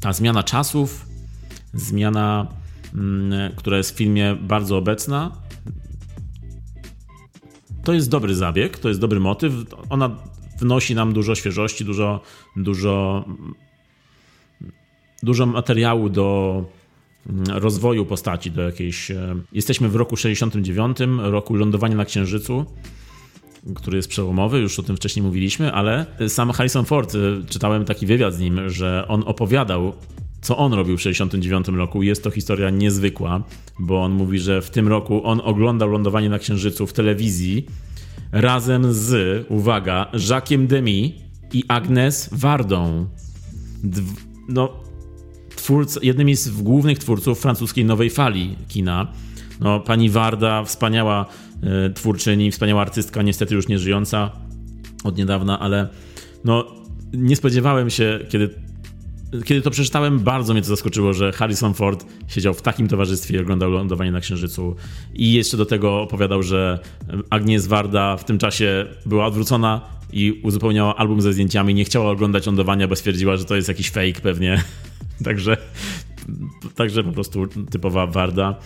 [0.00, 1.06] ta zmiana czasów,
[1.74, 2.46] zmiana,
[2.94, 5.32] mm, która jest w filmie bardzo obecna,
[7.84, 9.52] to jest dobry zabieg, to jest dobry motyw.
[9.90, 10.16] Ona
[10.58, 12.20] wnosi nam dużo świeżości, dużo,
[12.56, 13.24] dużo,
[15.22, 16.64] dużo materiału do
[17.48, 19.10] rozwoju postaci, do jakiejś.
[19.10, 22.66] E, jesteśmy w roku 69, roku lądowania na Księżycu
[23.74, 27.18] który jest przełomowy, już o tym wcześniej mówiliśmy, ale sam Harrison Ford, e,
[27.48, 29.92] czytałem taki wywiad z nim, że on opowiadał
[30.40, 32.02] co on robił w 69 roku.
[32.02, 33.42] Jest to historia niezwykła,
[33.78, 37.66] bo on mówi, że w tym roku on oglądał lądowanie na Księżycu w telewizji
[38.32, 41.12] razem z, uwaga, Jacques'em Demy
[41.52, 43.06] i Agnes Vardą.
[43.84, 44.04] Dw
[44.48, 44.87] no,
[46.02, 49.06] jednymi z głównych twórców francuskiej nowej fali kina.
[49.60, 51.26] No, pani Warda, wspaniała
[51.86, 54.30] y, twórczyni, wspaniała artystka, niestety już nie żyjąca
[55.04, 55.88] od niedawna, ale
[56.44, 56.66] no,
[57.12, 58.50] nie spodziewałem się, kiedy
[59.44, 63.40] kiedy to przeczytałem, bardzo mnie to zaskoczyło, że Harrison Ford siedział w takim towarzystwie i
[63.40, 64.76] oglądał lądowanie na Księżycu.
[65.14, 66.78] I jeszcze do tego opowiadał, że
[67.30, 69.80] Agnes Warda w tym czasie była odwrócona
[70.12, 71.74] i uzupełniała album ze zdjęciami.
[71.74, 74.64] Nie chciała oglądać lądowania, bo stwierdziła, że to jest jakiś fake pewnie.
[75.24, 75.56] Także,
[76.74, 78.58] także po prostu typowa Warda.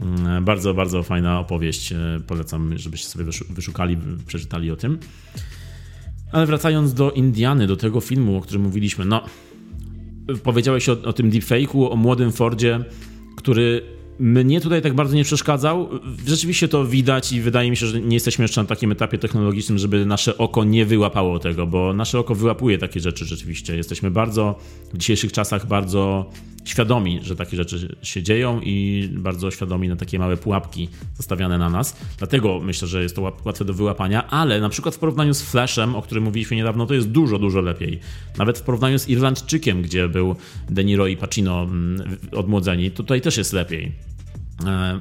[0.00, 1.94] Mm, bardzo, bardzo fajna opowieść.
[2.26, 4.98] Polecam, żebyście sobie wyszukali, przeczytali o tym.
[6.32, 9.24] Ale wracając do Indiany, do tego filmu, o którym mówiliśmy, no
[10.42, 12.84] powiedziałeś o, o tym deepfake'u, o młodym Fordzie,
[13.36, 13.82] który
[14.18, 15.88] mnie tutaj tak bardzo nie przeszkadzał.
[16.26, 19.78] Rzeczywiście to widać i wydaje mi się, że nie jesteśmy jeszcze na takim etapie technologicznym,
[19.78, 23.76] żeby nasze oko nie wyłapało tego, bo nasze oko wyłapuje takie rzeczy rzeczywiście.
[23.76, 24.58] Jesteśmy bardzo
[24.94, 26.30] w dzisiejszych czasach bardzo
[26.64, 31.70] świadomi, że takie rzeczy się dzieją i bardzo świadomi na takie małe pułapki zostawiane na
[31.70, 31.96] nas.
[32.18, 35.96] Dlatego myślę, że jest to łatwe do wyłapania, ale na przykład w porównaniu z Flashem,
[35.96, 38.00] o którym mówiliśmy niedawno, to jest dużo, dużo lepiej.
[38.38, 40.36] Nawet w porównaniu z Irlandczykiem, gdzie był
[40.70, 43.92] De Niro i Pacino mm, odmłodzeni, tutaj też jest lepiej.
[44.66, 44.98] E,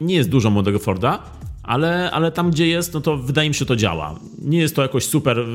[0.00, 1.22] nie jest dużo młodego Forda,
[1.62, 4.14] ale, ale tam gdzie jest, no to wydaje mi się, to działa.
[4.38, 5.46] Nie jest to jakoś super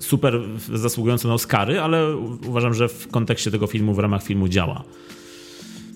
[0.00, 0.40] super
[0.74, 2.16] zasługujące na Oscary, ale
[2.46, 4.84] uważam, że w kontekście tego filmu, w ramach filmu działa.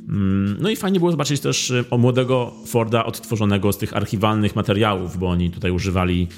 [0.08, 4.56] Mm, no i fajnie było zobaczyć też y, o młodego Forda odtworzonego z tych archiwalnych
[4.56, 6.28] materiałów, bo oni tutaj używali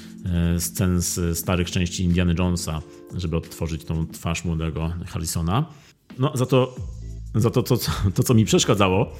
[0.55, 2.81] y, scen z starych części Indiana Jonesa,
[3.15, 5.65] żeby odtworzyć tą twarz młodego Harrisona.
[6.19, 6.75] No za to,
[7.35, 7.77] za to, to,
[8.15, 9.11] to co mi przeszkadzało,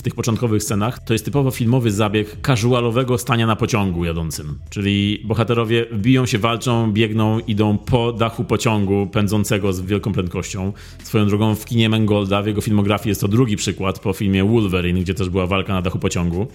[0.00, 4.58] w tych początkowych scenach, to jest typowo filmowy zabieg casualowego stania na pociągu jadącym.
[4.70, 10.72] Czyli bohaterowie biją się, walczą, biegną, idą po dachu pociągu pędzącego z wielką prędkością.
[11.04, 15.00] Swoją drogą w kinie Mengolda, w jego filmografii jest to drugi przykład po filmie Wolverine,
[15.00, 16.46] gdzie też była walka na dachu pociągu.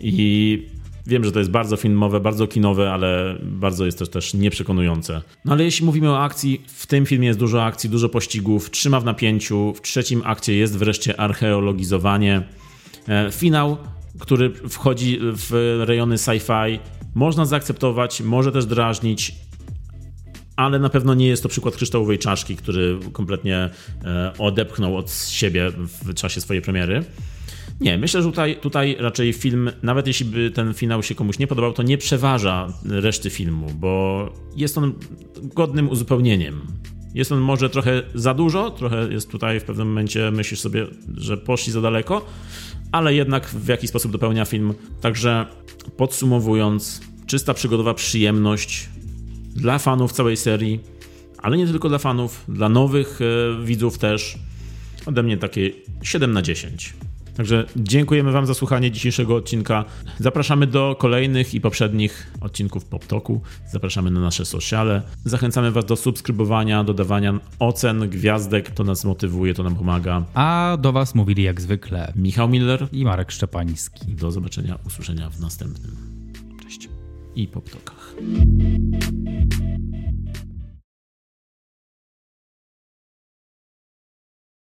[0.00, 0.66] I
[1.08, 5.22] Wiem, że to jest bardzo filmowe, bardzo kinowe, ale bardzo jest też, też nieprzekonujące.
[5.44, 9.00] No ale jeśli mówimy o akcji, w tym filmie jest dużo akcji, dużo pościgów, trzyma
[9.00, 9.74] w napięciu.
[9.74, 12.42] W trzecim akcie jest wreszcie archeologizowanie.
[13.08, 13.76] E, finał,
[14.18, 16.78] który wchodzi w rejony sci-fi,
[17.14, 19.34] można zaakceptować, może też drażnić,
[20.56, 23.70] ale na pewno nie jest to przykład kryształowej czaszki, który kompletnie
[24.04, 25.72] e, odepchnął od siebie
[26.04, 27.04] w czasie swojej premiery.
[27.80, 31.46] Nie, myślę, że tutaj, tutaj raczej film, nawet jeśli by ten finał się komuś nie
[31.46, 34.94] podobał, to nie przeważa reszty filmu, bo jest on
[35.42, 36.60] godnym uzupełnieniem.
[37.14, 40.86] Jest on może trochę za dużo, trochę jest tutaj w pewnym momencie myślisz sobie,
[41.16, 42.26] że poszli za daleko,
[42.92, 44.74] ale jednak w jakiś sposób dopełnia film.
[45.00, 45.46] Także
[45.96, 48.88] podsumowując, czysta przygodowa przyjemność
[49.56, 50.80] dla fanów całej serii,
[51.38, 54.38] ale nie tylko dla fanów, dla nowych e, widzów też.
[55.06, 55.70] Ode mnie takie
[56.02, 56.94] 7 na 10.
[57.38, 59.84] Także dziękujemy Wam za słuchanie dzisiejszego odcinka.
[60.18, 63.40] Zapraszamy do kolejnych i poprzednich odcinków PopToku.
[63.72, 65.02] Zapraszamy na nasze sociale.
[65.24, 68.70] Zachęcamy Was do subskrybowania, dodawania ocen, gwiazdek.
[68.70, 70.24] To nas motywuje, to nam pomaga.
[70.34, 74.14] A do Was mówili jak zwykle Michał Miller i Marek Szczepański.
[74.14, 75.96] Do zobaczenia, usłyszenia w następnym.
[76.62, 76.88] Cześć.
[77.34, 78.14] I PopTokach.